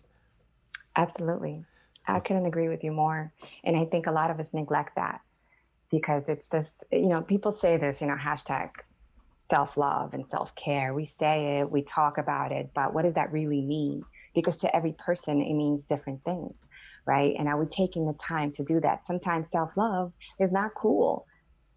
Absolutely, 0.97 1.65
I 2.07 2.21
couldn't 2.21 2.47
agree 2.47 2.69
with 2.69 2.83
you 2.85 2.93
more. 2.93 3.33
And 3.65 3.77
I 3.77 3.85
think 3.85 4.07
a 4.07 4.13
lot 4.13 4.31
of 4.31 4.39
us 4.39 4.55
neglect 4.55 4.97
that 4.97 5.21
because 5.91 6.29
it's 6.29 6.49
this. 6.49 6.83
You 6.91 7.09
know, 7.09 7.23
people 7.23 7.53
say 7.53 7.77
this. 7.77 8.01
You 8.01 8.07
know, 8.07 8.17
hashtag 8.17 8.71
self 9.39 9.77
love 9.77 10.15
and 10.15 10.27
self 10.27 10.55
care. 10.55 10.95
We 10.95 11.05
say 11.05 11.59
it, 11.59 11.71
we 11.71 11.83
talk 11.83 12.19
about 12.19 12.53
it, 12.53 12.71
but 12.75 12.95
what 12.95 13.03
does 13.03 13.15
that 13.15 13.33
really 13.33 13.63
mean? 13.63 14.05
because 14.37 14.59
to 14.59 14.77
every 14.77 14.93
person 14.93 15.41
it 15.41 15.55
means 15.55 15.83
different 15.83 16.23
things 16.23 16.69
right 17.07 17.35
and 17.37 17.49
are 17.49 17.59
we 17.59 17.67
taking 17.67 18.07
the 18.07 18.13
time 18.13 18.53
to 18.53 18.63
do 18.63 18.79
that 18.79 19.05
sometimes 19.05 19.51
self-love 19.51 20.15
is 20.39 20.53
not 20.53 20.75
cool 20.77 21.27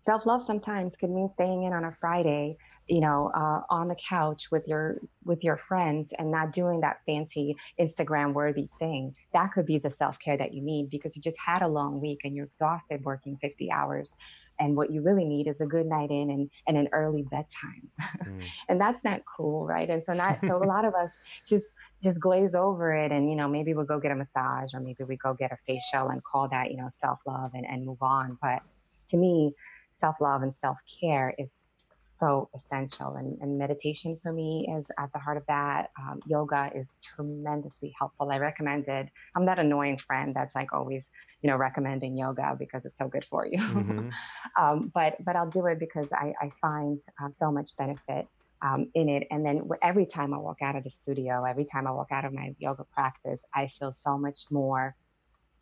self-love 0.10 0.44
sometimes 0.44 0.96
could 0.96 1.10
mean 1.10 1.30
staying 1.30 1.64
in 1.64 1.74
on 1.74 1.84
a 1.86 1.92
friday 2.02 2.58
you 2.88 3.02
know 3.02 3.32
uh, 3.36 3.62
on 3.70 3.88
the 3.88 3.96
couch 3.96 4.50
with 4.52 4.68
your 4.68 5.00
with 5.24 5.44
your 5.44 5.58
friends 5.58 6.14
and 6.18 6.32
not 6.32 6.52
doing 6.52 6.82
that 6.82 6.98
fancy 7.06 7.56
instagram 7.80 8.34
worthy 8.34 8.70
thing. 8.80 9.16
That 9.34 9.52
could 9.52 9.66
be 9.66 9.78
the 9.78 9.90
self-care 9.90 10.38
that 10.38 10.54
you 10.54 10.62
need 10.62 10.90
because 10.90 11.16
you 11.16 11.22
just 11.22 11.38
had 11.40 11.62
a 11.62 11.68
long 11.68 12.02
week 12.02 12.22
and 12.24 12.36
you're 12.36 12.46
exhausted 12.46 13.04
working 13.04 13.38
50 13.38 13.72
hours. 13.72 14.16
And 14.60 14.76
what 14.76 14.92
you 14.92 15.02
really 15.02 15.26
need 15.26 15.48
is 15.48 15.62
a 15.62 15.66
good 15.66 15.86
night 15.86 16.10
in 16.10 16.30
and, 16.30 16.50
and 16.68 16.78
an 16.78 16.90
early 16.92 17.24
bedtime. 17.24 17.90
Mm. 18.26 18.50
and 18.70 18.82
that's 18.82 19.04
not 19.04 19.22
cool 19.26 19.66
right? 19.66 19.90
And 19.90 20.04
so 20.04 20.14
not 20.14 20.42
so 20.44 20.58
a 20.58 20.64
lot 20.74 20.86
of 20.86 20.94
us 20.94 21.20
just 21.48 21.72
just 22.02 22.20
glaze 22.20 22.56
over 22.56 22.94
it 22.94 23.12
and 23.12 23.30
you 23.30 23.36
know 23.36 23.48
maybe 23.48 23.74
we'll 23.74 23.86
go 23.86 24.00
get 24.00 24.12
a 24.12 24.16
massage 24.16 24.74
or 24.74 24.80
maybe 24.80 25.04
we 25.04 25.18
go 25.18 25.34
get 25.34 25.52
a 25.52 25.58
facial 25.68 26.10
and 26.10 26.24
call 26.24 26.48
that 26.50 26.72
you 26.72 26.78
know 26.78 26.88
self-love 26.90 27.52
and, 27.54 27.66
and 27.66 27.86
move 27.86 28.02
on. 28.02 28.38
But 28.42 28.62
to 29.10 29.18
me 29.18 29.54
self-love 29.92 30.42
and 30.42 30.54
self-care 30.54 31.34
is 31.38 31.66
so 31.92 32.50
essential. 32.56 33.16
And, 33.16 33.38
and, 33.42 33.58
meditation 33.58 34.18
for 34.22 34.32
me 34.32 34.68
is 34.78 34.92
at 34.98 35.12
the 35.12 35.20
heart 35.20 35.38
of 35.38 35.44
that. 35.48 35.90
Um, 36.00 36.20
yoga 36.28 36.72
is 36.74 36.98
tremendously 37.04 37.94
helpful. 37.98 38.32
I 38.32 38.38
recommend 38.38 38.88
it. 38.88 39.10
I'm 39.36 39.46
that 39.48 39.60
annoying 39.60 39.98
friend 39.98 40.36
that's 40.36 40.56
like 40.56 40.72
always, 40.72 41.10
you 41.42 41.50
know, 41.50 41.58
recommending 41.58 42.18
yoga 42.18 42.56
because 42.58 42.86
it's 42.86 43.00
so 43.00 43.08
good 43.08 43.26
for 43.26 43.46
you. 43.46 43.58
Mm-hmm. 43.58 44.10
um, 44.64 44.92
but 44.94 45.18
but 45.26 45.36
I'll 45.36 45.50
do 45.50 45.66
it 45.66 45.80
because 45.80 46.14
I, 46.14 46.34
I 46.42 46.50
find 46.62 47.02
uh, 47.22 47.32
so 47.32 47.52
much 47.52 47.76
benefit 47.78 48.28
um, 48.62 48.86
in 48.94 49.10
it. 49.10 49.28
And 49.32 49.46
then 49.46 49.68
every 49.82 50.06
time 50.06 50.34
I 50.34 50.38
walk 50.38 50.62
out 50.62 50.76
of 50.76 50.84
the 50.84 50.90
studio, 50.90 51.44
every 51.44 51.66
time 51.66 51.88
I 51.88 51.92
walk 51.92 52.12
out 52.12 52.26
of 52.26 52.34
my 52.34 52.56
yoga 52.60 52.84
practice, 52.94 53.46
I 53.54 53.68
feel 53.68 53.94
so 53.94 54.18
much 54.18 54.46
more 54.52 54.96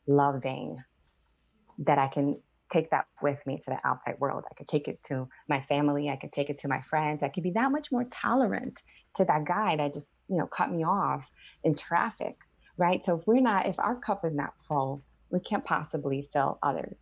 loving 0.08 0.84
that 1.80 2.00
I 2.00 2.08
can 2.08 2.42
take 2.70 2.90
that 2.92 3.06
with 3.22 3.46
me 3.46 3.58
to 3.58 3.70
the 3.70 3.80
outside 3.88 4.16
world. 4.20 4.44
I 4.50 4.54
could 4.54 4.68
take 4.68 4.88
it 4.88 5.02
to 5.06 5.28
my 5.48 5.62
family. 5.62 6.10
I 6.10 6.16
could 6.16 6.32
take 6.32 6.50
it 6.50 6.58
to 6.60 6.68
my 6.68 6.82
friends. 6.82 7.24
I 7.24 7.30
could 7.30 7.44
be 7.44 7.52
that 7.52 7.72
much 7.72 7.92
more 7.92 8.04
tolerant 8.06 8.84
to 9.16 9.26
that 9.26 9.46
guy 9.46 9.76
that 9.78 9.94
just, 9.94 10.12
you 10.28 10.38
know, 10.38 10.48
cut 10.48 10.72
me 10.72 10.84
off 10.84 11.32
in 11.64 11.76
traffic. 11.76 12.38
Right. 12.78 13.04
So 13.04 13.18
if 13.18 13.28
we're 13.28 13.42
not, 13.42 13.66
if 13.66 13.80
our 13.80 13.96
cup 13.96 14.24
is 14.24 14.36
not 14.36 14.60
full, 14.60 15.02
we 15.30 15.40
can't 15.40 15.66
possibly 15.66 16.22
fill 16.22 16.60
others. 16.62 16.96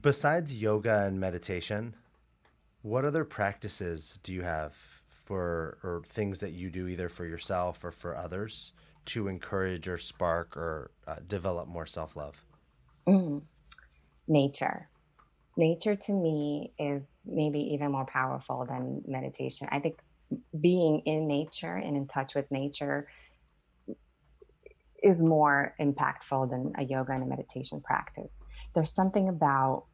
Besides 0.00 0.56
yoga 0.56 1.04
and 1.04 1.20
meditation, 1.20 1.94
what 2.82 3.04
other 3.04 3.24
practices 3.24 4.18
do 4.22 4.32
you 4.32 4.42
have 4.42 4.74
for, 5.08 5.78
or 5.82 6.02
things 6.04 6.40
that 6.40 6.52
you 6.52 6.70
do 6.70 6.88
either 6.88 7.08
for 7.08 7.24
yourself 7.24 7.84
or 7.84 7.90
for 7.90 8.16
others 8.16 8.72
to 9.06 9.28
encourage 9.28 9.86
or 9.86 9.98
spark 9.98 10.56
or 10.56 10.90
uh, 11.06 11.16
develop 11.26 11.68
more 11.68 11.86
self 11.86 12.16
love? 12.16 12.44
Mm 13.06 13.42
nature. 14.26 14.88
Nature 15.56 15.94
to 15.94 16.12
me 16.12 16.72
is 16.78 17.20
maybe 17.26 17.60
even 17.74 17.92
more 17.92 18.06
powerful 18.06 18.66
than 18.66 19.02
meditation. 19.06 19.68
I 19.70 19.78
think 19.78 19.98
being 20.58 21.00
in 21.00 21.28
nature 21.28 21.76
and 21.76 21.96
in 21.96 22.08
touch 22.08 22.34
with 22.34 22.50
nature 22.50 23.08
is 25.02 25.22
more 25.22 25.74
impactful 25.78 26.50
than 26.50 26.72
a 26.76 26.84
yoga 26.84 27.12
and 27.12 27.22
a 27.22 27.26
meditation 27.26 27.80
practice. 27.82 28.42
There's 28.74 28.92
something 28.92 29.28
about 29.28 29.84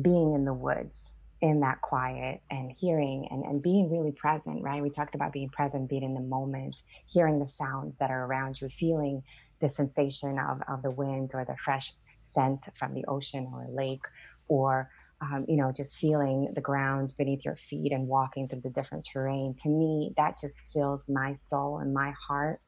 being 0.00 0.34
in 0.34 0.44
the 0.44 0.54
woods 0.54 1.14
in 1.40 1.60
that 1.60 1.80
quiet 1.80 2.40
and 2.50 2.70
hearing 2.70 3.26
and, 3.30 3.44
and 3.44 3.62
being 3.62 3.90
really 3.90 4.12
present, 4.12 4.62
right? 4.62 4.82
We 4.82 4.90
talked 4.90 5.14
about 5.14 5.32
being 5.32 5.48
present, 5.48 5.88
being 5.88 6.02
in 6.02 6.14
the 6.14 6.20
moment, 6.20 6.76
hearing 7.08 7.38
the 7.40 7.48
sounds 7.48 7.96
that 7.98 8.10
are 8.10 8.24
around 8.24 8.60
you, 8.60 8.68
feeling 8.68 9.22
the 9.60 9.70
sensation 9.70 10.38
of, 10.38 10.60
of 10.68 10.82
the 10.82 10.90
wind 10.90 11.32
or 11.34 11.44
the 11.44 11.56
fresh 11.56 11.92
scent 12.20 12.66
from 12.74 12.94
the 12.94 13.04
ocean 13.06 13.50
or 13.52 13.64
a 13.64 13.70
lake, 13.70 14.04
or 14.48 14.90
um, 15.22 15.44
you 15.48 15.56
know, 15.56 15.70
just 15.70 15.96
feeling 15.96 16.52
the 16.54 16.60
ground 16.60 17.12
beneath 17.18 17.44
your 17.44 17.56
feet 17.56 17.92
and 17.92 18.08
walking 18.08 18.48
through 18.48 18.62
the 18.62 18.70
different 18.70 19.06
terrain. 19.10 19.54
To 19.62 19.68
me, 19.68 20.14
that 20.16 20.38
just 20.40 20.72
fills 20.72 21.08
my 21.08 21.34
soul 21.34 21.78
and 21.78 21.92
my 21.92 22.14
heart 22.26 22.60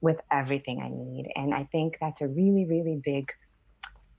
with 0.00 0.20
everything 0.30 0.80
I 0.80 0.88
need. 0.90 1.32
And 1.34 1.54
I 1.54 1.68
think 1.72 1.98
that's 2.00 2.20
a 2.20 2.28
really, 2.28 2.66
really 2.66 3.00
big 3.02 3.32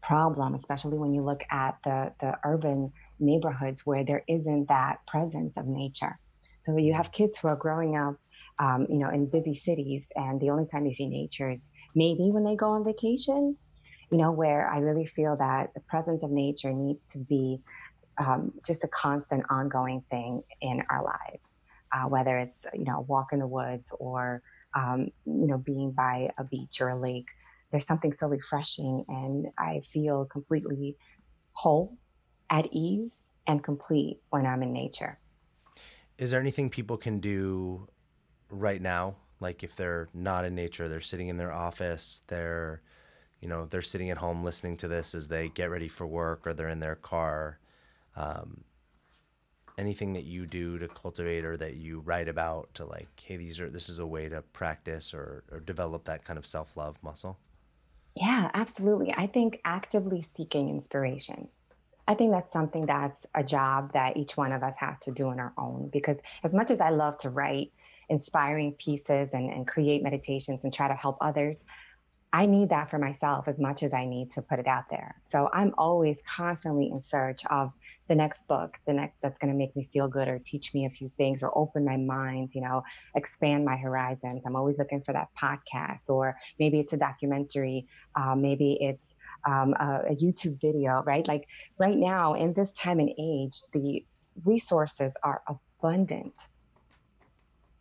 problem, 0.01 0.53
especially 0.53 0.97
when 0.97 1.13
you 1.13 1.21
look 1.23 1.43
at 1.51 1.77
the, 1.83 2.13
the 2.19 2.37
urban 2.43 2.91
neighborhoods 3.19 3.85
where 3.85 4.03
there 4.03 4.23
isn't 4.27 4.67
that 4.67 4.97
presence 5.07 5.55
of 5.55 5.65
nature. 5.65 6.19
So 6.59 6.77
you 6.77 6.93
have 6.93 7.11
kids 7.11 7.39
who 7.39 7.47
are 7.49 7.55
growing 7.55 7.97
up, 7.97 8.15
um, 8.59 8.87
you 8.89 8.97
know, 8.97 9.09
in 9.09 9.25
busy 9.29 9.53
cities, 9.53 10.11
and 10.15 10.39
the 10.39 10.49
only 10.49 10.65
time 10.65 10.85
they 10.85 10.93
see 10.93 11.07
nature 11.07 11.49
is 11.49 11.71
maybe 11.95 12.31
when 12.31 12.43
they 12.45 12.55
go 12.55 12.71
on 12.71 12.85
vacation, 12.85 13.57
you 14.13 14.19
know, 14.19 14.31
where 14.31 14.69
I 14.69 14.77
really 14.77 15.07
feel 15.07 15.35
that 15.37 15.73
the 15.73 15.79
presence 15.79 16.21
of 16.23 16.29
nature 16.29 16.71
needs 16.71 17.03
to 17.13 17.17
be 17.17 17.61
um, 18.23 18.53
just 18.63 18.83
a 18.83 18.87
constant, 18.87 19.43
ongoing 19.49 20.03
thing 20.11 20.43
in 20.61 20.83
our 20.91 21.03
lives, 21.03 21.59
uh, 21.91 22.03
whether 22.03 22.37
it's, 22.37 22.59
you 22.75 22.85
know, 22.85 22.97
a 22.99 23.01
walk 23.01 23.33
in 23.33 23.39
the 23.39 23.47
woods 23.47 23.91
or, 23.99 24.43
um, 24.75 25.07
you 25.25 25.47
know, 25.47 25.57
being 25.57 25.91
by 25.91 26.29
a 26.37 26.43
beach 26.43 26.79
or 26.79 26.89
a 26.89 26.99
lake. 26.99 27.29
There's 27.71 27.87
something 27.87 28.13
so 28.13 28.27
refreshing, 28.27 29.03
and 29.07 29.47
I 29.57 29.79
feel 29.79 30.25
completely 30.25 30.95
whole, 31.53 31.97
at 32.51 32.67
ease, 32.71 33.31
and 33.47 33.63
complete 33.63 34.19
when 34.29 34.45
I'm 34.45 34.61
in 34.61 34.71
nature. 34.73 35.17
is 36.17 36.31
there 36.31 36.39
anything 36.39 36.69
people 36.69 36.97
can 36.97 37.19
do 37.19 37.87
right 38.49 38.81
now? 38.81 39.15
Like 39.39 39.63
if 39.63 39.75
they're 39.75 40.09
not 40.13 40.45
in 40.45 40.55
nature, 40.55 40.87
they're 40.87 41.01
sitting 41.01 41.29
in 41.29 41.37
their 41.37 41.51
office, 41.51 42.21
they're, 42.27 42.81
you 43.43 43.49
know, 43.49 43.65
they're 43.65 43.81
sitting 43.81 44.09
at 44.09 44.17
home 44.17 44.41
listening 44.41 44.77
to 44.77 44.87
this 44.87 45.13
as 45.13 45.27
they 45.27 45.49
get 45.49 45.69
ready 45.69 45.89
for 45.89 46.07
work 46.07 46.47
or 46.47 46.53
they're 46.53 46.69
in 46.69 46.79
their 46.79 46.95
car. 46.95 47.59
Um, 48.15 48.63
anything 49.77 50.13
that 50.13 50.23
you 50.23 50.45
do 50.45 50.79
to 50.79 50.87
cultivate 50.87 51.43
or 51.43 51.57
that 51.57 51.75
you 51.75 51.99
write 51.99 52.29
about 52.29 52.73
to 52.75 52.85
like, 52.85 53.09
hey, 53.21 53.35
these 53.35 53.59
are 53.59 53.69
this 53.69 53.89
is 53.89 53.99
a 53.99 54.07
way 54.07 54.29
to 54.29 54.41
practice 54.53 55.13
or, 55.13 55.43
or 55.51 55.59
develop 55.59 56.05
that 56.05 56.23
kind 56.23 56.39
of 56.39 56.45
self 56.45 56.77
love 56.77 56.97
muscle? 57.03 57.37
Yeah, 58.15 58.49
absolutely. 58.53 59.13
I 59.17 59.27
think 59.27 59.59
actively 59.65 60.21
seeking 60.21 60.69
inspiration. 60.69 61.49
I 62.07 62.13
think 62.13 62.31
that's 62.31 62.53
something 62.53 62.85
that's 62.85 63.27
a 63.35 63.43
job 63.43 63.91
that 63.91 64.15
each 64.15 64.37
one 64.37 64.53
of 64.53 64.63
us 64.63 64.77
has 64.77 64.99
to 64.99 65.11
do 65.11 65.27
on 65.27 65.39
our 65.41 65.53
own 65.57 65.89
because 65.91 66.21
as 66.45 66.55
much 66.55 66.71
as 66.71 66.79
I 66.79 66.91
love 66.91 67.17
to 67.19 67.29
write 67.29 67.73
inspiring 68.09 68.73
pieces 68.73 69.33
and, 69.33 69.49
and 69.51 69.67
create 69.67 70.01
meditations 70.01 70.63
and 70.63 70.73
try 70.73 70.87
to 70.87 70.93
help 70.93 71.17
others, 71.19 71.65
I 72.35 72.41
need 72.43 72.69
that 72.69 72.89
for 72.89 72.97
myself 72.97 73.47
as 73.47 73.59
much 73.59 73.83
as 73.83 73.93
I 73.93 74.05
need 74.05 74.31
to 74.31 74.41
put 74.41 74.57
it 74.57 74.65
out 74.65 74.85
there. 74.89 75.17
So 75.21 75.51
I'm 75.53 75.71
always 75.77 76.23
constantly 76.23 76.89
in 76.89 76.99
search 76.99 77.45
of 77.45 77.71
the 78.07 78.15
next 78.15 78.47
book, 78.47 78.79
the 78.87 78.93
next 78.93 79.21
that's 79.21 79.37
going 79.37 79.53
to 79.53 79.57
make 79.57 79.75
me 79.75 79.87
feel 79.93 80.07
good 80.07 80.27
or 80.27 80.39
teach 80.43 80.73
me 80.73 80.85
a 80.85 80.89
few 80.89 81.11
things 81.15 81.43
or 81.43 81.55
open 81.55 81.85
my 81.85 81.95
mind, 81.95 82.55
you 82.55 82.61
know, 82.61 82.81
expand 83.15 83.65
my 83.65 83.77
horizons. 83.77 84.47
I'm 84.47 84.55
always 84.55 84.79
looking 84.79 85.03
for 85.03 85.13
that 85.13 85.27
podcast 85.39 86.09
or 86.09 86.35
maybe 86.59 86.79
it's 86.79 86.91
a 86.91 86.97
documentary, 86.97 87.85
uh, 88.15 88.33
maybe 88.33 88.79
it's 88.81 89.15
um, 89.47 89.75
a, 89.79 90.01
a 90.09 90.15
YouTube 90.15 90.59
video, 90.59 91.03
right? 91.05 91.27
Like 91.27 91.47
right 91.77 91.97
now 91.97 92.33
in 92.33 92.53
this 92.53 92.73
time 92.73 92.99
and 92.99 93.11
age, 93.19 93.61
the 93.73 94.03
resources 94.43 95.15
are 95.23 95.43
abundant. 95.47 96.33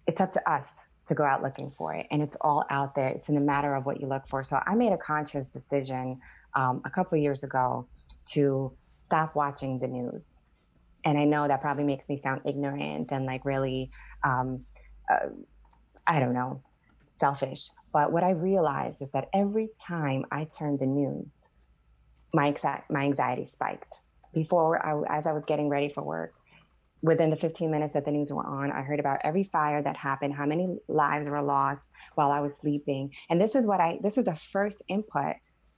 It's 0.07 0.21
up 0.21 0.33
to 0.33 0.51
us 0.51 0.85
to 1.13 1.19
go 1.19 1.25
out 1.25 1.43
looking 1.43 1.71
for 1.71 1.95
it. 1.95 2.07
And 2.11 2.23
it's 2.23 2.37
all 2.41 2.65
out 2.71 2.95
there. 2.95 3.09
It's 3.09 3.29
in 3.29 3.37
a 3.37 3.41
matter 3.41 3.75
of 3.75 3.85
what 3.87 4.01
you 4.01 4.07
look 4.07 4.27
for. 4.27 4.43
So 4.43 4.61
I 4.67 4.75
made 4.75 4.93
a 4.93 4.99
conscious 4.99 5.47
decision 5.49 6.21
um, 6.55 6.81
a 6.85 6.91
couple 6.91 7.19
years 7.19 7.45
ago 7.45 7.87
to 8.33 8.73
stop 9.01 9.35
watching 9.35 9.79
the 9.79 9.89
news. 9.89 10.43
And 11.05 11.19
I 11.19 11.25
know 11.25 11.49
that 11.49 11.61
probably 11.61 11.85
makes 11.85 12.09
me 12.09 12.17
sound 12.17 12.43
ignorant 12.45 13.11
and 13.13 13.27
like 13.27 13.45
really, 13.45 13.91
um, 14.25 14.65
uh, 15.11 15.29
I 16.07 16.21
don't 16.21 16.35
know, 16.35 16.63
selfish. 17.09 17.71
But 17.93 18.13
what 18.13 18.23
I 18.23 18.31
realized 18.31 19.03
is 19.03 19.11
that 19.11 19.29
every 19.35 19.69
time 19.87 20.25
I 20.31 20.45
turned 20.45 20.79
the 20.79 20.87
news, 20.87 21.51
my, 22.33 22.51
exa- 22.51 22.85
my 22.89 23.03
anxiety 23.03 23.45
spiked. 23.45 24.03
Before, 24.33 24.85
I, 24.85 25.19
as 25.19 25.27
I 25.27 25.33
was 25.33 25.45
getting 25.45 25.69
ready 25.69 25.91
for 25.91 26.03
work, 26.03 26.33
within 27.03 27.31
the 27.31 27.37
15 27.37 27.71
minutes 27.71 27.95
that 27.95 28.05
the 28.05 28.13
news 28.13 28.33
were 28.33 28.47
on, 28.47 28.71
I 28.71 28.83
heard 28.83 29.01
about 29.01 29.19
every 29.25 29.45
fire 29.45 29.83
that 29.83 29.97
happened, 29.97 30.35
how 30.35 30.47
many 30.47 30.77
lives 30.89 31.29
were 31.29 31.43
lost 31.43 31.89
while 32.15 32.31
I 32.31 32.41
was 32.41 32.57
sleeping. 32.57 33.13
And 33.29 33.41
this 33.41 33.55
is 33.55 33.67
what 33.67 33.81
I, 33.81 33.99
this 34.03 34.17
is 34.17 34.25
the 34.25 34.37
first 34.37 34.83
input 34.89 35.37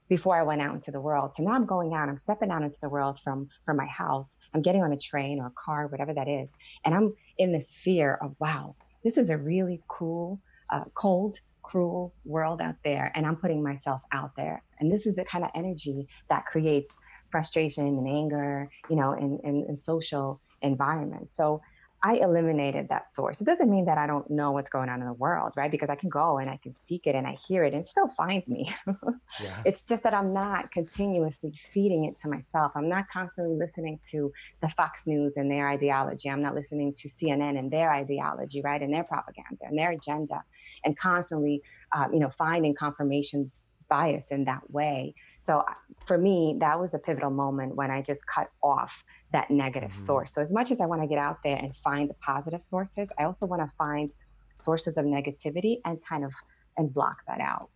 before 0.09 0.39
I 0.39 0.43
went 0.43 0.61
out 0.61 0.75
into 0.75 0.91
the 0.91 1.01
world. 1.01 1.35
So 1.35 1.43
now 1.43 1.53
I'm 1.53 1.64
going 1.64 1.95
out, 1.95 2.09
I'm 2.09 2.18
stepping 2.18 2.51
out 2.51 2.62
into 2.62 2.79
the 2.83 2.91
world 2.91 3.18
from, 3.18 3.49
from 3.64 3.79
my 3.79 3.87
house. 3.87 4.37
I'm 4.55 4.61
getting 4.61 4.83
on 4.83 4.93
a 4.93 4.99
train 4.99 5.41
or 5.41 5.47
a 5.47 5.53
car, 5.53 5.87
whatever 5.87 6.12
that 6.12 6.29
is. 6.29 6.57
And 6.85 6.95
I'm 6.95 7.14
in 7.39 7.53
this 7.53 7.75
fear 7.75 8.18
of, 8.20 8.35
wow, 8.39 8.77
this 9.03 9.16
is 9.16 9.31
a 9.31 9.39
really 9.39 9.83
cool, 9.89 10.41
uh, 10.70 10.85
cold, 10.95 11.39
cruel 11.62 12.14
world 12.27 12.61
out 12.61 12.77
there. 12.85 13.11
And 13.14 13.27
I'm 13.27 13.37
putting 13.37 13.62
myself 13.62 14.03
out 14.12 14.37
there. 14.37 14.62
And 14.79 14.91
this 14.91 15.07
is 15.07 15.14
the 15.14 15.25
kind 15.25 15.45
of 15.45 15.51
energy 15.55 16.07
that 16.29 16.45
creates 16.45 16.97
frustration 17.31 17.87
and 17.87 18.07
anger, 18.07 18.70
you 18.91 18.97
know, 18.97 19.12
and, 19.12 19.41
and, 19.43 19.64
and 19.66 19.81
social 19.81 20.41
environment. 20.64 21.30
So 21.30 21.60
I 22.06 22.16
eliminated 22.16 22.90
that 22.90 23.08
source. 23.08 23.40
It 23.40 23.44
doesn't 23.44 23.70
mean 23.70 23.86
that 23.86 23.96
I 23.96 24.06
don't 24.06 24.30
know 24.30 24.52
what's 24.52 24.68
going 24.68 24.90
on 24.90 25.00
in 25.00 25.06
the 25.06 25.14
world, 25.14 25.54
right? 25.56 25.70
Because 25.70 25.88
I 25.88 25.94
can 25.94 26.10
go 26.10 26.36
and 26.36 26.50
I 26.50 26.58
can 26.62 26.74
seek 26.74 27.06
it 27.06 27.14
and 27.14 27.26
I 27.26 27.34
hear 27.48 27.64
it 27.64 27.72
and 27.72 27.82
it 27.82 27.86
still 27.86 28.08
finds 28.08 28.50
me. 28.50 28.70
yeah. 29.42 29.62
It's 29.64 29.80
just 29.82 30.02
that 30.02 30.12
I'm 30.12 30.34
not 30.34 30.70
continuously 30.70 31.54
feeding 31.72 32.04
it 32.04 32.18
to 32.18 32.28
myself. 32.28 32.72
I'm 32.76 32.90
not 32.90 33.08
constantly 33.08 33.56
listening 33.56 34.00
to 34.10 34.30
the 34.60 34.68
Fox 34.68 35.06
News 35.06 35.38
and 35.38 35.50
their 35.50 35.66
ideology. 35.66 36.28
I'm 36.28 36.42
not 36.42 36.54
listening 36.54 36.92
to 36.92 37.08
CNN 37.08 37.58
and 37.58 37.70
their 37.70 37.90
ideology, 37.90 38.60
right? 38.60 38.82
And 38.82 38.92
their 38.92 39.04
propaganda 39.04 39.62
and 39.62 39.78
their 39.78 39.92
agenda 39.92 40.44
and 40.84 40.98
constantly, 40.98 41.62
um, 41.92 42.12
you 42.12 42.20
know, 42.20 42.28
finding 42.28 42.74
confirmation 42.74 43.50
bias 43.88 44.30
in 44.30 44.44
that 44.44 44.70
way. 44.70 45.14
So 45.40 45.60
uh, 45.60 45.74
for 46.04 46.18
me, 46.18 46.56
that 46.60 46.78
was 46.78 46.92
a 46.92 46.98
pivotal 46.98 47.30
moment 47.30 47.76
when 47.76 47.90
I 47.90 48.02
just 48.02 48.26
cut 48.26 48.50
off 48.62 49.04
that 49.35 49.51
negative 49.51 49.91
mm-hmm. 49.91 50.07
source. 50.07 50.32
So 50.32 50.41
as 50.41 50.53
much 50.53 50.70
as 50.70 50.80
I 50.80 50.87
want 50.87 51.03
to 51.03 51.09
get 51.09 51.18
out 51.18 51.43
there 51.43 51.57
and 51.57 51.76
find 51.76 52.09
the 52.09 52.14
positive 52.14 52.62
sources, 52.62 53.12
I 53.18 53.24
also 53.24 53.47
want 53.47 53.62
to 53.62 53.76
find 53.76 54.14
sources 54.55 54.97
of 54.97 55.05
negativity 55.05 55.78
and 55.85 55.99
kind 56.03 56.24
of 56.24 56.32
and 56.76 56.95
block 56.95 57.18
that 57.26 57.41
out. 57.41 57.68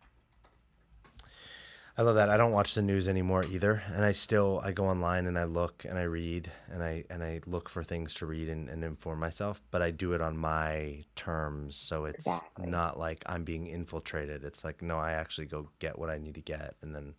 I 1.96 2.02
love 2.02 2.14
that. 2.14 2.30
I 2.30 2.36
don't 2.36 2.52
watch 2.52 2.74
the 2.74 2.82
news 2.82 3.08
anymore 3.08 3.44
either, 3.44 3.82
and 3.92 4.04
I 4.04 4.12
still 4.12 4.60
I 4.62 4.70
go 4.70 4.86
online 4.86 5.26
and 5.26 5.36
I 5.36 5.44
look 5.44 5.84
and 5.84 5.98
I 5.98 6.04
read 6.04 6.48
and 6.70 6.80
I 6.80 7.02
and 7.10 7.24
I 7.24 7.40
look 7.44 7.68
for 7.68 7.82
things 7.82 8.14
to 8.14 8.26
read 8.26 8.48
and, 8.48 8.68
and 8.68 8.84
inform 8.84 9.18
myself. 9.18 9.60
But 9.72 9.82
I 9.82 9.90
do 9.90 10.12
it 10.12 10.20
on 10.20 10.36
my 10.36 11.04
terms, 11.16 11.74
so 11.76 12.04
it's 12.04 12.26
exactly. 12.26 12.68
not 12.68 13.00
like 13.00 13.24
I'm 13.26 13.42
being 13.42 13.66
infiltrated. 13.66 14.44
It's 14.44 14.62
like 14.62 14.80
no, 14.80 14.96
I 14.96 15.12
actually 15.12 15.48
go 15.48 15.70
get 15.80 15.98
what 15.98 16.08
I 16.08 16.18
need 16.18 16.36
to 16.36 16.40
get, 16.40 16.76
and 16.82 16.94
then 16.94 17.14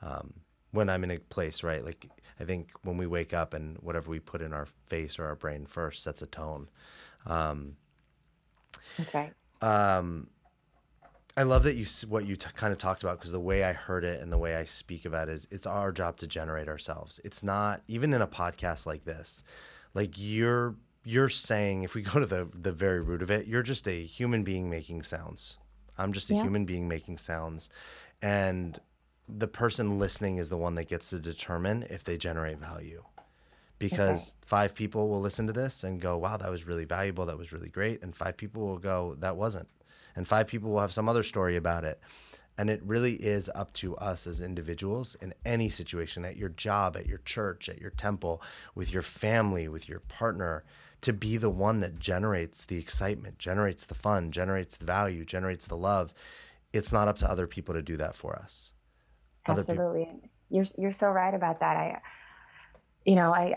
um, 0.00 0.34
when 0.72 0.88
I'm 0.88 1.04
in 1.04 1.10
a 1.10 1.18
place, 1.18 1.62
right? 1.62 1.84
Like 1.84 2.08
I 2.38 2.44
think 2.44 2.70
when 2.82 2.96
we 2.96 3.06
wake 3.06 3.34
up 3.34 3.54
and 3.54 3.76
whatever 3.78 4.10
we 4.10 4.20
put 4.20 4.42
in 4.42 4.52
our 4.52 4.66
face 4.86 5.18
or 5.18 5.26
our 5.26 5.34
brain 5.36 5.66
first 5.66 6.02
sets 6.02 6.22
a 6.22 6.26
tone. 6.26 6.68
Um, 7.26 7.76
That's 8.96 9.14
right. 9.14 9.32
Um, 9.60 10.28
I 11.36 11.42
love 11.42 11.62
that 11.64 11.76
you 11.76 11.86
what 12.08 12.26
you 12.26 12.36
t- 12.36 12.48
kind 12.54 12.72
of 12.72 12.78
talked 12.78 13.02
about 13.02 13.18
because 13.18 13.32
the 13.32 13.40
way 13.40 13.64
I 13.64 13.72
heard 13.72 14.04
it 14.04 14.20
and 14.20 14.32
the 14.32 14.38
way 14.38 14.56
I 14.56 14.64
speak 14.64 15.04
about 15.04 15.28
it 15.28 15.32
is 15.32 15.48
it's 15.50 15.66
our 15.66 15.92
job 15.92 16.16
to 16.18 16.26
generate 16.26 16.68
ourselves. 16.68 17.20
It's 17.24 17.42
not 17.42 17.82
even 17.88 18.12
in 18.12 18.20
a 18.20 18.26
podcast 18.26 18.86
like 18.86 19.04
this. 19.04 19.44
Like 19.94 20.12
you're 20.16 20.76
you're 21.04 21.28
saying 21.28 21.82
if 21.82 21.94
we 21.94 22.02
go 22.02 22.20
to 22.20 22.26
the 22.26 22.48
the 22.52 22.72
very 22.72 23.00
root 23.00 23.22
of 23.22 23.30
it, 23.30 23.46
you're 23.46 23.62
just 23.62 23.86
a 23.86 24.04
human 24.04 24.44
being 24.44 24.70
making 24.70 25.02
sounds. 25.02 25.58
I'm 25.98 26.12
just 26.12 26.30
a 26.30 26.34
yeah. 26.34 26.42
human 26.42 26.64
being 26.64 26.88
making 26.88 27.18
sounds 27.18 27.68
and 28.22 28.80
the 29.38 29.48
person 29.48 29.98
listening 29.98 30.36
is 30.36 30.48
the 30.48 30.56
one 30.56 30.74
that 30.76 30.88
gets 30.88 31.10
to 31.10 31.18
determine 31.18 31.86
if 31.88 32.04
they 32.04 32.16
generate 32.16 32.58
value. 32.58 33.04
Because 33.78 34.30
okay. 34.30 34.36
five 34.42 34.74
people 34.74 35.08
will 35.08 35.20
listen 35.20 35.46
to 35.46 35.52
this 35.52 35.82
and 35.84 36.00
go 36.00 36.18
wow 36.18 36.36
that 36.36 36.50
was 36.50 36.66
really 36.66 36.84
valuable. 36.84 37.26
That 37.26 37.38
was 37.38 37.52
really 37.52 37.70
great. 37.70 38.02
And 38.02 38.14
five 38.14 38.36
people 38.36 38.66
will 38.66 38.78
go 38.78 39.16
that 39.20 39.36
wasn't. 39.36 39.68
And 40.14 40.28
five 40.28 40.48
people 40.48 40.70
will 40.70 40.80
have 40.80 40.92
some 40.92 41.08
other 41.08 41.22
story 41.22 41.56
about 41.56 41.84
it. 41.84 42.00
And 42.58 42.68
it 42.68 42.82
really 42.84 43.14
is 43.14 43.50
up 43.54 43.72
to 43.74 43.96
us 43.96 44.26
as 44.26 44.42
individuals 44.42 45.14
in 45.14 45.32
any 45.46 45.70
situation 45.70 46.26
at 46.26 46.36
your 46.36 46.50
job 46.50 46.94
at 46.94 47.06
your 47.06 47.18
church 47.18 47.70
at 47.70 47.80
your 47.80 47.90
temple 47.90 48.42
with 48.74 48.92
your 48.92 49.02
family 49.02 49.66
with 49.66 49.88
your 49.88 50.00
partner 50.00 50.62
to 51.00 51.14
be 51.14 51.38
the 51.38 51.48
one 51.48 51.80
that 51.80 51.98
generates 51.98 52.66
the 52.66 52.76
excitement 52.76 53.38
generates 53.38 53.86
the 53.86 53.94
fun 53.94 54.30
generates 54.30 54.76
the 54.76 54.84
value 54.84 55.24
generates 55.24 55.66
the 55.66 55.76
love. 55.76 56.12
It's 56.74 56.92
not 56.92 57.08
up 57.08 57.16
to 57.18 57.30
other 57.30 57.46
people 57.46 57.74
to 57.74 57.80
do 57.80 57.96
that 57.96 58.14
for 58.14 58.36
us 58.36 58.74
Absolutely. 59.58 60.08
You're 60.50 60.66
you're 60.76 60.92
so 60.92 61.08
right 61.08 61.34
about 61.34 61.60
that. 61.60 61.76
I 61.76 62.00
you 63.04 63.14
know, 63.14 63.32
I 63.32 63.56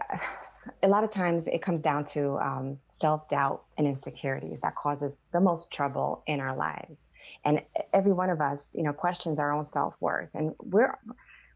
a 0.81 0.87
lot 0.87 1.03
of 1.03 1.09
times 1.09 1.47
it 1.47 1.61
comes 1.61 1.81
down 1.81 2.05
to 2.05 2.37
um, 2.37 2.79
self-doubt 2.89 3.63
and 3.77 3.87
insecurities 3.87 4.61
that 4.61 4.75
causes 4.75 5.23
the 5.31 5.41
most 5.41 5.71
trouble 5.71 6.23
in 6.27 6.39
our 6.39 6.55
lives 6.55 7.09
and 7.45 7.61
every 7.93 8.13
one 8.13 8.29
of 8.29 8.41
us 8.41 8.73
you 8.75 8.83
know 8.83 8.93
questions 8.93 9.39
our 9.39 9.51
own 9.51 9.65
self-worth 9.65 10.29
and 10.33 10.53
we're 10.59 10.97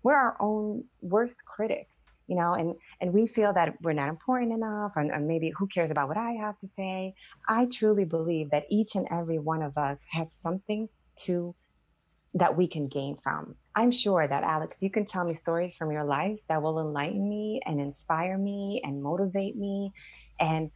we're 0.03 0.15
our 0.15 0.35
own 0.39 0.83
worst 1.01 1.45
critics 1.45 2.03
you 2.27 2.35
know 2.35 2.53
and 2.53 2.75
and 3.01 3.13
we 3.13 3.25
feel 3.27 3.53
that 3.53 3.73
we're 3.81 3.93
not 3.93 4.09
important 4.09 4.51
enough 4.51 4.93
and, 4.95 5.11
and 5.11 5.27
maybe 5.27 5.51
who 5.57 5.67
cares 5.67 5.89
about 5.89 6.07
what 6.07 6.17
i 6.17 6.31
have 6.31 6.57
to 6.57 6.67
say 6.67 7.13
i 7.47 7.65
truly 7.71 8.05
believe 8.05 8.49
that 8.51 8.65
each 8.69 8.95
and 8.95 9.07
every 9.09 9.39
one 9.39 9.61
of 9.61 9.77
us 9.77 10.05
has 10.11 10.31
something 10.31 10.89
to 11.15 11.55
that 12.37 12.55
we 12.55 12.67
can 12.67 12.87
gain 12.87 13.17
from 13.17 13.55
I'm 13.77 13.91
sure 13.91 14.27
that 14.27 14.43
Alex, 14.43 14.81
you 14.81 14.89
can 14.89 15.05
tell 15.05 15.23
me 15.23 15.35
stories 15.35 15.75
from 15.75 15.91
your 15.91 16.03
life 16.03 16.41
that 16.49 16.63
will 16.63 16.79
enlighten 16.79 17.29
me 17.29 17.61
and 17.63 17.79
inspire 17.79 18.35
me 18.35 18.81
and 18.83 19.03
motivate 19.03 19.55
me, 19.55 19.93
and 20.39 20.71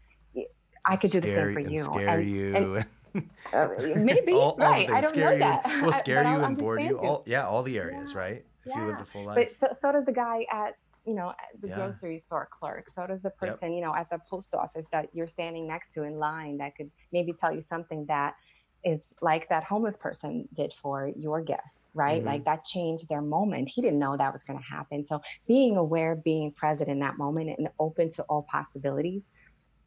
I 0.86 0.97
could 0.97 1.09
do 1.09 1.20
the 1.20 1.34
same 1.34 1.53
for 1.55 1.59
you. 1.62 1.80
Scare 1.80 2.20
and, 2.20 2.32
you. 2.32 2.55
And, 2.55 3.30
uh, 3.53 3.68
maybe 3.95 4.34
all, 4.34 4.55
right. 4.59 4.88
All 4.88 4.95
I 4.95 5.01
don't 5.01 5.18
know 5.18 5.36
that. 5.36 5.66
We'll 5.82 5.93
scare 5.93 6.24
you 6.24 6.43
and 6.43 6.55
board 6.55 6.82
you. 6.84 6.99
All, 6.99 7.24
yeah, 7.26 7.47
all 7.47 7.64
the 7.64 7.80
areas, 7.80 8.12
yeah. 8.14 8.20
right? 8.20 8.45
If 8.64 8.68
yeah. 8.68 8.82
you 8.82 8.86
lived 8.86 9.01
a 9.01 9.05
full 9.05 9.26
life. 9.26 9.36
But 9.36 9.55
so, 9.55 9.70
so 9.74 9.91
does 9.91 10.05
the 10.05 10.14
guy 10.14 10.45
at 10.51 10.76
you 11.03 11.16
know 11.16 11.34
the 11.59 11.70
yeah. 11.70 11.78
grocery 11.78 12.20
store 12.20 12.47
clerk. 12.51 12.88
So 12.88 13.07
does 13.07 13.24
the 13.24 13.32
person 13.32 13.72
yep. 13.72 13.78
you 13.78 13.84
know 13.84 13.95
at 13.95 14.12
the 14.12 14.20
post 14.30 14.53
office 14.53 14.86
that 14.91 15.09
you're 15.14 15.26
standing 15.26 15.68
next 15.68 15.93
to 15.93 16.03
in 16.03 16.20
line 16.20 16.57
that 16.57 16.76
could 16.76 16.91
maybe 17.12 17.34
tell 17.34 17.51
you 17.51 17.62
something 17.62 18.05
that 18.05 18.36
is 18.84 19.15
like 19.21 19.49
that 19.49 19.63
homeless 19.63 19.97
person 19.97 20.47
did 20.53 20.73
for 20.73 21.11
your 21.15 21.41
guest, 21.41 21.88
right? 21.93 22.19
Mm-hmm. 22.19 22.27
Like 22.27 22.45
that 22.45 22.63
changed 22.63 23.09
their 23.09 23.21
moment. 23.21 23.69
He 23.73 23.82
didn't 23.82 23.99
know 23.99 24.17
that 24.17 24.34
was 24.34 24.43
going 24.43 24.59
to 24.59 24.65
happen. 24.65 25.05
So 25.05 25.21
being 25.47 25.77
aware, 25.77 26.15
being 26.15 26.51
present 26.51 26.89
in 26.89 26.99
that 26.99 27.17
moment 27.17 27.55
and 27.57 27.69
open 27.79 28.09
to 28.11 28.23
all 28.23 28.43
possibilities 28.43 29.32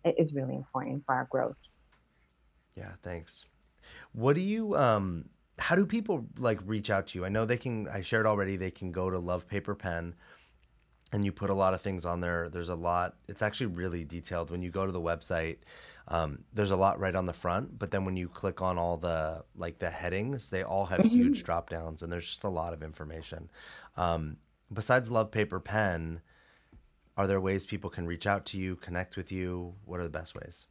is 0.05 0.35
really 0.35 0.55
important 0.55 1.05
for 1.07 1.15
our 1.15 1.27
growth. 1.31 1.57
Yeah, 2.77 2.93
thanks. 3.03 3.47
What 4.13 4.35
do 4.35 4.41
you 4.41 4.77
um 4.77 5.27
how 5.59 5.77
do 5.77 5.87
people 5.87 6.27
like 6.39 6.59
reach 6.65 6.91
out 6.91 7.07
to 7.09 7.19
you? 7.19 7.25
I 7.25 7.29
know 7.29 7.45
they 7.45 7.57
can 7.57 7.89
I 7.89 8.03
shared 8.03 8.27
already 8.27 8.57
they 8.57 8.71
can 8.71 8.93
go 8.93 9.11
to 9.11 9.19
Love 9.19 9.49
Paper 9.49 9.75
Pen 9.75 10.15
and 11.15 11.25
you 11.25 11.31
put 11.31 11.49
a 11.49 11.55
lot 11.55 11.75
of 11.75 11.81
things 11.81 12.05
on 12.05 12.21
there. 12.21 12.49
There's 12.49 12.71
a 12.71 12.75
lot. 12.75 13.15
It's 13.29 13.41
actually 13.41 13.69
really 13.69 14.05
detailed 14.05 14.51
when 14.51 14.63
you 14.63 14.71
go 14.71 14.85
to 14.85 14.91
the 14.91 15.01
website. 15.01 15.59
Um, 16.09 16.41
there's 16.53 16.73
a 16.73 16.77
lot 16.77 16.99
right 16.99 17.15
on 17.15 17.27
the 17.27 17.33
front, 17.33 17.79
but 17.79 17.93
then 17.93 18.05
when 18.05 18.17
you 18.17 18.29
click 18.29 18.61
on 18.61 18.79
all 18.79 18.97
the 18.97 19.45
like 19.55 19.79
the 19.79 19.91
headings, 19.91 20.51
they 20.51 20.65
all 20.65 20.87
have 20.87 20.99
mm-hmm. 20.99 21.15
huge 21.15 21.45
drop 21.45 21.71
downs, 21.71 22.03
and 22.03 22.11
there's 22.13 22.27
just 22.27 22.43
a 22.43 22.49
lot 22.49 22.73
of 22.73 22.83
information. 22.83 23.49
Um, 23.97 24.39
besides 24.73 25.09
Love 25.09 25.31
Paper 25.31 25.61
Pen, 25.61 26.21
are 27.17 27.29
there 27.29 27.41
ways 27.41 27.65
people 27.65 27.91
can 27.91 28.09
reach 28.09 28.27
out 28.27 28.45
to 28.47 28.59
you, 28.59 28.75
connect 28.75 29.17
with 29.17 29.31
you? 29.31 29.75
What 29.85 30.01
are 30.01 30.05
the 30.05 30.11
best 30.11 30.35
ways? 30.35 30.67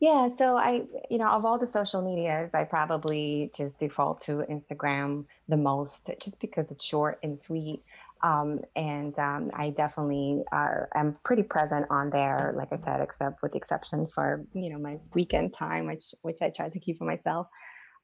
Yeah, 0.00 0.28
so 0.28 0.56
I, 0.56 0.84
you 1.10 1.18
know, 1.18 1.28
of 1.28 1.44
all 1.44 1.58
the 1.58 1.66
social 1.66 2.00
medias, 2.00 2.54
I 2.54 2.64
probably 2.64 3.50
just 3.54 3.78
default 3.78 4.22
to 4.22 4.46
Instagram 4.50 5.26
the 5.46 5.58
most, 5.58 6.10
just 6.18 6.40
because 6.40 6.70
it's 6.70 6.86
short 6.86 7.18
and 7.22 7.38
sweet. 7.38 7.82
Um, 8.22 8.60
and 8.76 9.18
um, 9.18 9.50
I 9.54 9.70
definitely 9.70 10.42
are, 10.52 10.88
am 10.94 11.16
pretty 11.24 11.42
present 11.42 11.86
on 11.90 12.10
there, 12.10 12.54
like 12.56 12.68
I 12.72 12.76
said, 12.76 13.00
except 13.00 13.42
with 13.42 13.52
the 13.52 13.58
exception 13.58 14.06
for 14.06 14.44
you 14.54 14.70
know 14.70 14.78
my 14.78 14.98
weekend 15.14 15.54
time, 15.54 15.86
which 15.86 16.14
which 16.22 16.42
I 16.42 16.50
try 16.50 16.68
to 16.68 16.80
keep 16.80 16.98
for 16.98 17.04
myself. 17.04 17.46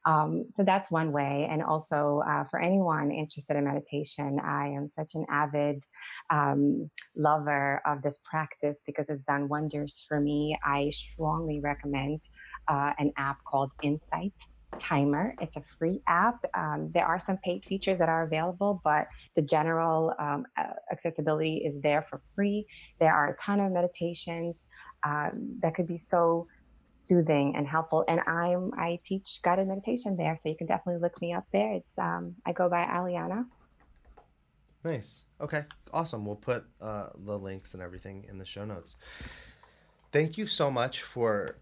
Um, 0.05 0.45
so 0.53 0.63
that's 0.63 0.89
one 0.89 1.11
way. 1.11 1.47
And 1.51 1.61
also 1.61 2.21
uh, 2.25 2.45
for 2.45 2.61
anyone 2.61 3.11
interested 3.11 3.57
in 3.57 3.65
meditation, 3.65 4.39
I 4.39 4.67
am 4.67 4.87
such 4.87 5.15
an 5.15 5.25
avid 5.29 5.83
um, 6.29 6.89
lover 7.15 7.81
of 7.85 8.01
this 8.03 8.19
practice 8.19 8.81
because 8.85 9.09
it's 9.09 9.23
done 9.23 9.49
wonders 9.49 10.05
for 10.07 10.21
me. 10.21 10.57
I 10.63 10.91
strongly 10.91 11.59
recommend 11.59 12.21
uh, 12.69 12.93
an 12.97 13.11
app 13.17 13.43
called 13.43 13.71
Insight 13.83 14.33
timer. 14.77 15.35
It's 15.41 15.57
a 15.57 15.61
free 15.61 16.01
app. 16.07 16.45
Um, 16.53 16.91
there 16.93 17.05
are 17.05 17.19
some 17.19 17.37
paid 17.37 17.65
features 17.65 17.97
that 17.97 18.09
are 18.09 18.23
available, 18.23 18.81
but 18.83 19.07
the 19.35 19.41
general 19.41 20.13
um, 20.19 20.45
accessibility 20.91 21.57
is 21.57 21.79
there 21.81 22.01
for 22.01 22.21
free. 22.35 22.65
There 22.99 23.13
are 23.13 23.33
a 23.33 23.35
ton 23.37 23.59
of 23.59 23.71
meditations 23.71 24.65
um, 25.03 25.59
that 25.61 25.75
could 25.75 25.87
be 25.87 25.97
so 25.97 26.47
soothing 26.95 27.55
and 27.55 27.67
helpful. 27.67 28.03
And 28.07 28.21
I'm 28.27 28.71
I 28.77 28.99
teach 29.03 29.39
guided 29.43 29.67
meditation 29.67 30.17
there, 30.17 30.35
so 30.35 30.49
you 30.49 30.55
can 30.55 30.67
definitely 30.67 31.01
look 31.01 31.21
me 31.21 31.33
up 31.33 31.45
there. 31.51 31.73
It's 31.73 31.97
um, 31.97 32.35
I 32.45 32.51
go 32.51 32.69
by 32.69 32.83
Alyana. 32.85 33.45
Nice. 34.83 35.23
Okay. 35.41 35.63
Awesome. 35.91 36.25
We'll 36.25 36.35
put 36.35 36.65
uh, 36.81 37.07
the 37.17 37.37
links 37.37 37.73
and 37.73 37.83
everything 37.83 38.25
in 38.29 38.37
the 38.37 38.45
show 38.45 38.65
notes. 38.65 38.95
Thank 40.11 40.37
you 40.37 40.47
so 40.47 40.71
much 40.71 41.01
for. 41.01 41.57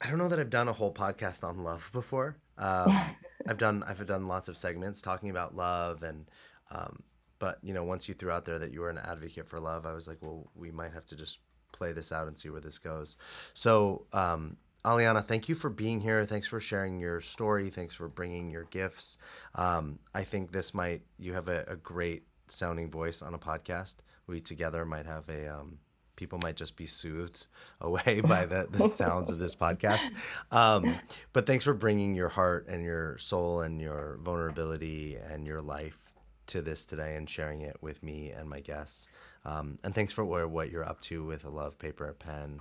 I 0.00 0.08
don't 0.08 0.18
know 0.18 0.28
that 0.28 0.38
I've 0.38 0.50
done 0.50 0.68
a 0.68 0.72
whole 0.72 0.92
podcast 0.92 1.42
on 1.42 1.58
love 1.58 1.90
before. 1.92 2.36
Um, 2.56 2.92
I've 3.48 3.58
done 3.58 3.82
I've 3.86 4.04
done 4.06 4.26
lots 4.26 4.48
of 4.48 4.56
segments 4.56 5.02
talking 5.02 5.30
about 5.30 5.54
love 5.54 6.02
and. 6.02 6.26
Um, 6.70 7.02
but 7.38 7.58
you 7.62 7.72
know, 7.72 7.84
once 7.84 8.08
you 8.08 8.14
threw 8.14 8.30
out 8.30 8.44
there 8.44 8.58
that 8.58 8.72
you 8.72 8.80
were 8.80 8.90
an 8.90 8.98
advocate 8.98 9.48
for 9.48 9.60
love, 9.60 9.86
I 9.86 9.92
was 9.92 10.08
like, 10.08 10.18
well, 10.20 10.50
we 10.56 10.70
might 10.70 10.92
have 10.92 11.06
to 11.06 11.16
just 11.16 11.38
play 11.72 11.92
this 11.92 12.12
out 12.12 12.26
and 12.26 12.38
see 12.38 12.50
where 12.50 12.60
this 12.60 12.78
goes. 12.78 13.16
So, 13.54 14.06
um, 14.12 14.56
Alyana, 14.84 15.24
thank 15.24 15.48
you 15.48 15.54
for 15.54 15.70
being 15.70 16.00
here. 16.00 16.24
Thanks 16.24 16.46
for 16.46 16.60
sharing 16.60 16.98
your 16.98 17.20
story. 17.20 17.68
Thanks 17.68 17.94
for 17.94 18.08
bringing 18.08 18.50
your 18.50 18.64
gifts. 18.64 19.18
Um, 19.54 19.98
I 20.14 20.24
think 20.24 20.52
this 20.52 20.72
might, 20.72 21.02
you 21.18 21.34
have 21.34 21.48
a, 21.48 21.64
a, 21.68 21.76
great 21.76 22.24
sounding 22.46 22.90
voice 22.90 23.20
on 23.20 23.34
a 23.34 23.38
podcast. 23.38 23.96
We 24.26 24.40
together 24.40 24.84
might 24.84 25.06
have 25.06 25.28
a, 25.28 25.46
um, 25.48 25.78
people 26.18 26.40
might 26.42 26.56
just 26.56 26.76
be 26.76 26.84
soothed 26.84 27.46
away 27.80 28.20
by 28.24 28.44
the, 28.44 28.66
the 28.70 28.88
sounds 28.88 29.30
of 29.30 29.38
this 29.38 29.54
podcast. 29.54 30.02
Um, 30.50 30.94
but 31.32 31.46
thanks 31.46 31.64
for 31.64 31.74
bringing 31.74 32.14
your 32.14 32.30
heart 32.30 32.66
and 32.68 32.82
your 32.82 33.18
soul 33.18 33.60
and 33.60 33.80
your 33.80 34.18
vulnerability 34.22 35.16
and 35.16 35.46
your 35.46 35.60
life 35.60 36.14
to 36.48 36.62
this 36.62 36.86
today 36.86 37.16
and 37.16 37.28
sharing 37.28 37.60
it 37.60 37.76
with 37.80 38.02
me 38.02 38.30
and 38.30 38.48
my 38.48 38.60
guests. 38.60 39.08
Um, 39.44 39.78
and 39.84 39.94
thanks 39.94 40.12
for 40.12 40.24
what, 40.24 40.48
what 40.50 40.70
you're 40.70 40.88
up 40.88 41.00
to 41.02 41.24
with 41.24 41.44
a 41.44 41.50
love 41.50 41.78
paper 41.78 42.14
pen. 42.18 42.60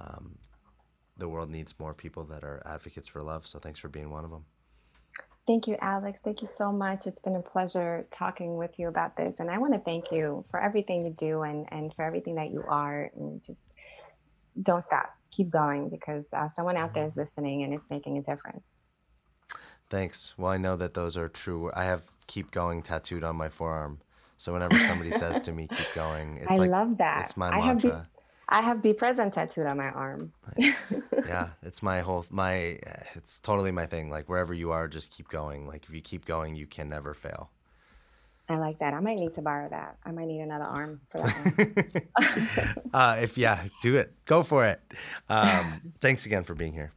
Um, 0.00 0.38
the 1.16 1.28
world 1.28 1.50
needs 1.50 1.78
more 1.78 1.92
people 1.92 2.24
that 2.24 2.44
are 2.44 2.62
advocates 2.64 3.08
for 3.08 3.20
love. 3.20 3.46
So 3.46 3.58
thanks 3.58 3.80
for 3.80 3.88
being 3.88 4.10
one 4.10 4.24
of 4.24 4.30
them. 4.30 4.44
Thank 5.46 5.66
you, 5.66 5.76
Alex. 5.80 6.20
Thank 6.22 6.40
you 6.40 6.46
so 6.46 6.72
much. 6.72 7.06
It's 7.06 7.20
been 7.20 7.36
a 7.36 7.42
pleasure 7.42 8.06
talking 8.10 8.56
with 8.56 8.78
you 8.78 8.88
about 8.88 9.16
this. 9.16 9.40
And 9.40 9.50
I 9.50 9.58
want 9.58 9.74
to 9.74 9.78
thank 9.78 10.10
you 10.10 10.44
for 10.50 10.58
everything 10.58 11.04
you 11.04 11.10
do 11.10 11.42
and, 11.42 11.66
and 11.70 11.92
for 11.94 12.02
everything 12.02 12.36
that 12.36 12.50
you 12.50 12.64
are. 12.66 13.10
And 13.14 13.42
just 13.42 13.74
don't 14.60 14.82
stop. 14.82 15.14
Keep 15.30 15.50
going 15.50 15.90
because 15.90 16.32
uh, 16.32 16.48
someone 16.48 16.78
out 16.78 16.94
there 16.94 17.04
is 17.04 17.16
listening 17.16 17.62
and 17.62 17.74
it's 17.74 17.90
making 17.90 18.16
a 18.16 18.22
difference. 18.22 18.84
Thanks. 19.90 20.34
Well, 20.38 20.50
I 20.50 20.56
know 20.56 20.76
that 20.76 20.94
those 20.94 21.16
are 21.16 21.28
true. 21.28 21.70
I 21.74 21.84
have 21.84 22.04
keep 22.26 22.50
going 22.50 22.82
tattooed 22.82 23.22
on 23.22 23.36
my 23.36 23.50
forearm. 23.50 24.00
So 24.38 24.52
whenever 24.52 24.74
somebody 24.76 25.10
says 25.10 25.40
to 25.42 25.52
me, 25.52 25.68
keep 25.68 25.94
going, 25.94 26.38
it's 26.38 26.50
I 26.50 26.56
like, 26.56 26.70
love 26.70 26.98
that. 26.98 27.24
It's 27.24 27.36
my 27.36 27.48
I 27.48 27.60
mantra. 27.60 27.90
Have 27.90 28.02
be, 28.02 28.08
I 28.54 28.60
have 28.60 28.80
be 28.80 28.92
present 28.92 29.34
tattooed 29.34 29.66
on 29.66 29.78
my 29.78 29.88
arm. 29.88 30.32
yeah, 31.26 31.48
it's 31.64 31.82
my 31.82 32.02
whole, 32.02 32.24
my, 32.30 32.78
it's 33.16 33.40
totally 33.40 33.72
my 33.72 33.86
thing. 33.86 34.10
Like 34.10 34.28
wherever 34.28 34.54
you 34.54 34.70
are, 34.70 34.86
just 34.86 35.10
keep 35.10 35.28
going. 35.28 35.66
Like 35.66 35.82
if 35.88 35.92
you 35.92 36.00
keep 36.00 36.24
going, 36.24 36.54
you 36.54 36.68
can 36.68 36.88
never 36.88 37.14
fail. 37.14 37.50
I 38.48 38.58
like 38.58 38.78
that. 38.78 38.94
I 38.94 39.00
might 39.00 39.16
need 39.16 39.34
to 39.34 39.42
borrow 39.42 39.68
that. 39.70 39.96
I 40.04 40.12
might 40.12 40.28
need 40.28 40.40
another 40.40 40.66
arm 40.66 41.00
for 41.10 41.18
that 41.18 42.06
one. 42.76 42.84
uh, 42.94 43.16
if 43.20 43.36
yeah, 43.36 43.64
do 43.82 43.96
it. 43.96 44.12
Go 44.24 44.44
for 44.44 44.64
it. 44.64 44.80
Um, 45.28 45.92
thanks 45.98 46.24
again 46.24 46.44
for 46.44 46.54
being 46.54 46.74
here. 46.74 46.92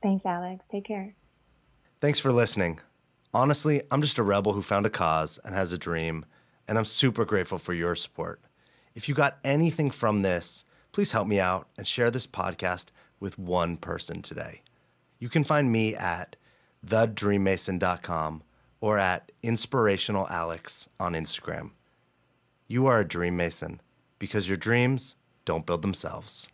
Thanks, 0.00 0.24
Alex. 0.24 0.64
Take 0.70 0.86
care. 0.86 1.14
Thanks 2.00 2.20
for 2.20 2.32
listening. 2.32 2.80
Honestly, 3.34 3.82
I'm 3.90 4.00
just 4.00 4.16
a 4.16 4.22
rebel 4.22 4.54
who 4.54 4.62
found 4.62 4.86
a 4.86 4.90
cause 4.90 5.38
and 5.44 5.54
has 5.54 5.74
a 5.74 5.78
dream, 5.78 6.24
and 6.66 6.78
I'm 6.78 6.86
super 6.86 7.26
grateful 7.26 7.58
for 7.58 7.74
your 7.74 7.96
support. 7.96 8.40
If 8.94 9.10
you 9.10 9.14
got 9.14 9.36
anything 9.44 9.90
from 9.90 10.22
this, 10.22 10.64
please 10.96 11.12
help 11.12 11.28
me 11.28 11.38
out 11.38 11.68
and 11.76 11.86
share 11.86 12.10
this 12.10 12.26
podcast 12.26 12.86
with 13.20 13.38
one 13.38 13.76
person 13.76 14.22
today. 14.22 14.62
You 15.18 15.28
can 15.28 15.44
find 15.44 15.70
me 15.70 15.94
at 15.94 16.36
thedreammason.com 16.86 18.42
or 18.80 18.96
at 18.96 19.30
inspirationalalex 19.44 20.88
on 20.98 21.12
Instagram. 21.12 21.72
You 22.66 22.86
are 22.86 22.98
a 22.98 23.06
dream 23.06 23.36
mason 23.36 23.82
because 24.18 24.48
your 24.48 24.56
dreams 24.56 25.16
don't 25.44 25.66
build 25.66 25.82
themselves. 25.82 26.48